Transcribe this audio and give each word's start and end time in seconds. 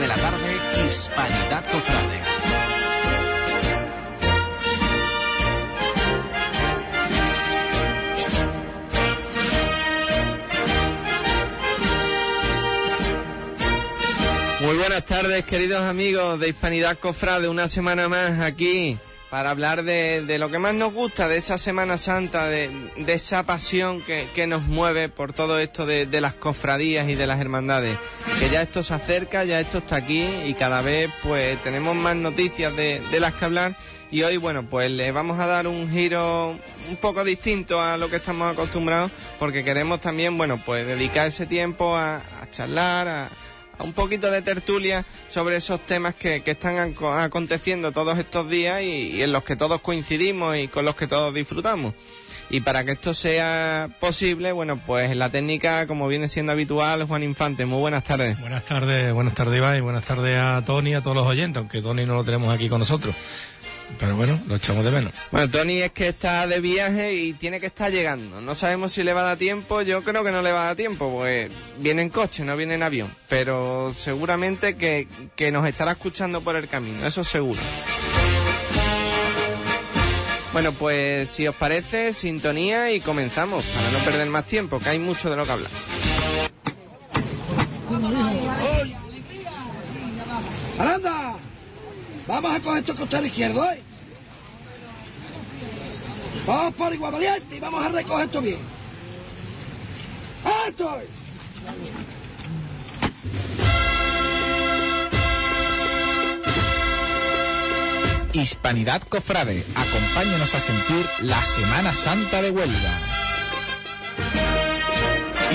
de 0.00 0.08
la 0.08 0.14
tarde, 0.16 0.86
Hispanidad 0.86 1.64
Cofrade. 1.70 2.22
Muy 14.60 14.76
buenas 14.78 15.04
tardes, 15.04 15.44
queridos 15.44 15.82
amigos 15.82 16.40
de 16.40 16.48
Hispanidad 16.48 16.98
Cofrade, 16.98 17.48
una 17.48 17.68
semana 17.68 18.08
más 18.08 18.40
aquí 18.40 18.98
para 19.30 19.50
hablar 19.50 19.84
de, 19.84 20.22
de 20.22 20.38
lo 20.38 20.50
que 20.50 20.58
más 20.58 20.74
nos 20.74 20.92
gusta 20.92 21.28
de 21.28 21.38
esta 21.38 21.56
Semana 21.56 21.98
Santa, 21.98 22.48
de, 22.48 22.68
de 22.96 23.12
esa 23.12 23.44
pasión 23.44 24.02
que, 24.02 24.28
que 24.34 24.48
nos 24.48 24.64
mueve 24.64 25.08
por 25.08 25.32
todo 25.32 25.60
esto 25.60 25.86
de, 25.86 26.06
de 26.06 26.20
las 26.20 26.34
cofradías 26.34 27.08
y 27.08 27.14
de 27.14 27.28
las 27.28 27.40
hermandades. 27.40 27.96
Que 28.40 28.50
ya 28.50 28.62
esto 28.62 28.82
se 28.82 28.92
acerca, 28.92 29.44
ya 29.44 29.60
esto 29.60 29.78
está 29.78 29.96
aquí 29.96 30.26
y 30.44 30.54
cada 30.54 30.82
vez 30.82 31.10
pues 31.22 31.62
tenemos 31.62 31.94
más 31.94 32.16
noticias 32.16 32.74
de, 32.74 33.00
las 33.20 33.34
que 33.34 33.44
hablar 33.44 33.76
y 34.10 34.22
hoy 34.22 34.38
bueno 34.38 34.64
pues 34.64 34.90
le 34.90 35.12
vamos 35.12 35.38
a 35.38 35.46
dar 35.46 35.68
un 35.68 35.88
giro 35.90 36.56
un 36.88 36.96
poco 36.96 37.22
distinto 37.22 37.80
a 37.80 37.96
lo 37.96 38.08
que 38.08 38.16
estamos 38.16 38.50
acostumbrados 38.50 39.12
porque 39.38 39.62
queremos 39.62 40.00
también 40.00 40.36
bueno 40.36 40.60
pues 40.64 40.86
dedicar 40.86 41.28
ese 41.28 41.46
tiempo 41.46 41.94
a, 41.94 42.16
a 42.16 42.50
charlar, 42.50 43.06
a 43.06 43.30
un 43.82 43.92
poquito 43.92 44.30
de 44.30 44.42
tertulia 44.42 45.04
sobre 45.28 45.56
esos 45.56 45.80
temas 45.80 46.14
que, 46.14 46.42
que 46.42 46.52
están 46.52 46.76
aco- 46.78 47.12
aconteciendo 47.12 47.92
todos 47.92 48.18
estos 48.18 48.48
días 48.50 48.82
y, 48.82 49.12
y 49.16 49.22
en 49.22 49.32
los 49.32 49.44
que 49.44 49.56
todos 49.56 49.80
coincidimos 49.80 50.56
y 50.56 50.68
con 50.68 50.84
los 50.84 50.96
que 50.96 51.06
todos 51.06 51.34
disfrutamos. 51.34 51.94
Y 52.52 52.62
para 52.62 52.82
que 52.84 52.90
esto 52.92 53.14
sea 53.14 53.88
posible, 54.00 54.50
bueno, 54.50 54.76
pues 54.84 55.14
la 55.14 55.28
técnica, 55.28 55.86
como 55.86 56.08
viene 56.08 56.26
siendo 56.26 56.50
habitual, 56.50 57.04
Juan 57.04 57.22
Infante, 57.22 57.64
muy 57.64 57.78
buenas 57.78 58.02
tardes. 58.02 58.40
Buenas 58.40 58.64
tardes, 58.64 59.12
buenas 59.12 59.36
tardes 59.36 59.56
Iván 59.56 59.76
y 59.76 59.80
buenas 59.80 60.02
tardes 60.02 60.36
a 60.36 60.60
Tony 60.66 60.90
y 60.90 60.94
a 60.94 61.00
todos 61.00 61.14
los 61.16 61.26
oyentes, 61.26 61.58
aunque 61.58 61.80
Tony 61.80 62.06
no 62.06 62.14
lo 62.14 62.24
tenemos 62.24 62.52
aquí 62.52 62.68
con 62.68 62.80
nosotros. 62.80 63.14
Pero 63.98 64.16
bueno, 64.16 64.40
lo 64.46 64.56
echamos 64.56 64.84
de 64.84 64.90
menos. 64.90 65.14
Bueno, 65.30 65.50
Tony 65.50 65.82
es 65.82 65.92
que 65.92 66.08
está 66.08 66.46
de 66.46 66.60
viaje 66.60 67.14
y 67.14 67.34
tiene 67.34 67.60
que 67.60 67.66
estar 67.66 67.92
llegando. 67.92 68.40
No 68.40 68.54
sabemos 68.54 68.92
si 68.92 69.02
le 69.02 69.12
va 69.12 69.20
a 69.20 69.24
dar 69.24 69.36
tiempo, 69.36 69.82
yo 69.82 70.02
creo 70.02 70.24
que 70.24 70.32
no 70.32 70.40
le 70.40 70.52
va 70.52 70.62
a 70.62 70.66
dar 70.68 70.76
tiempo, 70.76 71.10
pues 71.10 71.50
viene 71.78 72.02
en 72.02 72.08
coche, 72.08 72.44
no 72.44 72.56
viene 72.56 72.74
en 72.74 72.82
avión. 72.82 73.14
Pero 73.28 73.92
seguramente 73.96 74.76
que, 74.76 75.06
que 75.36 75.52
nos 75.52 75.66
estará 75.68 75.92
escuchando 75.92 76.40
por 76.40 76.56
el 76.56 76.68
camino, 76.68 77.06
eso 77.06 77.24
seguro. 77.24 77.60
Bueno, 80.52 80.72
pues 80.72 81.28
si 81.28 81.46
os 81.46 81.54
parece, 81.54 82.12
sintonía 82.12 82.90
y 82.92 83.00
comenzamos, 83.00 83.64
para 83.64 83.90
no 83.90 83.98
perder 83.98 84.28
más 84.28 84.46
tiempo, 84.46 84.80
que 84.80 84.88
hay 84.88 84.98
mucho 84.98 85.30
de 85.30 85.36
lo 85.36 85.44
que 85.44 85.52
hablar. 85.52 85.70
¡Aranda! 90.78 91.36
Vamos 92.30 92.54
a 92.54 92.60
coger 92.60 92.84
tu 92.84 92.94
costado 92.94 93.26
izquierdo, 93.26 93.64
¿eh? 93.72 93.82
Vamos 96.46 96.74
por 96.74 96.94
igual 96.94 97.12
valiente 97.12 97.56
y 97.56 97.58
vamos 97.58 97.84
a 97.84 97.88
recoger 97.88 98.26
esto 98.26 98.40
bien. 98.40 98.58
¡Esto! 100.68 100.96
Hispanidad 108.32 109.02
Cofrade, 109.08 109.66
acompáñanos 109.74 110.54
a 110.54 110.60
sentir 110.60 111.04
la 111.22 111.44
Semana 111.44 111.92
Santa 111.92 112.42
de 112.42 112.52
Huelva. 112.52 112.92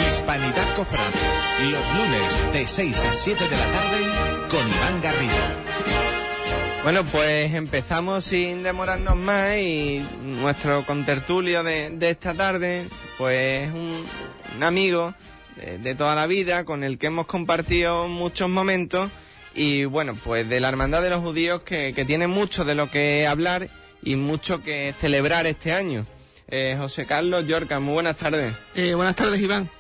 Hispanidad 0.06 0.76
Cofrade. 0.76 1.72
Los 1.72 1.94
lunes 1.94 2.52
de 2.52 2.68
6 2.68 3.06
a 3.06 3.14
7 3.14 3.44
de 3.46 3.58
la 3.58 3.66
tarde 3.72 4.50
con 4.50 4.68
Iván 4.68 5.02
Garrido. 5.02 5.65
Bueno, 6.86 7.04
pues 7.04 7.52
empezamos 7.56 8.26
sin 8.26 8.62
demorarnos 8.62 9.16
más 9.16 9.58
y 9.58 10.06
nuestro 10.22 10.86
contertulio 10.86 11.64
de, 11.64 11.90
de 11.90 12.12
esta 12.12 12.36
tarde, 12.36 12.86
pues 13.18 13.74
un, 13.74 14.06
un 14.56 14.64
amigo 14.64 15.16
de, 15.56 15.80
de 15.80 15.96
toda 15.96 16.14
la 16.14 16.28
vida 16.28 16.64
con 16.64 16.84
el 16.84 17.00
que 17.00 17.08
hemos 17.08 17.26
compartido 17.26 18.08
muchos 18.08 18.50
momentos 18.50 19.10
y 19.56 19.86
bueno, 19.86 20.16
pues 20.24 20.48
de 20.48 20.60
la 20.60 20.70
Hermandad 20.70 21.02
de 21.02 21.10
los 21.10 21.22
Judíos 21.22 21.64
que, 21.64 21.92
que 21.96 22.06
tiene 22.06 22.28
mucho 22.28 22.66
de 22.66 22.76
lo 22.76 22.92
que 22.92 23.26
hablar 23.26 23.68
y 24.04 24.16
mucho 24.16 24.62
que 24.62 24.94
celebrar 25.02 25.48
este 25.48 25.74
año. 25.74 26.06
Eh, 26.50 26.76
José 26.78 27.08
Carlos 27.08 27.48
Yorca, 27.48 27.80
muy 27.80 27.96
buenas 27.96 28.18
tardes. 28.18 28.54
Eh, 28.76 28.94
buenas 28.94 29.16
tardes, 29.16 29.42
Iván. 29.42 29.72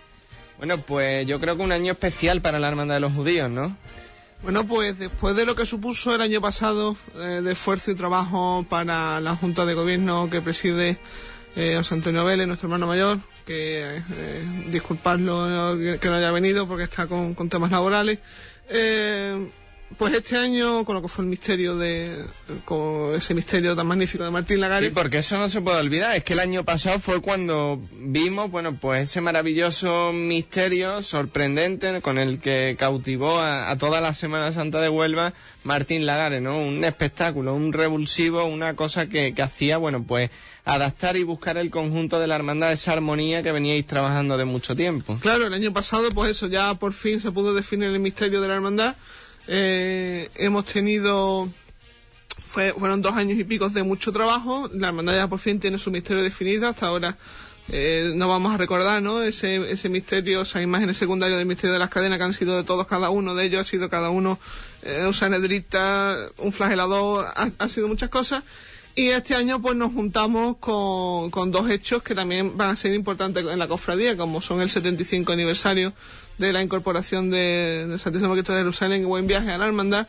Bueno, 0.57 0.79
pues 0.79 1.27
yo 1.27 1.39
creo 1.39 1.55
que 1.55 1.61
un 1.61 1.72
año 1.72 1.91
especial 1.91 2.41
para 2.41 2.57
la 2.57 2.67
Hermandad 2.67 2.95
de 2.95 3.01
los 3.01 3.13
Judíos, 3.13 3.51
¿no? 3.51 3.75
Bueno, 4.45 4.67
pues 4.67 5.00
después 5.00 5.35
de 5.35 5.44
lo 5.44 5.56
que 5.56 5.66
supuso 5.66 6.13
el 6.13 6.22
año 6.22 6.39
pasado 6.39 6.95
eh, 7.16 7.41
de 7.44 7.53
esfuerzo 7.53 7.89
y 7.89 7.95
trabajo 7.95 8.63
para 8.69 9.19
la 9.19 9.35
Junta 9.35 9.66
de 9.66 9.73
Gobierno 9.73 10.29
que 10.29 10.39
preside 10.39 11.00
eh, 11.56 11.73
José 11.78 11.95
Antonio 11.95 12.23
Vélez, 12.23 12.45
nuestro 12.45 12.67
hermano 12.67 12.85
mayor, 12.85 13.17
que 13.44 13.97
eh, 13.97 14.44
disculpadlo 14.67 15.75
que 16.00 16.09
no 16.09 16.13
haya 16.13 16.29
venido 16.29 16.67
porque 16.67 16.84
está 16.84 17.07
con, 17.07 17.34
con 17.34 17.50
temas 17.50 17.72
laborales, 17.72 18.19
eh, 18.69 19.50
pues 19.97 20.13
este 20.13 20.35
año, 20.35 20.84
con 20.84 20.96
lo 20.96 21.01
que 21.01 21.07
fue 21.07 21.23
el 21.23 21.29
misterio 21.29 21.78
de, 21.78 22.23
con 22.66 23.16
ese 23.16 23.34
misterio 23.34 23.75
tan 23.75 23.88
magnífico 23.88 24.23
de 24.23 24.31
Martín 24.31 24.59
Lagares, 24.59 24.90
Sí, 24.90 24.96
porque 24.96 25.19
eso 25.19 25.38
no 25.38 25.50
se 25.50 25.62
puede 25.62 25.79
olvidar. 25.79 26.16
Es 26.16 26.23
que 26.23 26.34
el 26.34 26.40
año 26.40 26.63
pasado 26.63 27.00
fue 27.00 27.22
cuando 27.22 27.79
vimos, 27.91 28.51
bueno, 28.51 28.78
pues 28.78 29.09
ese 29.09 29.22
maravilloso 29.22 30.12
misterio 30.13 31.01
sorprendente 31.01 32.01
con 32.01 32.18
el 32.18 32.40
que 32.40 32.75
cautivó 32.78 33.40
a, 33.40 33.72
a 33.72 33.78
toda 33.78 34.01
la 34.01 34.13
Semana 34.13 34.51
Santa 34.51 34.81
de 34.81 34.90
Huelva 34.90 35.34
Martín 35.63 36.06
Lagares, 36.06 36.41
¿no? 36.41 36.59
Un 36.59 36.84
espectáculo, 36.84 37.56
un 37.56 37.72
revulsivo, 37.72 38.46
una 38.46 38.75
cosa 38.75 39.07
que, 39.07 39.34
que 39.34 39.41
hacía, 39.41 39.78
bueno, 39.78 40.03
pues 40.03 40.29
adaptar 40.66 41.16
y 41.16 41.23
buscar 41.23 41.57
el 41.57 41.69
conjunto 41.69 42.19
de 42.19 42.28
la 42.28 42.35
hermandad, 42.35 42.73
esa 42.73 42.94
armonía 42.94 43.44
que 43.44 43.52
veníais 43.52 43.85
trabajando 43.85 44.38
de 44.38 44.46
mucho 44.46 44.75
tiempo. 44.75 45.17
Claro, 45.22 45.46
el 45.46 45.53
año 45.53 45.72
pasado, 45.72 46.09
pues 46.12 46.31
eso, 46.31 46.47
ya 46.47 46.73
por 46.73 46.94
fin 46.94 47.22
se 47.22 47.31
pudo 47.31 47.53
definir 47.53 47.90
el 47.90 48.00
misterio 48.00 48.41
de 48.41 48.47
la 48.47 48.56
hermandad. 48.56 48.96
Eh, 49.47 50.29
hemos 50.35 50.66
tenido, 50.66 51.50
fue, 52.50 52.73
fueron 52.73 53.01
dos 53.01 53.16
años 53.16 53.38
y 53.38 53.44
pico 53.44 53.69
de 53.69 53.83
mucho 53.83 54.11
trabajo. 54.11 54.69
La 54.73 54.88
hermandad 54.88 55.16
ya 55.16 55.28
por 55.28 55.39
fin 55.39 55.59
tiene 55.59 55.78
su 55.78 55.91
misterio 55.91 56.23
definido. 56.23 56.67
Hasta 56.67 56.88
ahora 56.88 57.17
eh, 57.69 58.11
no 58.16 58.29
vamos 58.29 58.53
a 58.53 58.57
recordar, 58.57 59.01
¿no? 59.01 59.22
Ese, 59.23 59.72
ese 59.72 59.89
misterio, 59.89 60.41
esas 60.41 60.63
imágenes 60.63 60.97
secundarias 60.97 61.38
del 61.38 61.47
misterio 61.47 61.73
de 61.73 61.79
las 61.79 61.89
cadenas 61.89 62.17
que 62.17 62.23
han 62.23 62.34
sido 62.34 62.57
de 62.57 62.63
todos, 62.63 62.88
cada 62.88 63.09
uno 63.09 63.34
de 63.34 63.45
ellos 63.45 63.61
ha 63.61 63.69
sido 63.69 63.89
cada 63.89 64.09
uno 64.09 64.39
eh, 64.84 65.03
un 65.05 65.13
sanedrita, 65.13 66.29
un 66.38 66.53
flagelador, 66.53 67.25
ha, 67.35 67.50
ha 67.57 67.69
sido 67.69 67.88
muchas 67.88 68.09
cosas. 68.09 68.44
Y 68.97 69.09
este 69.09 69.35
año 69.35 69.61
pues 69.61 69.75
nos 69.75 69.91
juntamos 69.91 70.56
con, 70.57 71.29
con 71.29 71.51
dos 71.51 71.69
hechos 71.69 72.01
que 72.01 72.16
también 72.16 72.56
van 72.56 72.69
a 72.69 72.75
ser 72.78 72.94
importantes 72.94 73.44
en 73.45 73.59
la 73.59 73.67
cofradía, 73.67 74.16
como 74.16 74.41
son 74.41 74.61
el 74.61 74.69
75 74.69 75.33
aniversario 75.33 75.94
de 76.38 76.53
la 76.53 76.63
incorporación 76.63 77.29
de, 77.29 77.85
del 77.89 78.00
Santísimo 78.00 78.31
Cristo 78.34 78.53
de 78.53 78.59
Jerusalén 78.59 79.01
y 79.01 79.05
Buen 79.05 79.28
Viaje 79.28 79.51
a 79.51 79.57
la 79.57 79.67
Hermandad, 79.67 80.07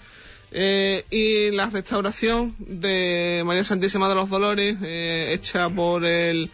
eh, 0.53 1.05
y 1.11 1.51
la 1.51 1.67
restauración 1.67 2.55
de 2.59 3.43
María 3.45 3.65
Santísima 3.65 4.09
de 4.09 4.15
los 4.15 4.31
Dolores, 4.31 4.77
eh, 4.83 5.33
hecha 5.33 5.69
por 5.69 6.05
el 6.05 6.53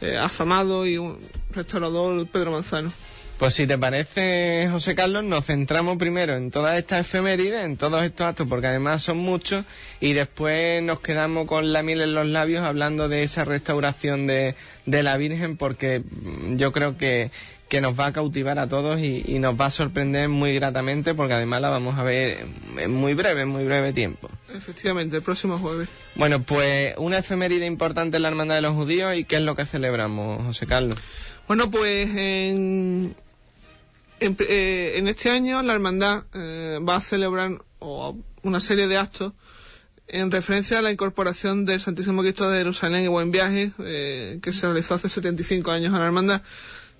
eh, 0.00 0.16
afamado 0.16 0.86
y 0.86 0.98
un 0.98 1.18
restaurador 1.50 2.26
Pedro 2.28 2.52
Manzano. 2.52 2.92
Pues 3.42 3.54
si 3.54 3.66
te 3.66 3.76
parece, 3.76 4.68
José 4.70 4.94
Carlos, 4.94 5.24
nos 5.24 5.46
centramos 5.46 5.96
primero 5.96 6.36
en 6.36 6.52
todas 6.52 6.78
estas 6.78 7.00
efemérides, 7.00 7.64
en 7.64 7.76
todos 7.76 8.04
estos 8.04 8.24
actos, 8.24 8.46
porque 8.46 8.68
además 8.68 9.02
son 9.02 9.16
muchos, 9.16 9.64
y 9.98 10.12
después 10.12 10.80
nos 10.80 11.00
quedamos 11.00 11.48
con 11.48 11.72
la 11.72 11.82
miel 11.82 12.02
en 12.02 12.14
los 12.14 12.28
labios 12.28 12.64
hablando 12.64 13.08
de 13.08 13.24
esa 13.24 13.44
restauración 13.44 14.28
de, 14.28 14.54
de 14.86 15.02
la 15.02 15.16
Virgen, 15.16 15.56
porque 15.56 16.04
mm, 16.08 16.54
yo 16.54 16.70
creo 16.70 16.96
que, 16.96 17.32
que 17.68 17.80
nos 17.80 17.98
va 17.98 18.06
a 18.06 18.12
cautivar 18.12 18.60
a 18.60 18.68
todos 18.68 19.00
y, 19.00 19.24
y 19.26 19.40
nos 19.40 19.60
va 19.60 19.66
a 19.66 19.70
sorprender 19.72 20.28
muy 20.28 20.54
gratamente, 20.54 21.12
porque 21.12 21.34
además 21.34 21.62
la 21.62 21.70
vamos 21.70 21.98
a 21.98 22.04
ver 22.04 22.46
en 22.78 22.92
muy 22.92 23.14
breve, 23.14 23.42
en 23.42 23.48
muy 23.48 23.64
breve 23.64 23.92
tiempo. 23.92 24.30
Efectivamente, 24.54 25.16
el 25.16 25.22
próximo 25.22 25.58
jueves. 25.58 25.88
Bueno, 26.14 26.40
pues 26.44 26.94
una 26.96 27.18
efeméride 27.18 27.66
importante 27.66 28.18
en 28.18 28.22
la 28.22 28.28
Hermandad 28.28 28.54
de 28.54 28.62
los 28.62 28.76
Judíos, 28.76 29.16
¿y 29.16 29.24
qué 29.24 29.34
es 29.34 29.42
lo 29.42 29.56
que 29.56 29.64
celebramos, 29.64 30.44
José 30.44 30.68
Carlos? 30.68 30.96
Bueno, 31.48 31.72
pues 31.72 32.08
en, 32.14 33.16
en, 34.22 34.36
eh, 34.40 34.92
en 34.96 35.08
este 35.08 35.30
año 35.30 35.62
la 35.62 35.74
hermandad 35.74 36.24
eh, 36.34 36.78
va 36.86 36.96
a 36.96 37.00
celebrar 37.00 37.62
una 38.42 38.60
serie 38.60 38.86
de 38.86 38.96
actos 38.96 39.32
en 40.06 40.30
referencia 40.30 40.78
a 40.78 40.82
la 40.82 40.92
incorporación 40.92 41.64
del 41.64 41.80
Santísimo 41.80 42.22
Cristo 42.22 42.48
de 42.48 42.58
Jerusalén 42.58 43.04
y 43.04 43.08
Buen 43.08 43.30
Viaje, 43.30 43.72
eh, 43.78 44.38
que 44.42 44.52
se 44.52 44.66
realizó 44.66 44.94
hace 44.94 45.08
75 45.08 45.70
años 45.70 45.94
a 45.94 45.98
la 45.98 46.06
hermandad. 46.06 46.42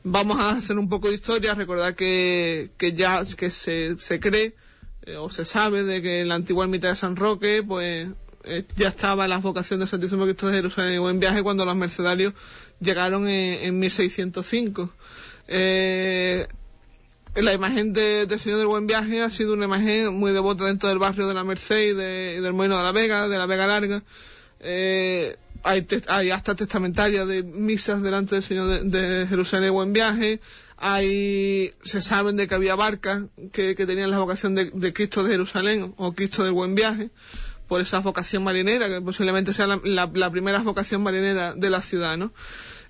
Vamos 0.02 0.40
a 0.40 0.50
hacer 0.50 0.78
un 0.78 0.88
poco 0.88 1.08
de 1.08 1.14
historia, 1.14 1.54
recordar 1.54 1.94
que, 1.94 2.70
ya 2.94 3.22
que 3.36 3.50
se, 3.50 3.96
se 3.98 4.18
cree 4.18 4.54
eh, 5.02 5.16
o 5.16 5.30
se 5.30 5.44
sabe 5.44 5.84
de 5.84 6.02
que 6.02 6.20
en 6.20 6.28
la 6.28 6.36
antigua 6.36 6.64
ermita 6.64 6.88
de 6.88 6.96
San 6.96 7.16
Roque, 7.16 7.62
pues 7.66 8.08
ya 8.76 8.88
estaba 8.88 9.28
la 9.28 9.38
vocación 9.38 9.78
del 9.78 9.88
Santísimo 9.88 10.24
Cristo 10.24 10.48
de 10.48 10.54
Jerusalén 10.54 10.94
y 10.94 10.98
Buen 10.98 11.20
Viaje 11.20 11.42
cuando 11.42 11.64
los 11.64 11.76
mercedarios 11.76 12.34
llegaron 12.80 13.28
en, 13.28 13.64
en 13.64 13.78
1605. 13.78 14.90
Eh, 15.48 16.46
la 17.34 17.52
imagen 17.52 17.92
de, 17.92 18.26
del 18.26 18.38
Señor 18.38 18.58
del 18.58 18.66
Buen 18.66 18.86
Viaje 18.86 19.22
ha 19.22 19.30
sido 19.30 19.54
una 19.54 19.64
imagen 19.64 20.14
muy 20.14 20.32
devota 20.32 20.64
dentro 20.64 20.88
del 20.88 20.98
barrio 20.98 21.26
de 21.26 21.34
la 21.34 21.44
Merced 21.44 21.78
y, 21.78 21.94
de, 21.94 22.40
del 22.40 22.52
Molino 22.52 22.76
de 22.76 22.82
la 22.82 22.92
Vega, 22.92 23.28
de 23.28 23.38
la 23.38 23.46
Vega 23.46 23.66
Larga. 23.66 24.02
Eh, 24.60 25.36
hay, 25.62 25.86
hay 26.08 26.30
hasta 26.30 26.54
testamentarias 26.54 27.26
de 27.26 27.42
misas 27.42 28.02
delante 28.02 28.34
del 28.34 28.42
Señor 28.42 28.82
de, 28.84 29.26
Jerusalén 29.28 29.64
del 29.64 29.72
Buen 29.72 29.92
Viaje. 29.92 30.40
Hay, 30.76 31.72
se 31.84 32.02
saben 32.02 32.36
de 32.36 32.48
que 32.48 32.54
había 32.54 32.74
barcas 32.74 33.22
que, 33.52 33.74
que 33.74 33.86
tenían 33.86 34.10
la 34.10 34.18
vocación 34.18 34.54
de, 34.54 34.92
Cristo 34.92 35.22
de 35.22 35.30
Jerusalén 35.30 35.94
o 35.96 36.12
Cristo 36.12 36.44
del 36.44 36.52
Buen 36.52 36.74
Viaje 36.74 37.10
por 37.66 37.80
esa 37.80 38.00
vocación 38.00 38.44
marinera, 38.44 38.88
que 38.88 39.00
posiblemente 39.00 39.54
sea 39.54 39.66
la 39.66 40.30
primera 40.30 40.58
vocación 40.58 41.02
marinera 41.02 41.54
de 41.54 41.70
la 41.70 41.80
ciudad, 41.80 42.18
¿no? 42.18 42.32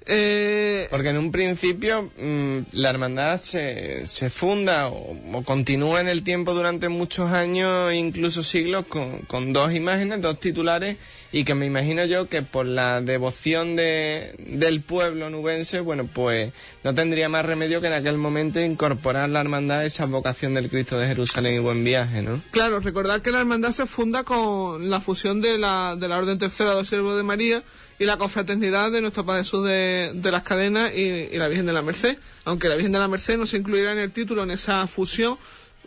Eh, 0.07 0.89
Porque 0.91 1.11
en 1.11 1.19
un 1.19 1.31
principio 1.31 2.11
mm, 2.19 2.59
la 2.73 2.91
hermandad 2.91 3.41
se, 3.41 4.07
se 4.07 4.31
funda 4.31 4.89
o, 4.89 5.17
o 5.33 5.43
continúa 5.45 6.01
en 6.01 6.09
el 6.09 6.23
tiempo 6.25 6.55
durante 6.55 6.89
muchos 6.89 7.31
años, 7.31 7.93
incluso 7.95 8.43
siglos, 8.43 8.87
con, 8.87 9.19
con 9.23 9.53
dos 9.53 9.73
imágenes, 9.73 10.21
dos 10.21 10.41
titulares, 10.41 10.97
y 11.33 11.45
que 11.45 11.55
me 11.55 11.65
imagino 11.65 12.05
yo 12.05 12.29
que 12.29 12.43
por 12.43 12.67
la 12.67 13.01
devoción 13.01 13.75
de, 13.75 14.35
del 14.39 14.83
pueblo 14.83 15.31
nubense, 15.31 15.81
bueno, 15.81 16.07
pues 16.07 16.53
no 16.85 16.95
tendría 16.95 17.31
más 17.31 17.47
remedio 17.47 17.81
que 17.81 17.87
en 17.87 17.95
aquel 17.95 18.19
momento 18.19 18.61
incorporar 18.61 19.31
la 19.31 19.41
hermandad 19.41 19.85
esa 19.87 20.05
vocación 20.05 20.53
del 20.53 20.69
Cristo 20.69 20.99
de 20.99 21.09
Jerusalén 21.09 21.55
y 21.55 21.59
buen 21.59 21.85
viaje, 21.85 22.21
¿no? 22.21 22.41
Claro, 22.51 22.81
recordar 22.81 23.23
que 23.23 23.31
la 23.31 23.41
hermandad 23.41 23.73
se 23.73 23.87
funda 23.87 24.25
con 24.25 24.91
la 24.91 25.01
fusión 25.01 25.41
de 25.41 25.57
la, 25.57 25.97
de 25.99 26.07
la 26.07 26.19
Orden 26.19 26.39
Tercera 26.39 26.75
del 26.75 26.87
Siervo 26.87 27.17
de 27.17 27.23
María 27.23 27.63
y 27.99 28.05
la 28.05 28.19
confraternidad 28.19 28.93
de 28.93 29.01
nuestro 29.01 29.25
Padre 29.25 29.45
Jesús 29.45 29.67
de, 29.67 30.13
las 30.23 30.43
Cadenas 30.43 30.93
y, 30.95 31.01
y 31.01 31.39
la 31.39 31.49
Virgen 31.49 31.65
de 31.65 31.73
la 31.73 31.83
Merced. 31.83 32.19
Aunque 32.45 32.69
la 32.69 32.75
Virgen 32.75 32.93
de 32.93 32.99
la 32.99 33.09
Merced 33.09 33.39
no 33.39 33.47
se 33.47 33.57
incluirá 33.57 33.93
en 33.93 33.99
el 33.99 34.13
título 34.13 34.43
en 34.43 34.51
esa 34.51 34.87
fusión 34.87 35.39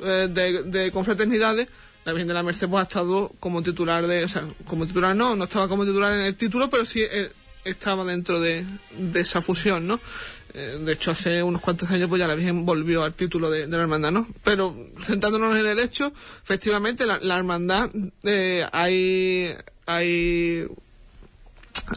eh, 0.02 0.28
de, 0.30 0.64
de 0.64 0.92
confraternidades, 0.92 1.68
la 2.06 2.14
Virgen 2.14 2.28
de 2.28 2.34
la 2.36 2.44
Merced 2.44 2.70
pues 2.70 2.82
ha 2.82 2.84
estado 2.84 3.32
como 3.40 3.64
titular 3.64 4.06
de, 4.06 4.24
o 4.24 4.30
sea, 4.30 4.44
como 4.68 4.86
titular 4.86 5.16
no, 5.16 5.36
no 5.36 5.46
estaba 5.46 5.68
como 5.68 5.86
titular 5.86 6.14
en 6.14 6.22
el 6.22 6.36
título, 6.36 6.70
pero 6.70 6.86
sí 6.86 7.02
eh, 7.02 7.32
estaba 7.64 8.06
dentro 8.06 8.40
de, 8.40 8.64
de 8.98 9.20
esa 9.20 9.42
fusión, 9.42 9.88
¿no? 9.88 10.00
Eh, 10.54 10.80
de 10.80 10.94
hecho, 10.94 11.12
hace 11.12 11.44
unos 11.44 11.62
cuantos 11.62 11.90
años 11.90 12.08
pues 12.08 12.20
ya 12.20 12.28
la 12.28 12.36
Virgen 12.36 12.66
volvió 12.66 13.04
al 13.04 13.14
título 13.14 13.50
de, 13.50 13.68
la 13.68 13.78
hermandad, 13.78 14.12
¿no? 14.12 14.28
Pero 14.44 14.74
centrándonos 15.04 15.58
en 15.58 15.66
el 15.66 15.80
hecho, 15.80 16.14
efectivamente 16.44 17.06
la, 17.06 17.20
la 17.20 17.36
hermandad 17.36 17.90
eh, 18.24 18.66
hay 18.72 19.54
hay 19.86 20.66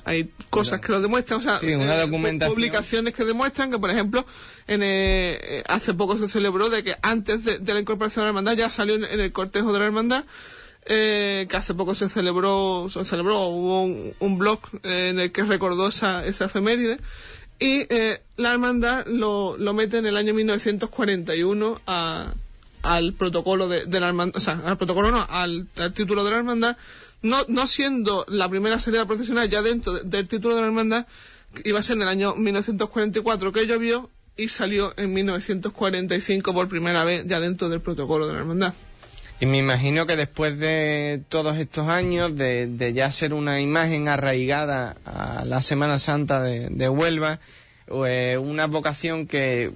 hay 0.05 0.31
cosas 0.51 0.81
que 0.81 0.93
lo 0.93 1.01
demuestran, 1.01 1.41
o 1.41 1.43
sea, 1.43 1.59
Sí, 1.59 1.75
una 1.75 1.97
eh, 1.97 2.01
documentación. 2.01 2.55
publicaciones 2.55 3.15
que 3.15 3.25
demuestran 3.25 3.71
que, 3.71 3.79
por 3.79 3.91
ejemplo, 3.91 4.25
en, 4.67 4.83
eh, 4.83 5.39
eh, 5.43 5.65
hace 5.69 5.95
poco 5.95 6.17
se 6.19 6.29
celebró 6.29 6.71
de 6.71 6.83
que 6.85 6.95
antes 7.03 7.45
de, 7.45 7.59
de 7.59 7.75
la 7.75 7.81
incorporación 7.81 8.23
a 8.23 8.25
la 8.27 8.31
hermandad 8.31 8.55
ya 8.55 8.69
salió 8.71 8.95
en, 8.95 9.05
en 9.05 9.21
el 9.21 9.33
cortejo 9.33 9.73
de 9.73 9.79
la 9.79 9.87
hermandad 9.87 10.25
eh, 10.87 11.47
que 11.51 11.57
hace 11.57 11.75
poco 11.75 11.95
se 11.95 12.09
celebró, 12.09 12.87
se 12.91 13.05
celebró, 13.05 13.47
hubo 13.49 13.83
un, 13.83 14.15
un 14.21 14.39
blog 14.39 14.61
eh, 14.85 15.09
en 15.11 15.21
el 15.21 15.33
que 15.33 15.43
recordó 15.45 15.89
esa, 15.89 16.25
esa 16.25 16.47
efeméride 16.47 16.99
y 17.59 17.87
eh, 17.93 18.23
la 18.37 18.53
hermandad 18.53 19.05
lo, 19.07 19.57
lo 19.59 19.75
mete 19.75 19.99
en 19.99 20.07
el 20.07 20.17
año 20.17 20.33
1941 20.33 21.81
a, 21.87 22.33
al 22.83 23.13
protocolo 23.13 23.69
de, 23.69 23.85
de 23.87 24.01
la 24.01 24.09
hermandad, 24.09 24.37
o 24.37 24.41
sea, 24.41 24.63
al 24.65 24.79
protocolo 24.79 25.11
no, 25.11 25.27
al, 25.29 25.67
al 25.77 25.93
título 25.93 26.25
de 26.25 26.31
la 26.31 26.37
hermandad, 26.39 26.77
no, 27.23 27.45
no 27.49 27.67
siendo 27.67 28.25
la 28.29 28.49
primera 28.49 28.79
salida 28.81 29.07
profesional 29.07 29.49
ya 29.51 29.63
dentro 29.63 29.93
de- 29.95 30.03
del 30.05 30.29
título 30.29 30.55
de 30.55 30.61
la 30.63 30.67
hermandad, 30.69 31.07
iba 31.65 31.79
a 31.79 31.83
ser 31.83 31.97
en 31.97 32.03
el 32.03 32.09
año 32.09 32.35
1944 32.35 33.53
que 33.53 33.67
llovió 33.67 34.11
y 34.37 34.49
salió 34.49 34.95
en 34.97 35.13
1945 35.15 36.55
por 36.55 36.69
primera 36.69 37.05
vez 37.05 37.25
ya 37.27 37.41
dentro 37.41 37.69
del 37.69 37.81
protocolo 37.81 38.27
de 38.27 38.35
la 38.35 38.39
hermandad. 38.41 38.75
Y 39.41 39.47
me 39.47 39.59
imagino 39.59 40.07
que 40.07 40.17
después 40.17 40.59
de 40.59 41.23
todos 41.29 41.57
estos 41.59 41.89
años, 41.89 42.35
de, 42.37 42.67
de 42.67 42.93
ya 42.93 43.11
ser 43.13 43.33
una 43.33 43.61
imagen 43.61 44.09
arraigada 44.09 44.97
a 45.05 45.45
la 45.45 45.63
Semana 45.63 45.99
Santa 46.01 46.41
de, 46.43 46.89
Huelva, 46.89 47.39
pues 47.87 48.37
una 48.37 48.67
vocación 48.67 49.27
que 49.29 49.71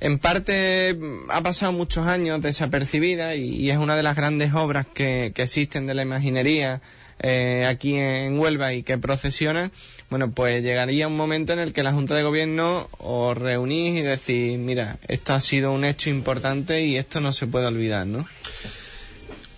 en 0.00 0.18
parte 0.18 0.94
mm, 0.94 1.30
ha 1.30 1.42
pasado 1.42 1.72
muchos 1.72 2.06
años 2.06 2.40
desapercibida 2.42 3.34
y, 3.34 3.70
es 3.70 3.76
una 3.78 3.96
de 3.96 4.02
las 4.02 4.16
grandes 4.16 4.54
obras 4.54 4.86
que, 4.92 5.32
existen 5.36 5.86
de 5.86 5.94
la 5.94 6.02
imaginería 6.02 6.80
eh, 7.20 7.66
aquí 7.68 7.96
en 7.96 8.38
Huelva 8.38 8.74
y 8.74 8.82
que 8.82 8.96
procesiona, 8.98 9.70
bueno, 10.08 10.30
pues 10.30 10.62
llegaría 10.62 11.08
un 11.08 11.16
momento 11.16 11.52
en 11.52 11.58
el 11.58 11.72
que 11.72 11.82
la 11.82 11.92
Junta 11.92 12.14
de 12.14 12.22
Gobierno 12.22 12.88
os 12.98 13.36
reunís 13.36 13.98
y 13.98 14.02
decís, 14.02 14.58
mira, 14.58 14.98
esto 15.08 15.34
ha 15.34 15.40
sido 15.40 15.72
un 15.72 15.84
hecho 15.84 16.10
importante 16.10 16.82
y 16.82 16.96
esto 16.96 17.20
no 17.20 17.32
se 17.32 17.46
puede 17.46 17.66
olvidar, 17.66 18.06
¿no? 18.06 18.26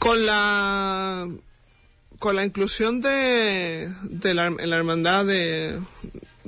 con 0.01 0.25
la 0.25 1.29
con 2.19 2.37
la 2.37 2.45
inclusión 2.45 3.01
de, 3.01 3.89
de 4.03 4.35
la, 4.35 4.51
la 4.51 4.77
hermandad 4.77 5.25
de, 5.27 5.79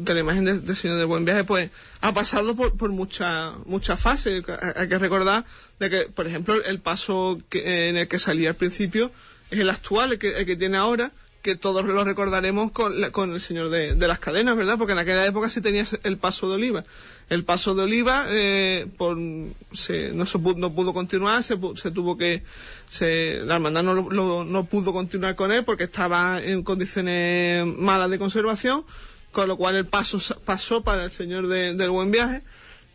de 0.05 0.15
la 0.15 0.21
imagen 0.21 0.45
de- 0.45 0.61
del 0.61 0.77
Señor 0.77 0.97
del 0.99 1.07
Buen 1.07 1.25
Viaje, 1.25 1.45
pues 1.45 1.71
ha 2.01 2.13
pasado 2.13 2.55
por, 2.57 2.77
por 2.77 2.91
muchas 2.91 3.53
muchas 3.67 4.01
fases. 4.01 4.43
Hay 4.77 4.89
que 4.89 4.99
recordar 4.99 5.45
de 5.79 5.91
que, 5.91 6.01
por 6.05 6.27
ejemplo, 6.27 6.55
el 6.65 6.79
paso 6.81 7.41
que, 7.49 7.89
en 7.89 7.97
el 7.97 8.09
que 8.09 8.19
salía 8.19 8.51
al 8.51 8.57
principio 8.57 9.11
es 9.51 9.59
el 9.61 9.71
actual, 9.71 10.13
el 10.13 10.19
que, 10.19 10.39
el 10.39 10.47
que 10.47 10.57
tiene 10.57 10.77
ahora, 10.79 11.13
que 11.43 11.57
todos 11.57 11.85
lo 11.85 12.05
recordaremos 12.05 12.71
con, 12.71 13.01
la- 13.01 13.11
con 13.11 13.33
el 13.33 13.41
Señor 13.41 13.69
de, 13.69 13.95
de 13.95 14.07
las 14.09 14.21
Cadenas, 14.21 14.57
¿verdad? 14.57 14.79
Porque 14.79 14.93
en 14.93 14.99
aquella 15.01 15.27
época 15.27 15.51
sí 15.51 15.61
tenía 15.61 15.85
el 16.05 16.17
paso 16.17 16.49
de 16.49 16.55
Oliva. 16.55 16.85
El 17.29 17.45
paso 17.45 17.75
de 17.75 17.83
Oliva 17.83 18.27
eh, 18.29 18.87
por, 18.97 19.19
se, 19.73 20.13
no, 20.13 20.25
se 20.27 20.39
pudo, 20.39 20.57
no 20.59 20.73
pudo 20.73 20.93
continuar, 20.95 21.43
se, 21.43 21.57
se 21.77 21.91
tuvo 21.91 22.17
que... 22.17 22.43
Se, 22.91 23.41
la 23.45 23.55
hermandad 23.55 23.83
no, 23.83 23.95
lo- 23.95 24.45
no 24.45 24.65
pudo 24.67 24.93
continuar 24.93 25.35
con 25.35 25.51
él 25.51 25.65
porque 25.65 25.85
estaba 25.85 26.41
en 26.43 26.63
condiciones 26.63 27.67
malas 27.67 28.11
de 28.11 28.19
conservación, 28.19 28.85
con 29.33 29.49
lo 29.49 29.57
cual 29.57 29.77
el 29.77 29.87
paso 29.87 30.21
pasó 30.45 30.83
para 30.85 31.05
el 31.05 31.11
Señor 31.11 31.49
de- 31.49 31.75
del 31.75 31.91
Buen 31.91 32.11
Viaje. 32.11 32.43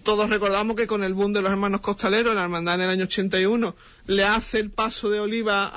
Todos 0.04 0.30
recordamos 0.30 0.78
que 0.78 0.88
con 0.88 1.04
el 1.04 1.14
boom 1.14 1.34
de 1.34 1.42
los 1.42 1.52
hermanos 1.52 1.82
costaleros, 1.82 2.34
la 2.34 2.44
hermandad 2.44 2.76
en 2.76 2.82
el 2.82 2.90
año 2.92 3.04
81 3.06 3.76
le 4.06 4.24
hace 4.24 4.60
el 4.60 4.70
paso 4.70 5.10
de 5.10 5.20
oliva 5.20 5.68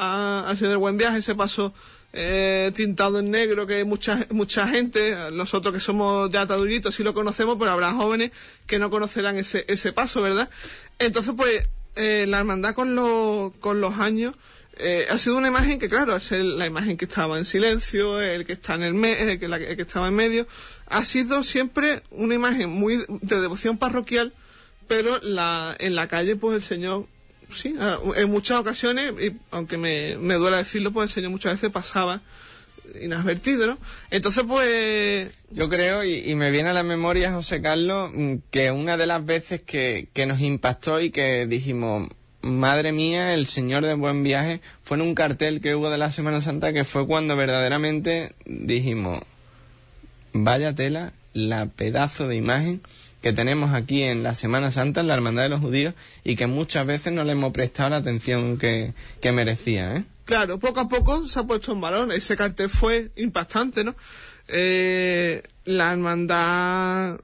al 0.48 0.56
Señor 0.56 0.70
del 0.70 0.78
Buen 0.78 0.96
Viaje, 0.96 1.18
ese 1.18 1.34
paso 1.34 1.74
eh, 2.12 2.70
tintado 2.74 3.18
en 3.20 3.30
negro 3.30 3.66
que 3.66 3.84
mucha, 3.84 4.26
mucha 4.30 4.66
gente, 4.68 5.16
nosotros 5.32 5.72
que 5.74 5.80
somos 5.80 6.30
ya 6.30 6.42
ataduritos 6.42 6.94
sí 6.94 7.02
lo 7.04 7.14
conocemos, 7.14 7.56
pero 7.58 7.70
habrá 7.70 7.92
jóvenes 7.92 8.30
que 8.66 8.78
no 8.78 8.90
conocerán 8.90 9.36
ese, 9.36 9.64
ese 9.68 9.92
paso, 9.92 10.20
¿verdad? 10.22 10.50
Entonces, 10.98 11.34
pues, 11.36 11.68
eh, 11.96 12.24
la 12.28 12.38
hermandad 12.38 12.74
con, 12.74 12.94
los 12.94 13.52
con 13.60 13.80
los 13.80 13.98
años 13.98 14.34
eh, 14.82 15.06
ha 15.10 15.18
sido 15.18 15.36
una 15.36 15.48
imagen 15.48 15.78
que, 15.78 15.88
claro, 15.88 16.14
al 16.14 16.20
ser 16.20 16.40
la 16.44 16.66
imagen 16.66 16.96
que 16.96 17.04
estaba 17.04 17.38
en 17.38 17.44
silencio, 17.44 18.20
el 18.20 18.44
que 18.44 18.54
está 18.54 18.74
en 18.74 18.82
el, 18.82 18.94
me- 18.94 19.20
el 19.20 19.38
que, 19.38 19.46
el 19.46 19.76
que 19.76 19.82
estaba 19.82 20.08
en 20.08 20.14
medio, 20.14 20.46
ha 20.86 21.04
sido 21.04 21.42
siempre 21.42 22.02
una 22.10 22.34
imagen 22.34 22.68
muy 22.70 23.04
de 23.08 23.40
devoción 23.40 23.78
parroquial, 23.78 24.32
pero 24.88 25.18
la, 25.22 25.76
en 25.78 25.94
la 25.94 26.08
calle, 26.08 26.34
pues 26.36 26.56
el 26.56 26.62
Señor, 26.62 27.06
sí, 27.52 27.74
en 28.16 28.30
muchas 28.30 28.58
ocasiones, 28.58 29.12
y 29.20 29.32
aunque 29.50 29.76
me, 29.78 30.16
me 30.18 30.34
duela 30.34 30.58
decirlo, 30.58 30.90
pues 30.92 31.10
el 31.10 31.14
Señor 31.14 31.30
muchas 31.30 31.52
veces 31.54 31.70
pasaba 31.70 32.20
inadvertido, 33.00 33.66
¿no? 33.68 33.78
Entonces, 34.10 34.42
pues, 34.48 35.30
Yo 35.50 35.68
creo, 35.68 36.02
y, 36.02 36.28
y 36.28 36.34
me 36.34 36.50
viene 36.50 36.70
a 36.70 36.72
la 36.72 36.82
memoria, 36.82 37.32
José 37.32 37.62
Carlos, 37.62 38.10
mm, 38.12 38.34
que 38.50 38.70
una 38.72 38.96
de 38.96 39.06
las 39.06 39.24
veces 39.24 39.62
que, 39.62 40.08
que 40.12 40.26
nos 40.26 40.40
impactó 40.40 41.00
y 41.00 41.10
que 41.10 41.46
dijimos, 41.46 42.08
madre 42.42 42.92
mía, 42.92 43.34
el 43.34 43.46
Señor 43.46 43.84
de 43.84 43.94
Buen 43.94 44.22
Viaje, 44.22 44.60
fue 44.82 44.96
en 44.96 45.02
un 45.02 45.14
cartel 45.14 45.60
que 45.60 45.74
hubo 45.74 45.90
de 45.90 45.98
la 45.98 46.12
Semana 46.12 46.40
Santa 46.40 46.72
que 46.72 46.84
fue 46.84 47.06
cuando 47.06 47.36
verdaderamente 47.36 48.34
dijimos, 48.46 49.22
vaya 50.32 50.74
tela, 50.74 51.12
la 51.32 51.66
pedazo 51.66 52.28
de 52.28 52.36
imagen 52.36 52.80
que 53.20 53.32
tenemos 53.32 53.74
aquí 53.74 54.02
en 54.02 54.22
la 54.22 54.34
Semana 54.34 54.70
Santa, 54.70 55.00
en 55.00 55.08
la 55.08 55.14
Hermandad 55.14 55.42
de 55.42 55.48
los 55.50 55.60
Judíos, 55.60 55.94
y 56.24 56.36
que 56.36 56.46
muchas 56.46 56.86
veces 56.86 57.12
no 57.12 57.22
le 57.24 57.32
hemos 57.32 57.52
prestado 57.52 57.90
la 57.90 57.96
atención 57.96 58.56
que, 58.56 58.94
que 59.20 59.32
merecía, 59.32 59.96
¿eh? 59.96 60.04
Claro, 60.24 60.58
poco 60.58 60.80
a 60.80 60.88
poco 60.88 61.26
se 61.26 61.40
ha 61.40 61.42
puesto 61.42 61.72
en 61.72 61.80
valor. 61.80 62.12
Ese 62.12 62.36
cartel 62.36 62.68
fue 62.68 63.10
impactante, 63.16 63.82
¿no? 63.82 63.96
Eh, 64.46 65.42
la 65.64 65.92
hermandad, 65.92 67.18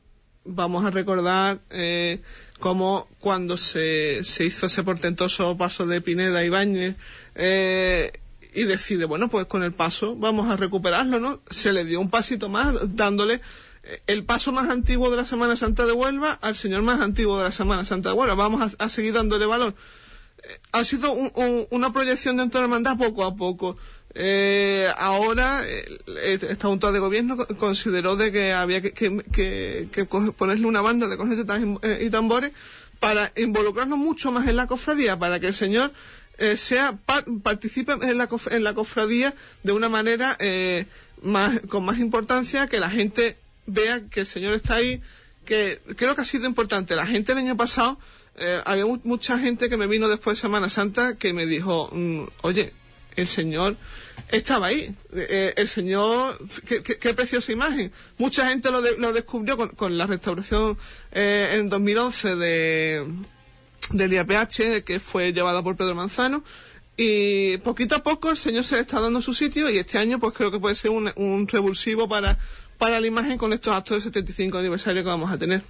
vamos 0.45 0.85
a 0.85 0.91
recordar 0.91 1.61
eh, 1.71 2.21
cómo 2.59 3.09
cuando 3.21 3.57
se, 3.57 4.25
se 4.25 4.45
hizo 4.45 4.67
ese 4.67 4.83
portentoso 4.83 5.57
paso 5.57 5.87
de 5.87 6.01
Pineda 6.01 6.45
Ibáñez 6.45 6.97
eh, 7.35 8.13
y 8.55 8.65
decide, 8.65 9.05
bueno, 9.05 9.29
pues 9.29 9.47
con 9.47 9.63
el 9.63 9.73
paso 9.73 10.17
vamos 10.17 10.51
a 10.51 10.57
recuperarlo, 10.57 11.21
¿no? 11.21 11.41
Se 11.51 11.73
le 11.73 11.85
dio 11.85 12.01
un 12.01 12.09
pasito 12.11 12.49
más, 12.49 12.75
dándole 12.97 13.41
eh, 13.83 14.01
el 14.07 14.25
paso 14.25 14.53
más 14.53 14.71
antiguo 14.71 15.11
de 15.11 15.17
la 15.19 15.25
Semana 15.25 15.57
Santa 15.57 15.85
de 15.87 15.93
Huelva 15.93 16.39
al 16.41 16.57
señor 16.57 16.83
más 16.83 17.01
antiguo 17.01 17.37
de 17.39 17.45
la 17.45 17.53
Semana 17.53 17.85
Santa 17.85 18.11
de 18.11 18.15
Huelva. 18.15 18.35
Vamos 18.35 18.75
a, 18.79 18.85
a 18.85 18.89
seguir 18.89 19.13
dándole 19.13 19.47
valor 19.47 19.75
ha 20.71 20.85
sido 20.85 21.11
un- 21.13 21.33
un- 21.35 21.67
una 21.71 21.93
proyección 21.93 22.37
dentro 22.37 22.61
de 22.61 22.69
la 22.69 22.77
hermandad 22.77 22.97
poco 22.97 23.25
a 23.25 23.35
poco. 23.35 23.77
Eh, 24.19 24.89
ahora, 24.97 25.63
eh, 25.67 25.99
esta 26.49 26.69
Junta 26.69 26.91
de 26.91 26.99
Gobierno 27.01 27.37
co- 27.37 27.47
consideró 27.59 28.17
de 28.17 28.33
que 28.33 28.53
había 28.55 28.81
que, 28.81 28.93
que- 28.93 29.23
que- 29.31 29.89
que 29.93 30.05
ponerle 30.07 30.67
una 30.67 30.81
banda 30.81 31.07
de 31.07 31.19
cornetas 31.19 31.61
y, 31.61 31.77
eh, 31.87 31.99
y 32.07 32.09
tambores 32.09 32.53
para 32.99 33.31
involucrarnos 33.37 33.99
mucho 33.99 34.33
más 34.33 34.49
en 34.49 34.57
la 34.57 34.67
cofradía, 34.67 35.19
para 35.19 35.39
que 35.39 35.49
el 35.49 35.55
Señor 35.55 35.93
eh, 36.39 36.57
sea 36.57 36.97
participe 37.43 37.93
en 37.93 38.17
la, 38.17 38.29
en 38.51 38.65
la 38.65 38.73
cofradía 38.75 39.35
de 39.63 39.73
una 39.73 39.91
manera 39.91 40.37
eh, 40.41 40.87
más, 41.23 41.61
con 41.69 41.85
más 41.85 41.99
importancia, 41.99 42.69
que 42.69 42.81
la 42.81 42.89
gente 42.89 43.37
vea 43.67 44.01
que 44.09 44.21
el 44.21 44.27
Señor 44.27 44.55
está 44.55 44.77
ahí, 44.77 45.03
que 45.45 45.81
creo 45.97 46.15
que 46.15 46.23
ha 46.23 46.25
sido 46.25 46.47
importante. 46.47 46.97
La 46.97 47.07
gente 47.07 47.33
el 47.33 47.39
año 47.39 47.57
pasado, 47.57 47.99
eh, 48.39 48.61
había 48.65 48.87
mucha 49.05 49.39
gente 49.39 49.69
que 49.69 49.77
me 49.77 49.87
vino 49.87 50.09
después 50.09 50.39
de 50.39 50.41
Semana 50.41 50.71
Santa 50.71 51.17
que 51.17 51.35
me 51.35 51.45
dijo, 51.47 51.91
mm, 51.93 52.25
oye, 52.43 52.73
el 53.17 53.29
Señor 53.29 53.77
estaba 54.31 54.69
ahí. 54.69 54.95
Eh, 55.15 55.55
el 55.57 55.69
Señor, 55.69 56.39
qué, 56.65 57.15
preciosa 57.15 57.53
imagen. 57.53 57.93
Mucha 58.19 58.49
gente 58.49 58.71
lo, 58.71 58.81
lo 58.81 59.13
descubrió 59.13 59.57
con, 59.57 59.99
la 59.99 60.07
restauración 60.07 60.77
eh, 61.13 61.55
en 61.55 61.69
2011 61.69 62.37
de, 62.37 63.07
del 63.91 64.13
IAPH, 64.13 64.85
que 64.85 65.01
fue 65.01 65.33
llevada 65.33 65.63
por 65.63 65.77
Pedro 65.77 65.95
Manzano. 65.95 66.43
Y 66.97 67.59
poquito 67.59 67.95
a 67.95 68.03
poco 68.03 68.31
el 68.31 68.37
Señor 68.39 68.65
se 68.65 68.77
le 68.77 68.81
está 68.83 69.01
dando 69.01 69.21
su 69.21 69.35
sitio 69.35 69.69
y 69.69 69.79
este 69.79 69.99
año 69.99 70.19
pues 70.19 70.33
creo 70.33 70.51
que 70.51 70.59
puede 70.59 70.75
ser 70.75 70.93
un, 70.93 71.13
un 71.17 71.47
revulsivo 71.47 72.09
para, 72.09 72.39
para 72.79 73.01
la 73.01 73.07
imagen 73.07 73.37
con 73.37 73.53
estos 73.53 73.75
actos 73.75 73.97
del 73.97 74.03
75 74.03 74.57
aniversario 74.57 75.03
que 75.03 75.09
vamos 75.09 75.31
a 75.31 75.37
tener. 75.37 75.63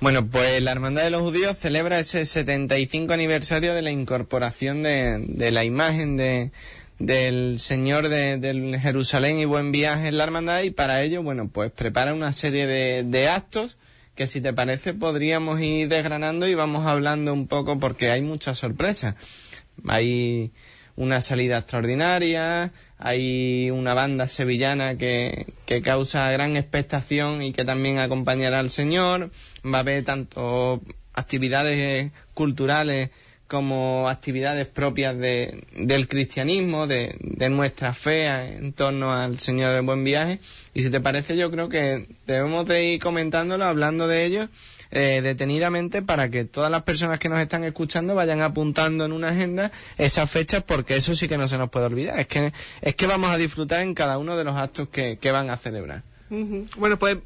Bueno, 0.00 0.26
pues 0.26 0.60
la 0.62 0.72
Hermandad 0.72 1.04
de 1.04 1.10
los 1.10 1.22
Judíos 1.22 1.58
celebra 1.58 1.98
ese 1.98 2.26
75 2.26 3.14
aniversario 3.14 3.72
de 3.72 3.80
la 3.80 3.90
incorporación 3.90 4.82
de, 4.82 5.24
de 5.26 5.50
la 5.50 5.64
imagen 5.64 6.18
de, 6.18 6.50
del 6.98 7.60
Señor 7.60 8.08
de, 8.08 8.78
Jerusalén 8.80 9.38
y 9.38 9.44
Buen 9.44 9.72
Viaje 9.72 10.08
en 10.08 10.18
la 10.18 10.24
Hermandad 10.24 10.62
y 10.62 10.70
para 10.70 11.02
ello, 11.02 11.22
bueno, 11.22 11.48
pues 11.48 11.70
prepara 11.70 12.14
una 12.14 12.32
serie 12.32 12.66
de, 12.66 13.04
de 13.04 13.28
actos 13.28 13.76
que 14.14 14.26
si 14.26 14.40
te 14.40 14.52
parece 14.52 14.94
podríamos 14.94 15.60
ir 15.60 15.88
desgranando 15.88 16.48
y 16.48 16.54
vamos 16.54 16.86
hablando 16.86 17.32
un 17.32 17.46
poco 17.46 17.78
porque 17.78 18.10
hay 18.10 18.22
muchas 18.22 18.58
sorpresas. 18.58 19.14
Hay 19.86 20.52
una 20.96 21.20
salida 21.20 21.58
extraordinaria, 21.58 22.72
hay 22.98 23.70
una 23.70 23.92
banda 23.92 24.28
sevillana 24.28 24.96
que, 24.96 25.46
que 25.66 25.82
causa 25.82 26.30
gran 26.30 26.56
expectación 26.56 27.42
y 27.42 27.52
que 27.52 27.66
también 27.66 27.98
acompañará 27.98 28.58
al 28.58 28.70
Señor, 28.70 29.30
va 29.62 29.78
a 29.78 29.80
haber 29.80 30.04
tanto 30.04 30.80
actividades 31.12 32.10
culturales 32.32 33.10
como 33.46 34.08
actividades 34.08 34.66
propias 34.66 35.16
de, 35.16 35.64
del 35.72 36.08
cristianismo, 36.08 36.86
de, 36.86 37.16
de, 37.20 37.48
nuestra 37.48 37.92
fe 37.92 38.26
en 38.26 38.72
torno 38.72 39.12
al 39.12 39.38
Señor 39.38 39.72
del 39.72 39.82
Buen 39.82 40.04
Viaje. 40.04 40.40
Y 40.74 40.82
si 40.82 40.90
te 40.90 41.00
parece, 41.00 41.36
yo 41.36 41.50
creo 41.50 41.68
que 41.68 42.08
debemos 42.26 42.66
de 42.66 42.84
ir 42.84 43.00
comentándolo, 43.00 43.64
hablando 43.64 44.08
de 44.08 44.24
ello 44.24 44.48
eh, 44.90 45.20
detenidamente 45.22 46.00
para 46.02 46.30
que 46.30 46.44
todas 46.44 46.70
las 46.70 46.82
personas 46.82 47.18
que 47.18 47.28
nos 47.28 47.40
están 47.40 47.64
escuchando 47.64 48.14
vayan 48.14 48.40
apuntando 48.40 49.04
en 49.04 49.12
una 49.12 49.28
agenda 49.28 49.72
esas 49.98 50.30
fechas 50.30 50.62
porque 50.62 50.96
eso 50.96 51.14
sí 51.14 51.28
que 51.28 51.38
no 51.38 51.48
se 51.48 51.58
nos 51.58 51.70
puede 51.70 51.86
olvidar. 51.86 52.18
Es 52.20 52.26
que, 52.26 52.52
es 52.80 52.94
que 52.94 53.06
vamos 53.06 53.30
a 53.30 53.36
disfrutar 53.36 53.82
en 53.82 53.94
cada 53.94 54.18
uno 54.18 54.36
de 54.36 54.44
los 54.44 54.56
actos 54.56 54.88
que, 54.88 55.18
que 55.18 55.32
van 55.32 55.50
a 55.50 55.56
celebrar. 55.56 56.02
Bueno, 56.28 56.98
pues 56.98 57.18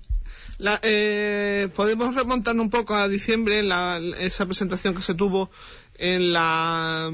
la, 0.58 0.78
eh, 0.82 1.68
podemos 1.74 2.14
remontarnos 2.14 2.64
un 2.64 2.70
poco 2.70 2.94
a 2.94 3.08
diciembre, 3.08 3.62
la, 3.62 4.00
esa 4.18 4.46
presentación 4.46 4.94
que 4.94 5.02
se 5.02 5.14
tuvo 5.14 5.50
en 6.00 6.32
la 6.32 7.12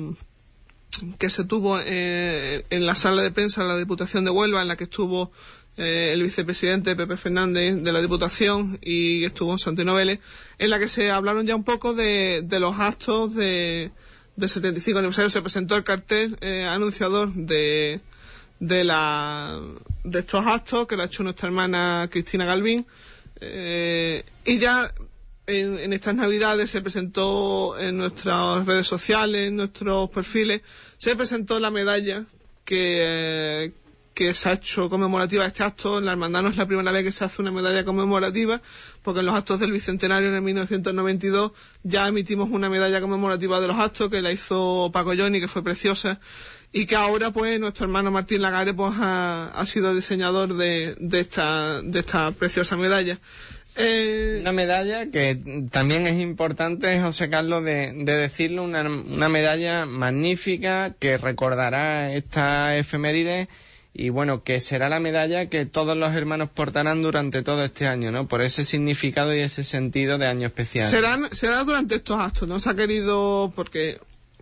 que 1.18 1.28
se 1.28 1.44
tuvo 1.44 1.78
eh, 1.80 2.64
en 2.70 2.86
la 2.86 2.94
sala 2.94 3.22
de 3.22 3.30
prensa 3.30 3.62
de 3.62 3.68
la 3.68 3.76
Diputación 3.76 4.24
de 4.24 4.30
Huelva, 4.30 4.62
en 4.62 4.68
la 4.68 4.76
que 4.76 4.84
estuvo 4.84 5.30
eh, 5.76 6.10
el 6.14 6.22
vicepresidente 6.22 6.96
Pepe 6.96 7.16
Fernández 7.16 7.82
de 7.82 7.92
la 7.92 8.00
Diputación 8.00 8.78
y 8.80 9.24
estuvo 9.24 9.58
Santino 9.58 9.94
Vélez, 9.94 10.20
en 10.58 10.70
la 10.70 10.78
que 10.78 10.88
se 10.88 11.10
hablaron 11.10 11.46
ya 11.46 11.54
un 11.54 11.64
poco 11.64 11.92
de, 11.92 12.42
de 12.44 12.60
los 12.60 12.78
actos 12.78 13.34
de, 13.34 13.90
del 14.36 14.48
75 14.48 15.00
aniversario. 15.00 15.30
Se 15.30 15.42
presentó 15.42 15.76
el 15.76 15.84
cartel 15.84 16.38
eh, 16.40 16.64
anunciador 16.64 17.32
de, 17.34 18.00
de, 18.60 18.84
la, 18.84 19.60
de 20.04 20.20
estos 20.20 20.46
actos 20.46 20.86
que 20.86 20.96
lo 20.96 21.02
ha 21.02 21.06
hecho 21.06 21.24
nuestra 21.24 21.48
hermana 21.48 22.08
Cristina 22.10 22.46
Galvín. 22.46 22.86
y 23.42 24.58
ya 24.58 24.94
en, 25.46 25.92
estas 25.92 26.14
navidades 26.14 26.70
se 26.70 26.80
presentó 26.82 27.78
en 27.78 27.96
nuestras 27.98 28.66
redes 28.66 28.86
sociales, 28.86 29.48
en 29.48 29.56
nuestros 29.56 30.10
perfiles, 30.10 30.62
se 30.98 31.14
presentó 31.16 31.60
la 31.60 31.70
medalla 31.70 32.24
que, 32.64 33.72
que 34.12 34.34
se 34.34 34.48
ha 34.48 34.54
hecho 34.54 34.90
conmemorativa 34.90 35.44
a 35.44 35.46
este 35.46 35.62
acto. 35.62 35.98
En 35.98 36.06
la 36.06 36.12
hermandad 36.12 36.42
no 36.42 36.48
es 36.48 36.56
la 36.56 36.66
primera 36.66 36.90
vez 36.90 37.04
que 37.04 37.12
se 37.12 37.24
hace 37.24 37.42
una 37.42 37.52
medalla 37.52 37.84
conmemorativa, 37.84 38.60
porque 39.02 39.20
en 39.20 39.26
los 39.26 39.34
actos 39.34 39.60
del 39.60 39.72
Bicentenario 39.72 40.28
en 40.28 40.34
el 40.34 40.42
1992 40.42 41.52
ya 41.84 42.08
emitimos 42.08 42.50
una 42.50 42.68
medalla 42.68 43.00
conmemorativa 43.00 43.60
de 43.60 43.68
los 43.68 43.78
actos 43.78 44.10
que 44.10 44.22
la 44.22 44.32
hizo 44.32 44.90
Paco 44.92 45.12
Johnny, 45.16 45.40
que 45.40 45.48
fue 45.48 45.62
preciosa, 45.62 46.18
y 46.72 46.86
que 46.86 46.96
ahora 46.96 47.30
pues 47.30 47.60
nuestro 47.60 47.84
hermano 47.84 48.10
Martín 48.10 48.42
Lagare 48.42 48.74
pues 48.74 48.94
ha, 48.98 49.48
ha 49.48 49.66
sido 49.66 49.94
diseñador 49.94 50.54
de, 50.54 50.96
de, 50.98 51.20
esta, 51.20 51.80
de 51.82 52.00
esta 52.00 52.32
preciosa 52.32 52.76
medalla. 52.76 53.18
Eh, 53.78 54.38
una 54.40 54.52
medalla 54.52 55.10
que 55.10 55.38
también 55.70 56.06
es 56.06 56.18
importante, 56.18 56.98
José 57.00 57.28
Carlos, 57.28 57.62
de, 57.62 57.92
decirlo, 57.92 58.62
una, 58.62 58.82
una, 58.82 59.28
medalla 59.28 59.84
magnífica 59.84 60.94
que 60.98 61.18
recordará 61.18 62.12
esta 62.14 62.76
efeméride 62.78 63.48
y 63.92 64.10
bueno, 64.10 64.42
que 64.42 64.60
será 64.60 64.88
la 64.88 65.00
medalla 65.00 65.46
que 65.46 65.64
todos 65.64 65.96
los 65.96 66.14
hermanos 66.14 66.50
portarán 66.50 67.02
durante 67.02 67.42
todo 67.42 67.64
este 67.64 67.86
año, 67.86 68.12
¿no? 68.12 68.26
Por 68.26 68.42
ese 68.42 68.64
significado 68.64 69.34
y 69.34 69.40
ese 69.40 69.64
sentido 69.64 70.18
de 70.18 70.26
año 70.26 70.46
especial. 70.46 70.90
Serán, 70.90 71.28
será 71.32 71.64
durante 71.64 71.96
estos 71.96 72.20
actos, 72.20 72.48
¿no? 72.48 72.60
Se 72.60 72.70
ha 72.70 72.74
querido, 72.74 73.52
porque 73.56 73.98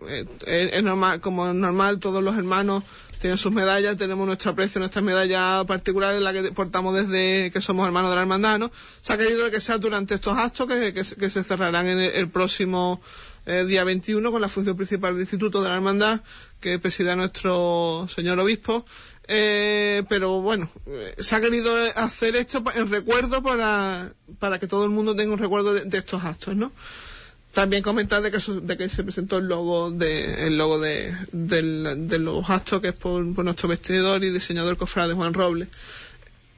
eh, 0.07 0.25
es 0.73 0.83
normal, 0.83 1.21
como 1.21 1.47
es 1.47 1.55
normal, 1.55 1.99
todos 1.99 2.21
los 2.21 2.37
hermanos 2.37 2.83
tienen 3.19 3.37
sus 3.37 3.51
medallas, 3.51 3.97
tenemos 3.97 4.25
nuestro 4.25 4.51
aprecio, 4.51 4.79
nuestra 4.79 5.01
medalla 5.01 5.63
particular 5.65 6.15
en 6.15 6.23
la 6.23 6.33
que 6.33 6.51
portamos 6.51 6.95
desde 6.95 7.51
que 7.51 7.61
somos 7.61 7.85
hermanos 7.85 8.09
de 8.09 8.15
la 8.15 8.21
hermandad, 8.21 8.59
¿no? 8.59 8.71
Se 9.01 9.13
ha 9.13 9.17
querido 9.17 9.49
que 9.51 9.61
sea 9.61 9.77
durante 9.77 10.15
estos 10.15 10.37
actos 10.37 10.67
que, 10.67 10.93
que, 10.93 11.29
se 11.29 11.43
cerrarán 11.43 11.87
en 11.87 11.99
el, 11.99 12.29
próximo 12.29 13.01
eh, 13.45 13.65
día 13.65 13.83
21 13.83 14.31
con 14.31 14.41
la 14.41 14.49
función 14.49 14.75
principal 14.75 15.13
del 15.13 15.21
Instituto 15.21 15.61
de 15.61 15.69
la 15.69 15.75
Hermandad 15.75 16.21
que 16.59 16.79
presida 16.79 17.15
nuestro 17.15 18.07
señor 18.13 18.39
obispo. 18.39 18.85
Eh, 19.27 20.03
pero 20.07 20.41
bueno, 20.41 20.69
eh, 20.85 21.15
se 21.17 21.35
ha 21.35 21.41
querido 21.41 21.75
hacer 21.95 22.35
esto 22.35 22.63
en 22.75 22.91
recuerdo 22.91 23.41
para, 23.41 24.11
para 24.37 24.59
que 24.59 24.67
todo 24.67 24.85
el 24.85 24.91
mundo 24.91 25.15
tenga 25.15 25.33
un 25.33 25.39
recuerdo 25.39 25.73
de 25.73 25.97
estos 25.97 26.23
actos, 26.23 26.55
¿no? 26.55 26.71
También 27.55 27.83
comentar 27.83 28.21
de 28.21 28.31
que, 28.31 28.39
de 28.63 28.75
que 28.75 28.89
se 28.89 29.01
presentó 29.01 29.37
el 29.37 29.45
logo 29.45 29.89
de 29.89 30.45
el 30.45 30.57
logo 30.57 30.77
de, 30.77 31.15
los 31.31 32.49
actos 32.49 32.81
que 32.81 32.89
es 32.89 32.93
por, 32.93 33.23
nuestro 33.23 33.69
vestidor 33.69 34.25
y 34.25 34.29
diseñador 34.29 34.75
cofrade 34.75 35.13
Juan 35.13 35.33
Robles. 35.33 35.69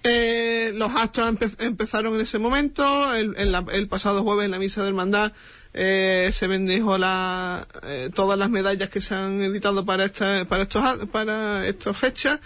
Eh, 0.03 0.71
los 0.73 0.89
actos 0.95 1.35
empezaron 1.59 2.15
en 2.15 2.21
ese 2.21 2.39
momento. 2.39 3.13
El, 3.13 3.87
pasado 3.87 4.23
jueves 4.23 4.45
en 4.45 4.51
la 4.51 4.57
misa 4.57 4.81
de 4.81 4.87
hermandad 4.87 5.33
eh, 5.75 6.31
se 6.33 6.47
bendijo 6.47 6.97
la, 6.97 7.67
eh, 7.83 8.09
todas 8.15 8.39
las 8.39 8.49
medallas 8.49 8.89
que 8.89 8.99
se 8.99 9.13
han 9.13 9.39
editado 9.39 9.85
para 9.85 10.05
esta, 10.05 10.45
para 10.45 10.63
estos 10.63 11.05
para 11.09 11.67
estas 11.67 11.95
fechas 11.95 12.39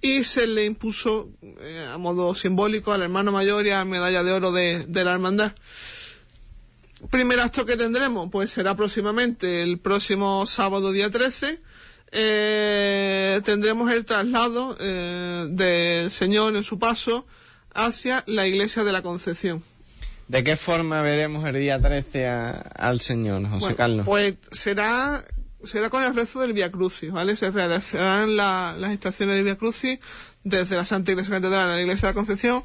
y 0.00 0.22
se 0.22 0.46
le 0.46 0.64
impuso 0.64 1.30
a 1.92 1.98
modo 1.98 2.36
simbólico 2.36 2.92
al 2.92 3.02
hermano 3.02 3.32
mayor 3.32 3.66
y 3.66 3.70
a 3.70 3.78
la 3.78 3.84
medalla 3.84 4.22
de 4.22 4.30
oro 4.30 4.52
de, 4.52 4.84
de 4.86 5.04
la 5.04 5.12
hermandad 5.12 5.54
primer 7.10 7.40
acto 7.40 7.66
que 7.66 7.76
tendremos, 7.76 8.30
pues 8.30 8.50
será 8.50 8.76
próximamente 8.76 9.62
el 9.62 9.78
próximo 9.78 10.46
sábado 10.46 10.92
día 10.92 11.10
13. 11.10 11.60
Eh, 12.12 13.40
tendremos 13.44 13.90
el 13.92 14.04
traslado 14.04 14.76
eh, 14.80 15.46
del 15.50 16.10
Señor 16.10 16.56
en 16.56 16.64
su 16.64 16.78
paso 16.78 17.26
hacia 17.74 18.24
la 18.26 18.46
iglesia 18.46 18.84
de 18.84 18.92
la 18.92 19.02
Concepción. 19.02 19.62
¿De 20.28 20.42
qué 20.42 20.56
forma 20.56 21.02
veremos 21.02 21.44
el 21.46 21.54
día 21.54 21.80
13 21.80 22.26
al 22.26 23.00
Señor, 23.00 23.48
José 23.48 23.76
Carlos? 23.76 24.06
Pues 24.06 24.34
será, 24.50 25.24
será 25.62 25.88
con 25.90 26.02
el 26.02 26.14
rezo 26.14 26.40
del 26.40 26.52
Via 26.52 26.72
Crucis, 26.72 27.12
¿vale? 27.12 27.36
Se 27.36 27.50
realizarán 27.50 28.36
las 28.36 28.92
estaciones 28.92 29.36
del 29.36 29.44
Via 29.44 29.56
Crucis 29.56 30.00
desde 30.42 30.76
la 30.76 30.84
Santa 30.84 31.12
Iglesia 31.12 31.34
Catedral 31.34 31.70
a 31.70 31.74
la 31.74 31.80
Iglesia 31.80 32.08
de 32.08 32.14
la 32.14 32.16
Concepción. 32.16 32.64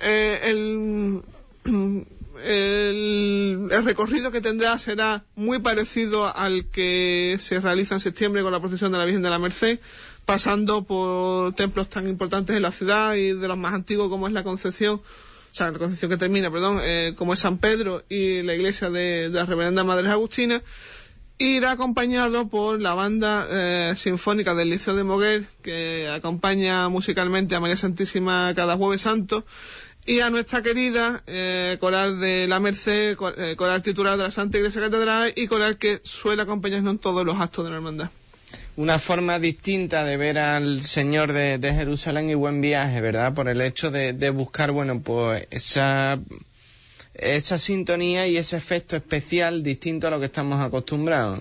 Eh, 0.00 0.40
el, 0.44 1.22
el, 2.44 3.68
recorrido 3.84 4.30
que 4.30 4.40
tendrá 4.40 4.78
será 4.78 5.24
muy 5.34 5.58
parecido 5.58 6.34
al 6.34 6.66
que 6.66 7.36
se 7.40 7.60
realiza 7.60 7.94
en 7.94 8.00
septiembre 8.00 8.42
con 8.42 8.52
la 8.52 8.60
procesión 8.60 8.92
de 8.92 8.98
la 8.98 9.04
Virgen 9.04 9.22
de 9.22 9.30
la 9.30 9.38
Merced, 9.38 9.78
pasando 10.24 10.84
por 10.84 11.54
templos 11.54 11.88
tan 11.88 12.08
importantes 12.08 12.54
en 12.56 12.62
la 12.62 12.72
ciudad 12.72 13.14
y 13.14 13.32
de 13.32 13.48
los 13.48 13.58
más 13.58 13.74
antiguos 13.74 14.08
como 14.08 14.26
es 14.26 14.32
la 14.32 14.44
Concepción, 14.44 14.96
o 14.96 15.54
sea, 15.54 15.70
la 15.70 15.78
Concepción 15.78 16.10
que 16.10 16.16
termina, 16.16 16.50
perdón, 16.50 16.78
eh, 16.82 17.14
como 17.16 17.32
es 17.34 17.40
San 17.40 17.58
Pedro 17.58 18.04
y 18.08 18.42
la 18.42 18.54
iglesia 18.54 18.90
de, 18.90 19.28
la 19.30 19.44
Reverenda 19.44 19.84
Madre 19.84 20.08
Agustina, 20.08 20.62
irá 21.38 21.72
acompañado 21.72 22.48
por 22.48 22.80
la 22.80 22.94
banda 22.94 23.46
eh, 23.50 23.94
sinfónica 23.96 24.54
del 24.54 24.70
Liceo 24.70 24.94
de 24.94 25.04
Moguer, 25.04 25.46
que 25.62 26.08
acompaña 26.08 26.88
musicalmente 26.88 27.54
a 27.54 27.60
María 27.60 27.76
Santísima 27.76 28.52
cada 28.54 28.76
jueves 28.76 29.02
santo, 29.02 29.44
y 30.04 30.20
a 30.20 30.30
nuestra 30.30 30.62
querida 30.62 31.22
eh, 31.26 31.76
coral 31.80 32.20
de 32.20 32.46
la 32.48 32.58
Merced, 32.60 33.16
eh, 33.38 33.54
coral 33.56 33.82
titular 33.82 34.16
de 34.16 34.24
la 34.24 34.30
Santa 34.30 34.58
Iglesia 34.58 34.80
Catedral 34.80 35.32
y 35.36 35.46
coral 35.46 35.78
que 35.78 36.00
suele 36.02 36.42
acompañarnos 36.42 36.92
en 36.94 36.98
todos 36.98 37.24
los 37.24 37.40
actos 37.40 37.64
de 37.64 37.70
la 37.70 37.76
hermandad. 37.76 38.10
Una 38.76 38.98
forma 38.98 39.38
distinta 39.38 40.04
de 40.04 40.16
ver 40.16 40.38
al 40.38 40.82
Señor 40.82 41.32
de, 41.32 41.58
de 41.58 41.74
Jerusalén 41.74 42.30
y 42.30 42.34
buen 42.34 42.60
viaje, 42.60 43.00
¿verdad? 43.00 43.34
Por 43.34 43.48
el 43.48 43.60
hecho 43.60 43.90
de, 43.90 44.12
de 44.14 44.30
buscar, 44.30 44.72
bueno, 44.72 45.00
pues 45.00 45.46
esa, 45.50 46.18
esa 47.14 47.58
sintonía 47.58 48.26
y 48.26 48.38
ese 48.38 48.56
efecto 48.56 48.96
especial 48.96 49.62
distinto 49.62 50.06
a 50.06 50.10
lo 50.10 50.18
que 50.18 50.26
estamos 50.26 50.60
acostumbrados. 50.60 51.40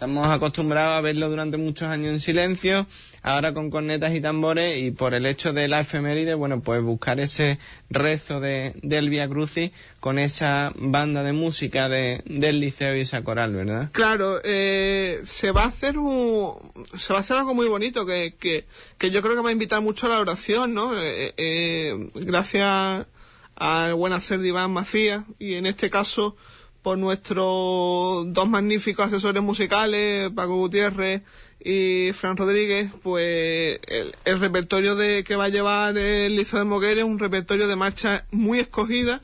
Estamos 0.00 0.28
acostumbrados 0.28 0.96
a 0.96 1.02
verlo 1.02 1.28
durante 1.28 1.58
muchos 1.58 1.90
años 1.90 2.14
en 2.14 2.20
silencio, 2.20 2.86
ahora 3.22 3.52
con 3.52 3.68
cornetas 3.68 4.14
y 4.14 4.22
tambores 4.22 4.82
y 4.82 4.92
por 4.92 5.12
el 5.12 5.26
hecho 5.26 5.52
de 5.52 5.68
la 5.68 5.80
efeméride, 5.80 6.32
bueno, 6.32 6.62
pues 6.62 6.82
buscar 6.82 7.20
ese 7.20 7.58
rezo 7.90 8.40
de, 8.40 8.72
del 8.82 9.10
Via 9.10 9.28
Crucis 9.28 9.72
con 10.00 10.18
esa 10.18 10.72
banda 10.74 11.22
de 11.22 11.34
música 11.34 11.90
de, 11.90 12.22
del 12.24 12.60
liceo 12.60 12.96
y 12.96 13.00
esa 13.00 13.22
coral, 13.22 13.52
¿verdad? 13.52 13.90
Claro, 13.92 14.40
eh, 14.42 15.20
se 15.24 15.50
va 15.50 15.64
a 15.64 15.68
hacer 15.68 15.98
un, 15.98 16.54
se 16.96 17.12
va 17.12 17.18
a 17.18 17.22
hacer 17.22 17.36
algo 17.36 17.52
muy 17.52 17.68
bonito 17.68 18.06
que, 18.06 18.36
que, 18.40 18.64
que 18.96 19.10
yo 19.10 19.20
creo 19.20 19.36
que 19.36 19.42
va 19.42 19.50
a 19.50 19.52
invitar 19.52 19.82
mucho 19.82 20.06
a 20.06 20.08
la 20.08 20.20
oración, 20.20 20.72
¿no? 20.72 20.98
Eh, 20.98 21.34
eh, 21.36 22.10
gracias 22.14 23.06
al 23.54 23.92
buen 23.92 24.14
hacer 24.14 24.40
de 24.40 24.48
Iván 24.48 24.70
Macías 24.70 25.24
y 25.38 25.56
en 25.56 25.66
este 25.66 25.90
caso 25.90 26.38
por 26.82 26.96
nuestros 26.98 28.32
dos 28.32 28.48
magníficos 28.48 29.06
asesores 29.08 29.42
musicales, 29.42 30.30
Paco 30.34 30.56
Gutiérrez 30.56 31.22
y 31.62 32.12
Fran 32.12 32.36
Rodríguez, 32.36 32.90
pues 33.02 33.78
el, 34.24 34.40
repertorio 34.40 34.96
de 34.96 35.22
que 35.24 35.36
va 35.36 35.44
a 35.44 35.48
llevar 35.50 35.98
el 35.98 36.36
Liceo 36.36 36.58
de 36.60 36.64
Moguer 36.64 36.98
es 36.98 37.04
un 37.04 37.18
repertorio 37.18 37.68
de 37.68 37.76
marcha 37.76 38.24
muy 38.30 38.58
escogida 38.60 39.20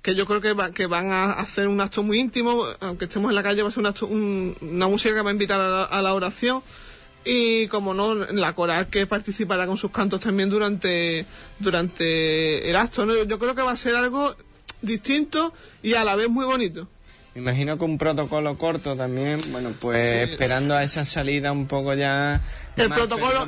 que 0.00 0.14
yo 0.14 0.26
creo 0.26 0.40
que, 0.40 0.52
va- 0.54 0.70
que 0.72 0.86
van 0.86 1.10
a 1.12 1.32
hacer 1.32 1.66
un 1.68 1.80
acto 1.80 2.02
muy 2.02 2.20
íntimo, 2.20 2.64
aunque 2.80 3.04
estemos 3.06 3.30
en 3.30 3.34
la 3.34 3.42
calle 3.42 3.62
va 3.62 3.68
a 3.68 3.72
ser 3.72 3.80
un 3.80 3.86
acto- 3.86 4.06
un- 4.06 4.56
una 4.62 4.86
música 4.88 5.14
que 5.14 5.20
va 5.22 5.30
a 5.30 5.32
invitar 5.32 5.60
a 5.60 5.68
la, 5.68 5.84
a 5.84 6.02
la 6.02 6.14
oración 6.14 6.62
y 7.26 7.68
como 7.68 7.94
no 7.94 8.14
la 8.14 8.54
coral 8.54 8.88
que 8.88 9.06
participará 9.06 9.66
con 9.66 9.78
sus 9.78 9.90
cantos 9.90 10.20
también 10.20 10.50
durante 10.50 11.24
durante 11.58 12.68
el 12.68 12.76
acto 12.76 13.06
¿no? 13.06 13.14
yo 13.24 13.38
creo 13.38 13.54
que 13.54 13.62
va 13.62 13.72
a 13.72 13.76
ser 13.78 13.96
algo 13.96 14.34
distinto 14.82 15.54
y 15.82 15.94
a 15.94 16.04
la 16.04 16.16
vez 16.16 16.28
muy 16.28 16.44
bonito 16.44 16.86
Me 17.34 17.40
imagino 17.40 17.76
que 17.78 17.84
un 17.84 17.98
protocolo 17.98 18.56
corto 18.56 18.94
también, 18.94 19.40
bueno, 19.50 19.72
pues 19.80 20.00
Sí. 20.00 20.32
esperando 20.32 20.74
a 20.74 20.84
esa 20.84 21.04
salida 21.04 21.50
un 21.50 21.66
poco 21.66 21.92
ya 21.94 22.40
el 22.76 22.88
más 22.88 22.98
protocolo 22.98 23.46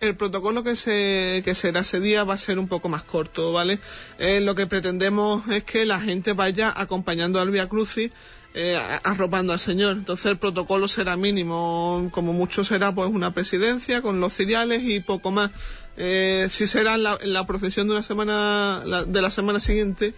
el, 0.00 0.16
protocolo 0.16 0.62
que 0.64 0.74
se 0.74 1.42
que 1.44 1.54
será 1.54 1.80
ese 1.80 2.00
día 2.00 2.24
va 2.24 2.32
a 2.34 2.38
ser 2.38 2.58
un 2.58 2.66
poco 2.66 2.88
más 2.88 3.02
corto 3.02 3.52
vale 3.52 3.78
Eh, 4.18 4.40
lo 4.40 4.54
que 4.54 4.66
pretendemos 4.66 5.46
es 5.48 5.64
que 5.64 5.84
la 5.84 6.00
gente 6.00 6.32
vaya 6.32 6.72
acompañando 6.74 7.38
al 7.38 7.50
Via 7.50 7.68
Crucis 7.68 8.10
eh, 8.58 8.80
arropando 9.04 9.52
al 9.52 9.58
Señor. 9.60 9.98
Entonces 9.98 10.24
el 10.24 10.38
protocolo 10.38 10.88
será 10.88 11.14
mínimo. 11.14 12.08
Como 12.10 12.32
mucho 12.32 12.64
será 12.64 12.94
pues 12.94 13.10
una 13.10 13.34
presidencia 13.34 14.00
con 14.00 14.18
los 14.18 14.32
ciriales 14.32 14.82
y 14.82 15.00
poco 15.00 15.30
más. 15.30 15.50
Eh, 15.98 16.48
si 16.50 16.66
será 16.66 16.94
en 16.94 17.02
la, 17.02 17.18
en 17.20 17.34
la 17.34 17.46
procesión 17.46 17.86
de 17.86 17.92
una 17.92 18.02
semana 18.02 18.80
la- 18.86 19.04
de 19.04 19.20
la 19.20 19.30
semana 19.30 19.60
siguiente 19.60 20.14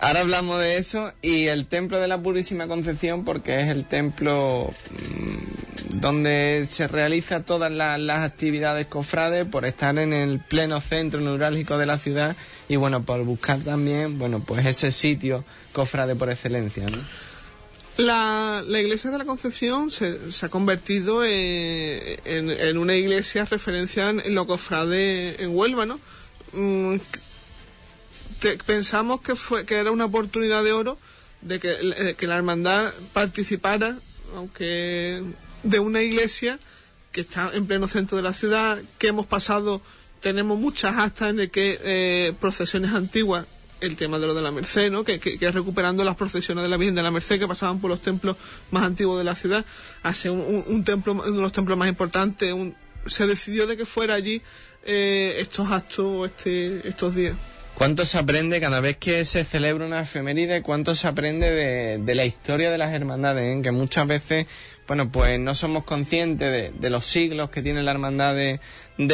Ahora 0.00 0.20
hablamos 0.20 0.60
de 0.60 0.78
eso 0.78 1.12
y 1.22 1.46
el 1.48 1.66
templo 1.66 1.98
de 1.98 2.06
la 2.06 2.22
Purísima 2.22 2.68
Concepción 2.68 3.24
porque 3.24 3.60
es 3.60 3.68
el 3.68 3.84
templo 3.84 4.72
mm, 4.90 5.98
donde 6.00 6.66
se 6.70 6.86
realiza 6.86 7.42
todas 7.44 7.72
la- 7.72 7.98
las 7.98 8.20
actividades 8.24 8.86
cofrades 8.86 9.44
por 9.46 9.64
estar 9.64 9.98
en 9.98 10.12
el 10.12 10.38
pleno 10.38 10.80
centro 10.80 11.20
neurálgico 11.20 11.78
de 11.78 11.86
la 11.86 11.98
ciudad 11.98 12.36
y 12.68 12.76
bueno, 12.76 13.02
por 13.02 13.24
buscar 13.24 13.58
también, 13.60 14.18
bueno, 14.20 14.40
pues 14.46 14.64
ese 14.66 14.92
sitio 14.92 15.44
cofrade 15.72 16.14
por 16.14 16.30
excelencia. 16.30 16.86
La, 17.96 18.62
la 18.64 18.78
iglesia 18.78 19.10
de 19.10 19.18
la 19.18 19.24
Concepción 19.24 19.90
se, 19.90 20.30
se 20.30 20.46
ha 20.46 20.48
convertido 20.48 21.24
eh, 21.24 22.20
en, 22.24 22.50
en 22.50 22.78
una 22.78 22.94
iglesia 22.94 23.44
referencia 23.46 24.10
en, 24.10 24.20
en 24.20 24.36
lo 24.36 24.46
cofrade 24.46 25.42
en 25.42 25.56
Huelva, 25.56 25.84
¿no? 25.86 25.98
Te- 28.40 28.58
pensamos 28.58 29.20
que 29.20 29.34
fue 29.36 29.64
que 29.66 29.74
era 29.76 29.90
una 29.90 30.04
oportunidad 30.06 30.62
de 30.64 30.72
oro 30.72 30.98
de 31.40 31.58
que, 31.60 31.76
eh, 31.80 32.14
que 32.16 32.26
la 32.26 32.36
hermandad 32.36 32.92
participara, 33.12 33.96
aunque 34.36 35.22
de 35.62 35.78
una 35.78 36.02
iglesia 36.02 36.58
que 37.12 37.20
está 37.22 37.50
en 37.54 37.66
pleno 37.66 37.88
centro 37.88 38.16
de 38.16 38.22
la 38.22 38.32
ciudad, 38.34 38.78
que 38.98 39.08
hemos 39.08 39.26
pasado, 39.26 39.80
tenemos 40.20 40.58
muchas 40.58 40.96
actas 40.98 41.30
en 41.30 41.40
el 41.40 41.50
que 41.50 41.78
eh, 41.82 42.32
procesiones 42.40 42.92
antiguas, 42.92 43.46
el 43.80 43.96
tema 43.96 44.18
de 44.18 44.26
lo 44.26 44.34
de 44.34 44.42
la 44.42 44.50
Merced, 44.50 44.90
¿no? 44.90 45.04
que, 45.04 45.20
que, 45.20 45.38
que 45.38 45.50
recuperando 45.52 46.02
las 46.02 46.16
procesiones 46.16 46.62
de 46.64 46.68
la 46.68 46.76
Virgen 46.76 46.96
de 46.96 47.02
la 47.04 47.12
Merced 47.12 47.38
que 47.38 47.46
pasaban 47.46 47.80
por 47.80 47.90
los 47.90 48.00
templos 48.02 48.36
más 48.72 48.82
antiguos 48.84 49.18
de 49.18 49.24
la 49.24 49.36
ciudad, 49.36 49.64
hace 50.02 50.30
un, 50.30 50.40
un- 50.40 50.64
un 50.66 50.84
templo, 50.84 51.12
uno 51.12 51.22
de 51.24 51.40
los 51.40 51.52
templos 51.52 51.78
más 51.78 51.88
importantes, 51.88 52.52
un- 52.52 52.74
se 53.06 53.26
decidió 53.28 53.66
de 53.68 53.76
que 53.76 53.86
fuera 53.86 54.14
allí 54.14 54.42
eh, 54.84 55.36
estos 55.38 55.70
actos 55.70 56.26
este, 56.26 56.86
estos 56.88 57.14
días. 57.14 57.36
¿Cuánto 57.78 58.04
se 58.06 58.18
aprende 58.18 58.60
cada 58.60 58.80
vez 58.80 58.96
que 58.96 59.24
se 59.24 59.44
celebra 59.44 59.86
una 59.86 60.00
efeméride? 60.00 60.62
¿Cuánto 60.62 60.96
se 60.96 61.06
aprende 61.06 61.48
de, 61.96 62.14
la 62.16 62.24
historia 62.24 62.72
de 62.72 62.78
las 62.78 62.92
hermandades? 62.92 63.56
eh? 63.56 63.62
Que 63.62 63.70
muchas 63.70 64.08
veces, 64.08 64.48
bueno, 64.88 65.12
pues 65.12 65.38
no 65.38 65.54
somos 65.54 65.84
conscientes 65.84 66.50
de, 66.50 66.76
de 66.76 66.90
los 66.90 67.06
siglos 67.06 67.50
que 67.50 67.62
tiene 67.62 67.84
la 67.84 67.92
hermandad 67.92 68.34
de, 68.34 68.58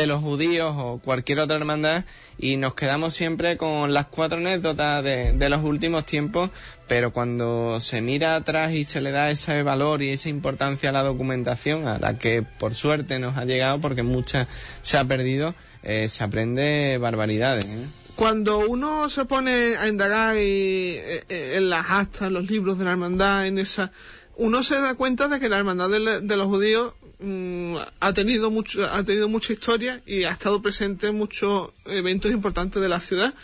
los 0.06 0.22
judíos 0.22 0.74
o 0.78 0.98
cualquier 1.04 1.40
otra 1.40 1.58
hermandad 1.58 2.06
y 2.38 2.56
nos 2.56 2.72
quedamos 2.72 3.12
siempre 3.12 3.58
con 3.58 3.92
las 3.92 4.06
cuatro 4.06 4.38
anécdotas 4.38 5.04
de, 5.04 5.32
de 5.32 5.48
los 5.50 5.62
últimos 5.62 6.06
tiempos, 6.06 6.48
pero 6.88 7.12
cuando 7.12 7.82
se 7.82 8.00
mira 8.00 8.34
atrás 8.34 8.72
y 8.72 8.84
se 8.84 9.02
le 9.02 9.10
da 9.10 9.30
ese 9.30 9.62
valor 9.62 10.00
y 10.00 10.08
esa 10.08 10.30
importancia 10.30 10.88
a 10.88 10.92
la 10.92 11.02
documentación, 11.02 11.86
a 11.86 11.98
la 11.98 12.16
que 12.16 12.42
por 12.42 12.74
suerte 12.74 13.18
nos 13.18 13.36
ha 13.36 13.44
llegado 13.44 13.78
porque 13.82 14.02
mucha 14.02 14.48
se 14.80 14.96
ha 14.96 15.04
perdido, 15.04 15.54
eh, 15.82 16.08
se 16.08 16.24
aprende 16.24 16.96
barbaridades. 16.96 17.66
¿eh? 17.66 18.03
Cuando 18.16 18.60
uno 18.68 19.10
se 19.10 19.24
pone 19.24 19.76
a 19.76 19.88
indagar 19.88 20.36
y, 20.36 20.40
eh, 20.40 21.24
eh, 21.28 21.54
en 21.56 21.68
las 21.68 21.90
actas, 21.90 22.30
los 22.30 22.48
libros 22.48 22.78
de 22.78 22.84
la 22.84 22.92
hermandad, 22.92 23.46
en 23.46 23.58
esa, 23.58 23.90
uno 24.36 24.62
se 24.62 24.80
da 24.80 24.94
cuenta 24.94 25.26
de 25.28 25.40
que 25.40 25.48
la 25.48 25.58
hermandad 25.58 25.90
de, 25.90 26.20
de 26.20 26.36
los 26.36 26.46
judíos 26.46 26.92
mm, 27.18 27.76
ha 27.98 28.12
tenido 28.12 28.50
mucho, 28.52 28.84
ha 28.84 29.02
tenido 29.02 29.28
mucha 29.28 29.52
historia 29.52 30.00
y 30.06 30.24
ha 30.24 30.30
estado 30.30 30.62
presente 30.62 31.08
en 31.08 31.16
muchos 31.18 31.70
eventos 31.86 32.30
importantes 32.30 32.80
de 32.80 32.88
la 32.88 33.00
ciudad. 33.00 33.34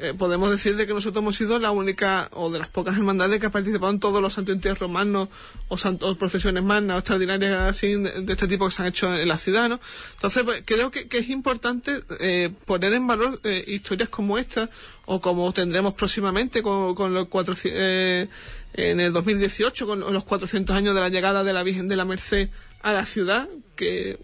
Eh, 0.00 0.12
podemos 0.16 0.50
decir 0.50 0.76
de 0.76 0.86
que 0.86 0.92
nosotros 0.92 1.22
hemos 1.22 1.36
sido 1.36 1.58
la 1.60 1.70
única 1.70 2.28
o 2.32 2.50
de 2.50 2.58
las 2.58 2.68
pocas 2.68 2.96
hermandades 2.96 3.38
que 3.38 3.46
ha 3.46 3.50
participado 3.50 3.92
en 3.92 4.00
todos 4.00 4.20
los 4.20 4.34
santos 4.34 4.54
entierros 4.54 4.80
romanos 4.80 5.28
o 5.68 5.78
santos 5.78 6.16
procesiones 6.16 6.64
magnas 6.64 6.96
o 6.96 6.98
extraordinarias 6.98 7.52
así 7.70 7.94
de, 7.94 8.22
de 8.22 8.32
este 8.32 8.48
tipo 8.48 8.66
que 8.66 8.74
se 8.74 8.82
han 8.82 8.88
hecho 8.88 9.14
en 9.14 9.28
la 9.28 9.38
ciudad, 9.38 9.68
¿no? 9.68 9.78
Entonces 10.16 10.42
pues, 10.42 10.62
creo 10.64 10.90
que, 10.90 11.06
que 11.06 11.18
es 11.18 11.28
importante 11.28 12.02
eh, 12.18 12.50
poner 12.64 12.92
en 12.92 13.06
valor 13.06 13.40
eh, 13.44 13.64
historias 13.68 14.08
como 14.08 14.36
esta 14.36 14.68
o 15.06 15.20
como 15.20 15.52
tendremos 15.52 15.94
próximamente 15.94 16.62
con, 16.62 16.94
con 16.94 17.14
los 17.14 17.28
cuatro, 17.28 17.54
eh, 17.64 18.28
en 18.74 19.00
el 19.00 19.12
2018 19.12 19.86
con 19.86 20.00
los 20.00 20.24
400 20.24 20.74
años 20.76 20.94
de 20.94 21.00
la 21.00 21.08
llegada 21.08 21.44
de 21.44 21.52
la 21.52 21.62
Virgen 21.62 21.88
de 21.88 21.96
la 21.96 22.04
Merced 22.04 22.50
a 22.82 22.92
la 22.92 23.06
ciudad, 23.06 23.48
que, 23.76 24.18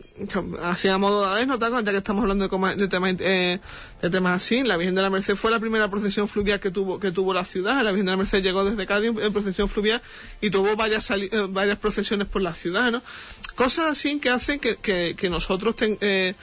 así 0.63 0.89
a 0.89 0.99
modo 0.99 1.23
de 1.25 1.41
anécdota, 1.41 1.81
ya 1.83 1.93
que 1.93 1.97
estamos 1.99 2.23
hablando 2.23 2.47
de, 2.47 2.75
de 2.77 2.89
temas, 2.89 3.15
eh, 3.21 3.59
de 4.03 4.11
temas 4.11 4.37
así, 4.37 4.63
la 4.65 4.77
Virgen 4.77 4.95
de 4.95 5.01
la 5.03 5.09
Merced 5.09 5.35
fue 5.37 5.51
la 5.51 5.59
primera 5.61 5.89
procesión 5.89 6.29
fluvial 6.29 6.61
que 6.61 6.71
tuvo, 6.71 7.01
que 7.01 7.11
tuvo 7.11 7.33
la 7.33 7.45
ciudad, 7.47 7.83
la 7.83 7.91
Virgen 7.91 8.05
de 8.07 8.11
la 8.13 8.17
Merced 8.19 8.43
llegó 8.43 8.63
desde 8.65 8.87
Cádiz 8.87 9.13
en 9.19 9.33
procesión 9.33 9.69
fluvial 9.69 10.03
y 10.43 10.51
tuvo 10.51 10.77
varias, 10.77 11.11
eh, 11.11 11.31
varias 11.49 11.79
procesiones 11.79 12.27
por 12.29 12.43
la 12.43 12.53
ciudad, 12.55 12.91
¿no? 12.91 13.03
Cosas 13.55 13.87
así 13.93 14.19
que 14.21 14.29
hacen 14.31 14.59
que, 14.61 14.77
que, 14.77 15.15
que 15.17 15.31
nosotros 15.31 15.75
ten- 15.77 15.97
eh, 16.03 16.35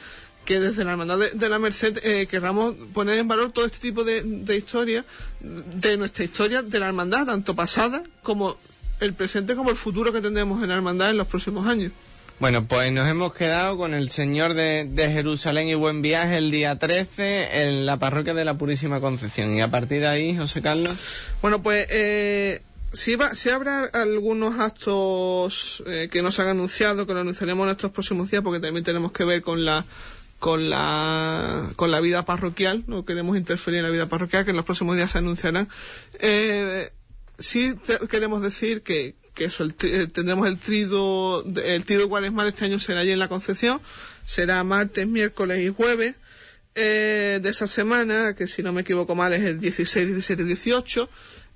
que 0.47 0.61
desde 0.61 0.85
la 0.85 0.91
Hermandad 0.91 1.19
de, 1.19 1.31
de 1.31 1.49
la 1.49 1.59
Merced 1.59 1.99
eh, 2.03 2.25
querramos 2.25 2.73
poner 2.93 3.17
en 3.17 3.27
valor 3.27 3.51
todo 3.51 3.65
este 3.65 3.79
tipo 3.79 4.05
de, 4.05 4.23
de 4.23 4.55
historias, 4.55 5.03
de 5.41 5.97
nuestra 5.97 6.23
historia 6.23 6.61
de 6.63 6.79
la 6.79 6.87
Hermandad, 6.87 7.25
tanto 7.25 7.53
pasada 7.53 8.01
como 8.23 8.55
el 9.01 9.13
presente 9.13 9.57
como 9.57 9.71
el 9.71 9.75
futuro 9.75 10.13
que 10.13 10.21
tendremos 10.21 10.63
en 10.63 10.69
la 10.69 10.75
Hermandad 10.75 11.09
en 11.09 11.17
los 11.17 11.27
próximos 11.27 11.67
años. 11.67 11.91
Bueno, 12.39 12.65
pues 12.65 12.93
nos 12.93 13.09
hemos 13.09 13.33
quedado 13.33 13.77
con 13.77 13.93
el 13.93 14.09
Señor 14.09 14.53
de, 14.53 14.85
de 14.89 15.11
Jerusalén 15.11 15.67
y 15.67 15.75
Buen 15.75 16.01
Viaje 16.01 16.37
el 16.37 16.49
día 16.49 16.79
13 16.79 17.63
en 17.63 17.85
la 17.85 17.97
parroquia 17.97 18.33
de 18.33 18.45
la 18.45 18.57
Purísima 18.57 19.01
Concepción. 19.01 19.53
Y 19.53 19.59
a 19.59 19.69
partir 19.69 19.99
de 19.99 20.07
ahí, 20.07 20.37
José 20.37 20.61
Carlos. 20.61 20.97
Bueno, 21.41 21.61
pues 21.61 21.87
eh, 21.89 22.61
sí, 22.93 23.15
va, 23.15 23.35
sí 23.35 23.49
habrá 23.49 23.85
algunos 23.85 24.59
actos 24.59 25.83
eh, 25.87 26.07
que 26.09 26.21
nos 26.21 26.39
han 26.39 26.47
anunciado, 26.47 27.05
que 27.05 27.13
lo 27.13 27.19
anunciaremos 27.19 27.65
en 27.65 27.71
estos 27.71 27.91
próximos 27.91 28.31
días, 28.31 28.43
porque 28.43 28.61
también 28.61 28.85
tenemos 28.85 29.11
que 29.11 29.25
ver 29.25 29.41
con 29.41 29.65
la 29.65 29.83
con 30.39 30.69
la 30.69 31.71
con 31.75 31.91
la 31.91 31.99
vida 31.99 32.25
parroquial, 32.25 32.83
no 32.87 33.05
queremos 33.05 33.37
interferir 33.37 33.79
en 33.79 33.85
la 33.85 33.91
vida 33.91 34.09
parroquial, 34.09 34.45
que 34.45 34.51
en 34.51 34.57
los 34.57 34.65
próximos 34.65 34.95
días 34.95 35.11
se 35.11 35.17
anunciarán. 35.17 35.69
Eh, 36.19 36.91
sí 37.39 37.75
queremos 38.09 38.41
decir 38.41 38.83
que, 38.83 39.15
que 39.33 39.45
eso, 39.45 39.63
el 39.63 39.75
eh, 39.83 40.07
tendremos 40.07 40.47
el 40.47 40.59
trido, 40.59 41.43
el 41.63 41.85
trido 41.85 42.09
cuaresmal 42.09 42.47
este 42.47 42.65
año 42.65 42.79
será 42.79 43.01
allí 43.01 43.11
en 43.11 43.19
la 43.19 43.29
Concepción, 43.29 43.81
será 44.25 44.63
martes, 44.63 45.07
miércoles 45.07 45.59
y 45.59 45.69
jueves. 45.69 46.15
eh, 46.75 47.39
de 47.41 47.49
esa 47.49 47.65
semana, 47.65 48.35
que 48.35 48.47
si 48.47 48.61
no 48.61 48.71
me 48.71 48.81
equivoco 48.81 49.15
mal 49.15 49.33
es 49.33 49.41
el 49.43 49.59
16, 49.59 50.09
17, 50.09 50.43
18, 50.43 51.09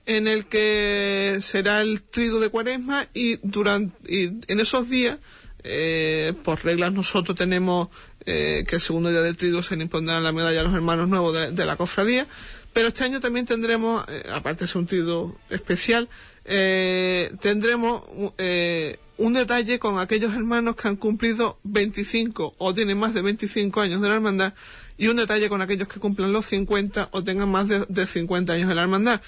en 0.08 0.28
el 0.28 0.46
que 0.46 1.38
será 1.42 1.82
el 1.82 2.02
trido 2.02 2.40
de 2.40 2.50
cuaresma 2.50 3.06
y 3.14 3.38
durante 3.44 3.96
y 4.12 4.40
en 4.48 4.60
esos 4.60 4.90
días 4.90 5.20
eh, 5.64 6.34
por 6.44 6.64
reglas 6.64 6.92
nosotros 6.92 7.38
tenemos 7.38 7.90
eh, 8.26 8.64
que 8.68 8.76
el 8.76 8.82
segundo 8.82 9.10
día 9.10 9.22
del 9.22 9.38
trido 9.38 9.64
se 9.64 9.76
le 9.76 9.84
impondrá 9.84 10.20
la 10.20 10.32
medalla 10.32 10.62
a 10.62 10.64
los 10.64 10.74
hermanos 10.74 11.08
nuevos 11.08 11.34
de, 11.34 11.66
la 11.66 11.76
cofradía. 11.76 12.28
Pero 12.74 12.88
este 12.88 13.04
año 13.04 13.20
también 13.20 13.46
tendremos 13.46 14.06
eh, 14.08 14.24
aparte 14.32 14.68
ser 14.68 14.78
un 14.78 14.88
trido 14.88 15.36
especial 15.50 16.08
eh, 16.46 17.32
tendremos 17.40 18.02
eh, 18.38 18.98
un 19.18 19.34
detalle 19.34 19.78
con 19.78 20.00
aquellos 20.00 20.34
hermanos 20.34 20.76
que 20.76 20.88
han 20.88 20.96
cumplido 20.96 21.60
25 21.64 22.56
o 22.58 22.74
tienen 22.74 22.98
más 22.98 23.14
de 23.14 23.22
25 23.22 23.80
años 23.80 24.02
de 24.02 24.10
la 24.10 24.16
hermandad 24.16 24.54
y 24.98 25.08
un 25.08 25.18
detalle 25.18 25.50
con 25.50 25.62
aquellos 25.62 25.88
que 25.88 26.00
cumplan 26.00 26.34
los 26.34 26.46
50 26.48 27.10
o 27.12 27.24
tengan 27.24 27.50
más 27.50 27.68
de, 27.68 27.86
de 27.88 28.08
50 28.08 28.54
años 28.54 28.70
de 28.70 28.76
la 28.76 28.82
hermandad 28.82 29.22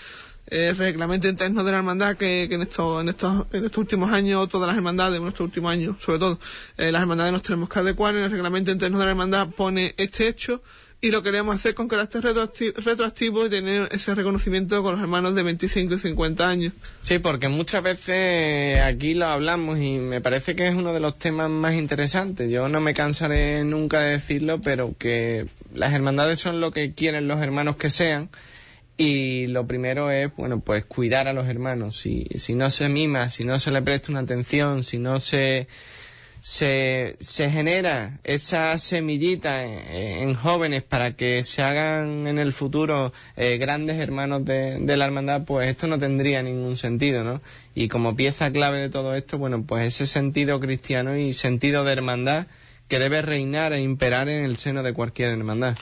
eh, 0.48 0.74
reglamento 0.78 1.28
interno 1.28 1.64
de 1.64 1.72
la 1.72 1.78
hermandad 1.78 2.18
que, 2.18 2.44
en, 2.44 2.62
estos, 2.62 3.02
en, 3.02 3.10
estos, 3.10 3.46
en 3.54 3.66
estos 3.66 3.78
últimos 3.78 4.12
años, 4.12 4.50
todas 4.50 4.68
las 4.68 4.76
hermandades, 4.76 5.20
en 5.20 5.28
estos 5.28 5.42
últimos 5.42 5.72
años, 5.72 5.96
sobre 6.00 6.20
todo, 6.20 6.40
eh, 6.78 6.92
las 6.92 7.02
hermandades 7.02 7.32
nos 7.32 7.42
tenemos 7.42 7.70
que 7.70 7.80
adecuar. 7.80 8.16
En 8.16 8.24
el 8.24 8.32
reglamento 8.32 8.72
interno 8.72 9.00
de 9.00 9.06
la 9.06 9.12
hermandad 9.12 9.50
pone 9.50 9.94
este 9.98 10.28
hecho 10.28 10.62
y 11.04 11.12
lo 11.12 11.22
queremos 11.22 11.58
hacer 11.58 11.76
con 11.76 11.90
carácter 11.90 12.24
retroactivo, 12.24 12.74
retroactivo 12.78 13.46
y 13.46 13.50
tener 13.50 13.90
ese 13.92 14.16
reconocimiento 14.16 14.82
con 14.82 14.94
los 14.94 15.02
hermanos 15.02 15.36
de 15.36 15.44
25 15.44 15.96
y 15.96 16.00
50 16.00 16.48
años. 16.48 16.74
Sí, 17.02 17.20
porque 17.20 17.50
muchas 17.50 17.84
veces 17.84 18.80
aquí 18.80 19.14
lo 19.14 19.26
hablamos 19.26 19.80
y 19.80 19.98
me 19.98 20.22
parece 20.22 20.56
que 20.56 20.66
es 20.66 20.74
uno 20.74 20.94
de 20.94 21.02
los 21.02 21.18
temas 21.18 21.50
más 21.50 21.76
interesantes. 21.76 22.50
Yo 22.50 22.70
no 22.70 22.80
me 22.80 22.94
cansaré 22.94 23.66
nunca 23.66 24.00
de 24.00 24.12
decirlo, 24.12 24.62
pero 24.62 24.96
que 24.98 25.46
las 25.74 25.94
hermandades 25.94 26.40
son 26.40 26.62
lo 26.62 26.72
que 26.72 26.94
quieren 26.94 27.28
los 27.28 27.42
hermanos 27.42 27.76
que 27.76 27.90
sean. 27.90 28.30
Y 28.96 29.48
lo 29.48 29.66
primero 29.66 30.12
es, 30.12 30.36
bueno, 30.36 30.60
pues 30.60 30.86
cuidar 30.86 31.28
a 31.28 31.34
los 31.34 31.48
hermanos. 31.48 31.98
Si, 31.98 32.28
si 32.36 32.54
no 32.54 32.70
se 32.70 32.90
mima, 32.90 33.30
si 33.32 33.44
no 33.44 33.58
se 33.60 33.72
le 33.72 33.82
presta 33.82 34.12
una 34.12 34.22
atención, 34.22 34.84
si 34.84 35.00
no 35.00 35.20
se, 35.20 35.68
se, 36.42 37.16
se 37.20 37.50
genera 37.50 38.20
esa 38.24 38.78
semillita 38.78 39.64
en, 39.64 40.30
en 40.30 40.36
jóvenes 40.36 40.84
para 40.84 41.14
que 41.16 41.44
se 41.44 41.64
hagan 41.64 42.28
en 42.28 42.38
el 42.38 42.54
futuro 42.54 43.14
eh, 43.36 43.58
grandes 43.58 44.00
hermanos 44.00 44.46
de, 44.46 44.78
de 44.80 44.98
la 44.98 45.06
hermandad, 45.06 45.46
pues 45.46 45.70
esto 45.70 45.88
no 45.88 45.98
tendría 45.98 46.44
ningún 46.44 46.78
sentido, 46.78 47.24
¿no? 47.24 47.42
Y 47.74 47.88
como 47.88 48.16
pieza 48.16 48.52
clave 48.52 48.78
de 48.80 48.90
todo 48.90 49.16
esto, 49.16 49.40
bueno, 49.40 49.64
pues 49.64 49.88
ese 49.88 50.06
sentido 50.06 50.60
cristiano 50.60 51.18
y 51.18 51.34
sentido 51.34 51.84
de 51.84 51.94
hermandad 51.94 52.46
que 52.88 53.00
debe 53.00 53.24
reinar 53.24 53.74
e 53.74 53.82
imperar 53.82 54.30
en 54.30 54.44
el 54.44 54.58
seno 54.58 54.84
de 54.84 54.94
cualquier 54.94 55.30
hermandad. 55.30 55.78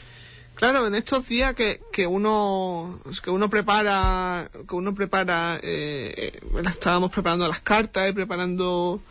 Claro, 0.62 0.86
en 0.86 0.94
estos 0.94 1.28
días 1.28 1.56
que, 1.56 1.82
que 1.92 2.06
uno 2.06 3.02
que 3.24 3.32
uno 3.32 3.50
prepara 3.50 4.48
que 4.70 4.76
uno 4.76 4.94
prepara 4.94 5.60
eh, 5.64 6.14
eh, 6.16 6.40
estábamos 6.70 7.10
preparando 7.12 7.48
las 7.48 7.62
cartas 7.62 8.08
y 8.08 8.14
preparando 8.14 9.02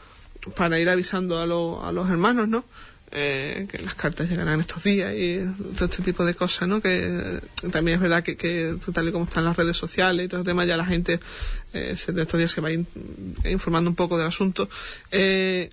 para 0.55 0.79
ir 0.79 0.89
avisando 0.89 1.41
a, 1.41 1.47
lo- 1.47 1.85
a 1.85 1.91
los 1.91 2.09
hermanos, 2.09 2.47
¿no? 2.47 2.65
Eh, 3.11 3.67
que 3.69 3.81
las 3.81 3.97
cartas 3.97 4.31
llegarán 4.31 4.61
estos 4.61 4.85
días 4.85 5.13
y 5.17 5.41
todo 5.77 5.87
este 5.87 6.05
tipo 6.05 6.25
de 6.25 6.35
cosas, 6.35 6.69
¿no? 6.69 6.81
Que 6.81 7.09
eh, 7.09 7.41
también 7.73 7.97
es 7.97 8.01
verdad 8.01 8.23
que, 8.23 8.37
que 8.37 8.77
tal 8.95 9.09
y 9.09 9.13
como 9.13 9.25
están 9.25 9.45
las 9.45 9.57
redes 9.57 9.77
sociales 9.77 10.27
y 10.27 10.29
todo 10.29 10.43
el 10.43 10.47
tema, 10.47 10.65
ya 10.65 10.77
la 10.77 10.87
gente 10.87 11.19
eh, 11.73 11.97
se- 11.97 12.13
de 12.13 12.23
estos 12.23 12.39
días 12.39 12.53
se 12.53 12.61
va 12.61 12.71
in- 12.71 12.87
informando 13.45 13.91
un 13.91 13.97
poco 13.97 14.17
del 14.19 14.29
asunto. 14.29 14.69
Eh, 15.11 15.71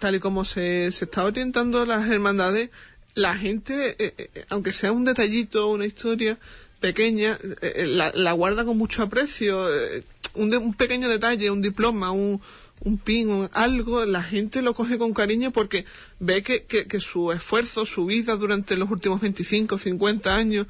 tal 0.00 0.14
y 0.14 0.20
como 0.20 0.46
se, 0.46 0.90
se 0.92 1.04
está 1.04 1.24
orientando 1.24 1.84
las 1.84 2.08
hermandades, 2.08 2.70
la 3.14 3.36
gente, 3.36 3.96
eh, 3.98 4.14
eh, 4.18 4.44
aunque 4.48 4.72
sea 4.72 4.92
un 4.92 5.04
detallito, 5.04 5.68
una 5.68 5.86
historia 5.86 6.38
pequeña, 6.80 7.38
eh, 7.62 7.72
eh, 7.76 7.86
la, 7.86 8.12
la 8.14 8.32
guarda 8.32 8.64
con 8.64 8.76
mucho 8.78 9.02
aprecio. 9.02 9.72
eh, 9.74 10.04
un, 10.34 10.48
de- 10.50 10.56
un 10.58 10.74
pequeño 10.74 11.08
detalle, 11.08 11.50
un 11.50 11.62
diploma, 11.62 12.10
un, 12.10 12.40
un 12.82 12.98
pin, 12.98 13.28
un- 13.30 13.48
algo, 13.52 14.04
la 14.04 14.22
gente 14.22 14.62
lo 14.62 14.74
coge 14.74 14.98
con 14.98 15.14
cariño 15.14 15.52
porque 15.52 15.84
ve 16.18 16.42
que, 16.42 16.64
que, 16.64 16.86
que 16.86 16.98
su 17.00 17.30
esfuerzo, 17.30 17.86
su 17.86 18.06
vida 18.06 18.34
durante 18.36 18.76
los 18.76 18.90
últimos 18.90 19.20
25, 19.20 19.78
50 19.78 20.34
años, 20.34 20.66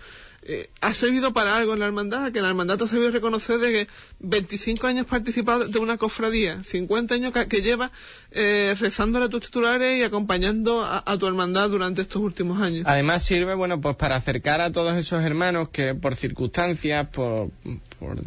eh, 0.47 0.69
ha 0.83 0.93
servido 0.93 1.33
para 1.33 1.57
algo 1.57 1.73
en 1.73 1.79
la 1.79 1.87
hermandad, 1.87 2.31
que 2.31 2.43
la 2.43 2.49
hermandad 2.49 2.83
ha 2.83 2.87
sabido 2.87 3.11
reconocer 3.11 3.59
de 3.59 3.73
que 3.73 3.89
25 4.21 4.87
años 4.87 5.07
participado 5.07 5.67
de 5.67 5.79
una 5.79 5.97
cofradía, 5.97 6.63
50 6.65 7.15
años 7.15 7.33
que, 7.33 7.49
que 7.49 7.63
lleva 7.63 7.91
eh, 8.31 8.75
rezándole 8.79 9.25
a 9.27 9.29
tus 9.29 9.41
titulares 9.47 9.99
y 9.99 10.03
acompañando 10.03 10.85
a, 10.85 11.03
a 11.07 11.17
tu 11.19 11.27
hermandad 11.27 11.71
durante 11.71 12.03
estos 12.03 12.21
últimos 12.21 12.61
años. 12.61 12.85
Además 12.87 13.23
sirve, 13.23 13.55
bueno, 13.55 13.81
pues 13.81 13.97
para 13.97 14.17
acercar 14.17 14.61
a 14.61 14.71
todos 14.71 14.95
esos 14.97 15.23
hermanos 15.23 15.71
que 15.71 15.95
por 15.95 16.15
circunstancias, 16.15 17.09
por, 17.09 17.51
por 17.99 18.19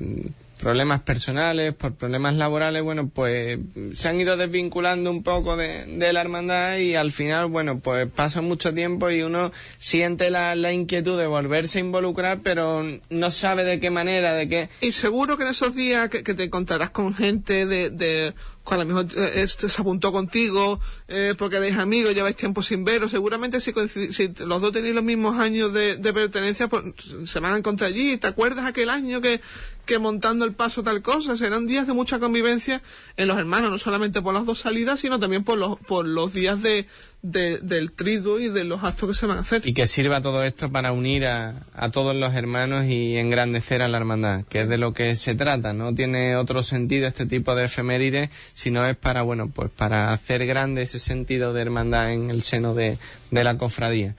problemas 0.58 1.02
personales, 1.02 1.74
por 1.74 1.96
problemas 1.96 2.36
laborales, 2.36 2.84
bueno, 2.84 3.10
pues 3.10 3.60
se 3.94 4.10
han 4.10 4.20
ido 4.20 4.38
desvinculando 4.38 5.10
un 5.10 5.24
poco 5.24 5.56
de, 5.56 5.86
de 5.86 6.14
la 6.14 6.22
hermandad 6.22 6.78
y 6.78 6.96
al 6.96 7.12
final, 7.12 7.48
bueno, 7.48 7.80
pues 7.80 8.10
pasa 8.12 8.42
mucho 8.42 8.74
tiempo 8.74 9.10
y 9.10 9.22
uno 9.22 9.52
siente 9.80 10.30
la, 10.30 10.56
la 10.56 10.74
inquietud 10.74 11.18
de 11.18 11.28
volverse 11.28 11.78
a 11.78 11.82
involucrar, 11.82 12.42
pero 12.44 12.86
no 13.10 13.32
sabe 13.32 13.64
de 13.64 13.80
qué 13.80 13.90
manera, 13.90 14.34
de 14.34 14.50
qué... 14.50 14.70
Y 14.82 14.92
seguro 14.92 15.38
que 15.38 15.44
en 15.44 15.50
esos 15.50 15.76
días 15.76 16.10
que, 16.10 16.24
que 16.24 16.34
te 16.34 16.44
encontrarás 16.44 16.90
con 16.90 17.14
gente 17.14 17.66
de, 17.66 17.90
de 17.90 18.34
que 18.68 18.76
a 18.76 18.78
lo 18.78 18.86
mejor 18.86 19.08
este 19.36 19.70
se 19.70 19.82
apuntó 19.82 20.12
contigo 20.12 20.80
eh, 21.08 21.36
porque 21.38 21.58
eres 21.58 21.78
amigos, 21.78 22.14
lleváis 22.14 22.36
tiempo 22.36 22.62
sin 22.62 22.84
veros, 22.84 23.12
seguramente 23.12 23.60
si, 23.62 23.72
si 24.12 24.34
los 24.46 24.62
dos 24.62 24.74
tenéis 24.74 24.94
los 24.94 25.04
mismos 25.04 25.38
años 25.38 25.74
de, 25.74 25.96
de 25.96 26.14
pertenencia, 26.14 26.68
pues 26.68 26.84
se 27.26 27.40
van 27.40 27.54
a 27.54 27.58
encontrar 27.58 27.90
allí. 27.90 28.18
¿Te 28.18 28.28
acuerdas 28.28 28.66
aquel 28.66 28.90
año 28.90 29.22
que, 29.22 29.40
que 29.88 29.98
montando 29.98 30.46
el 30.46 30.54
paso 30.54 30.84
tal 30.84 31.02
cosa? 31.02 31.36
Serán 31.36 31.66
días 31.66 31.88
de 31.88 31.94
mucha 31.94 32.20
convivencia 32.20 32.84
en 33.18 33.28
los 33.28 33.40
hermanos, 33.40 33.72
no 33.72 33.80
solamente 33.80 34.22
por 34.22 34.36
las 34.36 34.46
dos 34.46 34.60
salidas, 34.60 35.00
sino 35.00 35.20
también 35.20 35.44
por 35.44 35.58
los, 35.58 35.80
por 35.80 36.06
los 36.06 36.32
días 36.34 36.62
de, 36.62 36.86
de- 37.24 37.58
del 37.58 37.92
trido 37.94 38.40
y 38.40 38.50
de 38.50 38.64
los 38.66 38.84
actos 38.84 39.10
que 39.10 39.16
se 39.16 39.26
van 39.26 39.38
a 39.38 39.42
hacer. 39.42 39.64
Y 39.66 39.74
que 39.74 39.88
sirva 39.88 40.22
todo 40.22 40.44
esto 40.44 40.72
para 40.72 40.92
unir 40.92 41.26
a, 41.26 41.66
a 41.74 41.90
todos 41.90 42.16
los 42.16 42.36
hermanos 42.36 42.86
y 42.86 43.18
engrandecer 43.18 43.82
a 43.82 43.88
la 43.88 43.98
hermandad, 43.98 44.44
que 44.46 44.62
es 44.62 44.70
de 44.70 44.78
lo 44.78 44.94
que 44.94 45.16
se 45.16 45.34
trata. 45.34 45.74
No 45.74 45.96
tiene 45.96 46.36
otro 46.36 46.62
sentido 46.62 47.08
este 47.08 47.26
tipo 47.26 47.56
de 47.56 47.66
efemérides, 47.66 48.30
sino 48.54 48.86
es 48.88 48.96
para, 48.98 49.24
bueno, 49.24 49.50
pues 49.50 49.72
para 49.72 50.12
hacer 50.12 50.46
grande 50.46 50.84
ese 50.84 51.00
sentido 51.00 51.54
de 51.54 51.62
hermandad 51.64 52.12
en 52.14 52.30
el 52.30 52.44
seno 52.44 52.76
de, 52.76 53.00
de 53.32 53.44
la 53.44 53.58
cofradía. 53.58 54.16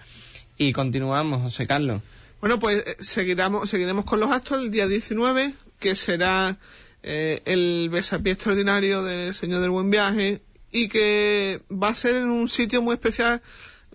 Y 0.57 0.73
continuamos, 0.73 1.43
José 1.43 1.67
Carlos. 1.69 2.01
Bueno, 2.41 2.59
pues 2.59 2.85
eh, 2.87 2.97
seguiremos, 3.01 3.69
seguiremos 3.69 4.05
con 4.05 4.21
los 4.21 4.31
actos 4.31 4.61
el 4.63 4.71
día 4.71 4.87
19, 4.87 5.55
que 5.81 5.97
será 5.97 6.57
eh, 7.03 7.43
el 7.45 7.89
besapié 7.91 8.33
extraordinario 8.35 9.03
del 9.03 9.35
Señor 9.35 9.61
del 9.61 9.71
Buen 9.71 9.91
Viaje 9.91 10.43
y 10.71 10.89
que 10.89 11.63
va 11.71 11.89
a 11.89 11.95
ser 11.95 12.17
en 12.17 12.29
un 12.31 12.49
sitio 12.49 12.81
muy 12.83 12.95
especial. 12.95 13.43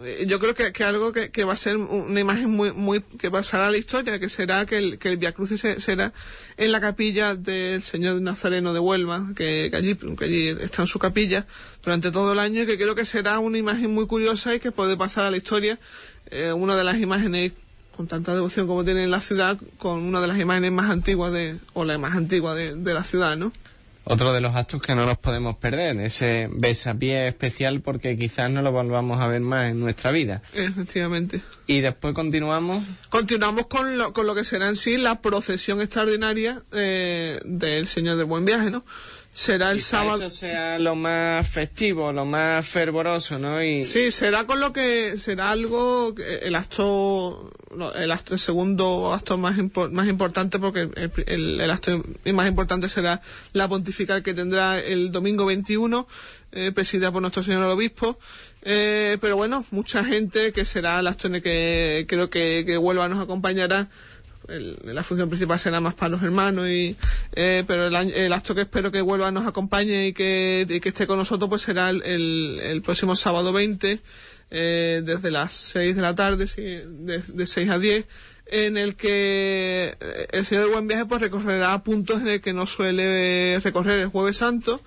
Eh, 0.04 0.26
Yo 0.28 0.40
creo 0.40 0.56
que, 0.56 0.74
que 0.74 0.84
algo 0.84 1.14
que, 1.14 1.30
que 1.32 1.46
va 1.46 1.54
a 1.54 1.56
ser 1.56 1.78
una 1.78 2.20
imagen 2.20 2.50
muy, 2.50 2.74
muy 2.74 3.00
que 3.02 3.32
pasará 3.32 3.68
a 3.68 3.72
la 3.72 3.78
historia, 3.78 4.20
que 4.20 4.28
será 4.28 4.66
que 4.66 4.78
el, 4.78 4.98
que 5.00 5.08
el 5.10 5.18
Via 5.18 5.32
Crucis 5.32 5.62
se- 5.62 5.80
será 5.80 6.12
en 6.58 6.72
la 6.74 6.82
capilla 6.82 7.36
del 7.36 7.82
Señor 7.82 8.20
Nazareno 8.22 8.74
de 8.74 8.80
Huelva, 8.80 9.30
que, 9.38 9.70
que 9.72 9.78
allí, 9.78 9.96
que 9.96 10.26
allí 10.26 10.48
está 10.50 10.82
en 10.82 10.88
su 10.88 11.00
capilla 11.00 11.46
durante 11.82 12.12
todo 12.12 12.34
el 12.34 12.40
año 12.40 12.64
y 12.64 12.66
que 12.66 12.78
creo 12.78 12.96
que 12.96 13.06
será 13.06 13.40
una 13.40 13.58
imagen 13.58 13.92
muy 13.94 14.06
curiosa 14.08 14.54
y 14.56 14.60
que 14.60 14.72
puede 14.74 14.98
pasar 14.98 15.24
a 15.26 15.32
la 15.32 15.38
historia. 15.38 15.80
Eh, 16.32 16.52
una 16.52 16.76
de 16.76 16.84
las 16.84 16.98
imágenes 17.00 17.52
con 17.96 18.08
tanta 18.08 18.34
devoción 18.34 18.68
como 18.68 18.84
tiene 18.84 19.04
en 19.04 19.12
la 19.12 19.22
ciudad, 19.22 19.58
con 19.78 20.02
una 20.02 20.22
de 20.22 20.28
las 20.28 20.40
imágenes 20.40 20.72
más 20.72 20.90
antiguas 20.90 21.32
de, 21.32 21.58
o 21.74 21.86
la 21.86 21.98
más 21.98 22.16
antigua 22.16 22.56
de, 22.56 22.76
de 22.76 22.94
la 22.94 23.04
ciudad, 23.04 23.38
¿no? 23.38 23.52
Otro 24.06 24.34
de 24.34 24.42
los 24.42 24.54
actos 24.54 24.82
que 24.82 24.96
no 24.96 25.06
nos 25.06 25.18
podemos 25.18 25.56
perder, 25.56 25.98
ese 26.02 26.50
besapié 26.52 27.30
especial 27.30 27.80
porque 27.80 28.18
quizás 28.18 28.52
no 28.52 28.62
lo 28.62 28.74
volvamos 28.74 29.22
a 29.22 29.28
ver 29.28 29.40
más 29.40 29.72
en 29.72 29.80
nuestra 29.80 30.12
vida. 30.12 30.42
Efectivamente. 30.54 31.42
Y 31.68 31.80
después 31.80 32.14
continuamos 32.14 32.84
Continuamos 33.08 33.68
con 33.68 33.98
lo, 33.98 34.12
con 34.12 34.28
lo 34.28 34.36
que 34.36 34.44
será 34.44 34.68
en 34.68 34.76
sí 34.76 34.98
la 34.98 35.22
procesión 35.22 35.80
extraordinaria 35.80 36.64
eh, 36.74 37.40
del 37.46 37.88
Señor 37.88 38.18
del 38.18 38.26
Buen 38.26 38.44
Viaje, 38.44 38.72
¿no? 38.72 38.84
Será 39.36 39.72
el 39.72 39.78
Quizá 39.78 39.98
sábado. 39.98 40.28
eso 40.28 40.30
sea 40.30 40.78
lo 40.78 40.96
más 40.96 41.48
festivo, 41.50 42.12
lo 42.14 42.24
más 42.24 42.68
fervoroso, 42.68 43.40
¿no? 43.40 43.64
Y 43.64 43.84
Sí, 43.84 44.12
será 44.12 44.46
con 44.46 44.60
lo 44.60 44.72
que 44.74 45.18
será 45.18 45.50
algo 45.50 46.14
el 46.18 46.54
acto 46.56 47.52
el 47.96 48.12
acto 48.12 48.36
el 48.36 48.40
segundo 48.40 49.12
acto 49.12 49.38
más 49.40 49.56
más 49.92 50.08
importante 50.08 50.60
porque 50.60 50.82
el, 50.82 51.12
el- 51.26 51.62
el 51.62 51.72
acto 51.72 52.04
más 52.32 52.48
importante 52.48 52.88
será 52.88 53.22
la 53.54 53.68
pontifical 53.68 54.22
que 54.22 54.36
tendrá 54.36 54.80
el 54.80 55.12
domingo 55.12 55.46
21 55.48 56.08
eh, 56.52 56.72
presidida 56.72 57.12
por 57.12 57.22
nuestro 57.24 57.42
señor 57.42 57.64
obispo 57.64 58.20
Eh, 58.66 59.18
pero 59.20 59.36
bueno 59.36 59.66
mucha 59.72 60.06
gente 60.06 60.54
que 60.54 60.64
será 60.66 61.00
el 61.00 61.08
acto 61.08 61.28
en 61.28 61.36
el 61.36 61.42
que 61.42 62.06
creo 62.08 62.30
que, 62.30 62.64
que 62.66 62.78
Huelva 62.78 63.10
nos 63.10 63.20
acompañará 63.22 63.90
el- 64.48 64.78
la 64.84 65.04
función 65.04 65.30
principal 65.30 65.60
será 65.60 65.80
más 65.80 65.94
para 65.94 66.10
los 66.10 66.24
hermanos 66.24 66.68
y 66.68 66.96
eh, 67.36 67.64
pero 67.68 67.88
el, 67.88 67.96
el 68.14 68.34
acto 68.34 68.54
que 68.56 68.62
espero 68.62 68.92
que 68.92 69.02
vuelva 69.02 69.32
nos 69.32 69.46
acompañe 69.48 70.08
y 70.08 70.14
que, 70.14 70.68
esté 70.84 71.08
con 71.08 71.18
nosotros 71.18 71.50
pues 71.50 71.62
será 71.62 71.90
el, 71.90 72.02
el- 72.04 72.82
próximo 72.82 73.16
sábado 73.16 73.54
20 73.54 74.00
eh, 74.52 75.02
desde 75.06 75.32
las 75.32 75.54
6 75.54 75.96
de 75.96 76.02
la 76.02 76.16
tarde 76.16 76.46
de, 76.46 77.20
de 77.28 77.48
6 77.48 77.70
a 77.70 77.80
10 77.80 78.06
en 78.48 78.78
el 78.78 78.96
que 78.96 79.96
eh, 80.00 80.28
el 80.32 80.46
señor 80.46 80.66
de 80.66 80.72
buen 80.74 80.88
viaje 80.88 81.06
pues 81.06 81.22
recorrerá 81.22 81.82
puntos 81.84 82.22
en 82.22 82.28
el 82.28 82.42
que 82.42 82.54
no 82.54 82.66
suele 82.68 83.60
recorrer 83.64 84.00
el 84.00 84.08
jueves 84.08 84.38
santo 84.38 84.82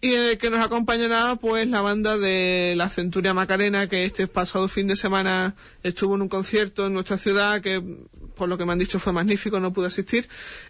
y 0.00 0.14
en 0.14 0.22
el 0.24 0.38
que 0.38 0.50
nos 0.50 0.60
acompañará 0.60 1.36
pues 1.36 1.66
la 1.68 1.80
banda 1.80 2.16
de 2.18 2.74
la 2.76 2.88
Centuria 2.90 3.32
Macarena 3.34 3.88
que 3.88 4.04
este 4.04 4.26
pasado 4.28 4.68
fin 4.68 4.86
de 4.86 4.94
semana 4.94 5.56
estuvo 5.82 6.14
en 6.14 6.22
un 6.22 6.28
concierto 6.28 6.86
en 6.86 6.92
nuestra 6.92 7.16
ciudad 7.18 7.60
que 7.62 7.82
por 8.36 8.48
lo 8.48 8.56
que 8.58 8.64
me 8.64 8.72
han 8.72 8.78
dicho 8.78 8.98
fue 9.00 9.12
magnífico, 9.12 9.58
no 9.58 9.72
pude 9.72 9.86
asistir 9.88 10.28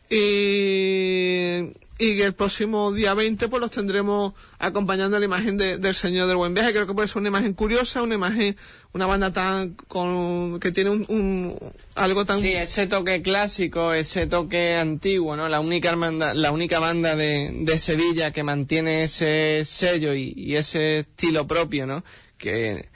y, 0.09 1.73
y 1.99 2.21
el 2.21 2.35
próximo 2.35 2.93
día 2.93 3.15
20 3.15 3.49
pues 3.49 3.61
los 3.61 3.71
tendremos 3.71 4.35
acompañando 4.59 5.17
a 5.17 5.21
la 5.21 5.27
imagen 5.27 5.57
de- 5.57 5.79
del 5.79 5.95
Señor 5.95 6.27
del 6.29 6.37
Buen 6.37 6.55
Viaje, 6.55 6.73
creo 6.73 6.87
que 6.87 6.95
puede 6.95 7.09
ser 7.09 7.19
una 7.19 7.29
imagen 7.29 7.55
curiosa, 7.55 8.03
una 8.03 8.15
imagen, 8.15 8.57
una 8.93 9.07
banda 9.07 9.33
tan 9.33 9.75
con 9.89 10.61
que 10.61 10.73
tiene 10.73 10.91
un, 10.91 11.05
un- 11.09 11.59
algo 11.95 12.25
tan 12.25 12.41
Sí, 12.41 12.53
ese 12.53 12.87
toque 12.87 13.23
clásico, 13.23 13.93
ese 13.95 14.27
toque 14.27 14.75
antiguo, 14.77 15.37
¿no? 15.37 15.49
La 15.49 15.61
única 15.61 15.91
hermandad- 15.91 16.35
la 16.35 16.53
única 16.53 16.79
banda 16.79 17.17
de, 17.17 17.51
de 17.53 17.79
Sevilla 17.79 18.31
que 18.33 18.43
mantiene 18.43 19.05
ese 19.05 19.65
sello 19.65 20.15
y, 20.15 20.33
y 20.37 20.57
ese 20.57 21.01
estilo 21.01 21.47
propio, 21.47 21.87
¿no? 21.87 22.05
Que, 22.39 22.89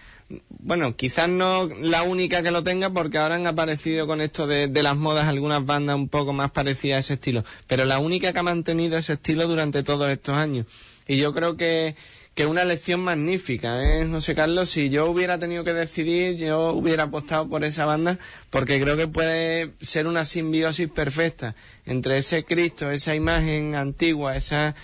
bueno, 0.62 0.96
quizás 0.96 1.28
no 1.28 1.68
la 1.80 2.02
única 2.02 2.42
que 2.42 2.50
lo 2.50 2.62
tenga 2.62 2.90
porque 2.90 3.18
ahora 3.18 3.36
han 3.36 3.46
aparecido 3.46 4.06
con 4.06 4.20
esto 4.20 4.46
de, 4.46 4.68
de 4.68 4.82
las 4.82 4.96
modas 4.96 5.26
algunas 5.26 5.64
bandas 5.64 5.96
un 5.96 6.08
poco 6.08 6.32
más 6.32 6.50
parecidas 6.50 6.96
a 6.96 7.00
ese 7.00 7.14
estilo, 7.14 7.44
pero 7.66 7.84
la 7.84 7.98
única 7.98 8.32
que 8.32 8.38
ha 8.38 8.42
mantenido 8.42 8.98
ese 8.98 9.14
estilo 9.14 9.46
durante 9.48 9.82
todos 9.82 10.10
estos 10.10 10.34
años. 10.34 10.66
Y 11.06 11.16
yo 11.16 11.32
creo 11.32 11.56
que, 11.56 11.96
que 12.34 12.46
una 12.46 12.64
lección 12.64 13.00
magnífica, 13.00 13.82
¿eh? 13.82 14.04
No 14.04 14.20
sé, 14.20 14.34
Carlos, 14.34 14.70
si 14.70 14.90
yo 14.90 15.10
hubiera 15.10 15.38
tenido 15.38 15.64
que 15.64 15.72
decidir, 15.72 16.36
yo 16.36 16.72
hubiera 16.72 17.04
apostado 17.04 17.48
por 17.48 17.64
esa 17.64 17.84
banda 17.84 18.18
porque 18.50 18.80
creo 18.80 18.96
que 18.96 19.08
puede 19.08 19.72
ser 19.80 20.06
una 20.06 20.24
simbiosis 20.24 20.88
perfecta 20.88 21.56
entre 21.84 22.18
ese 22.18 22.44
Cristo, 22.44 22.90
esa 22.90 23.14
imagen 23.14 23.74
antigua, 23.74 24.36
esas 24.36 24.74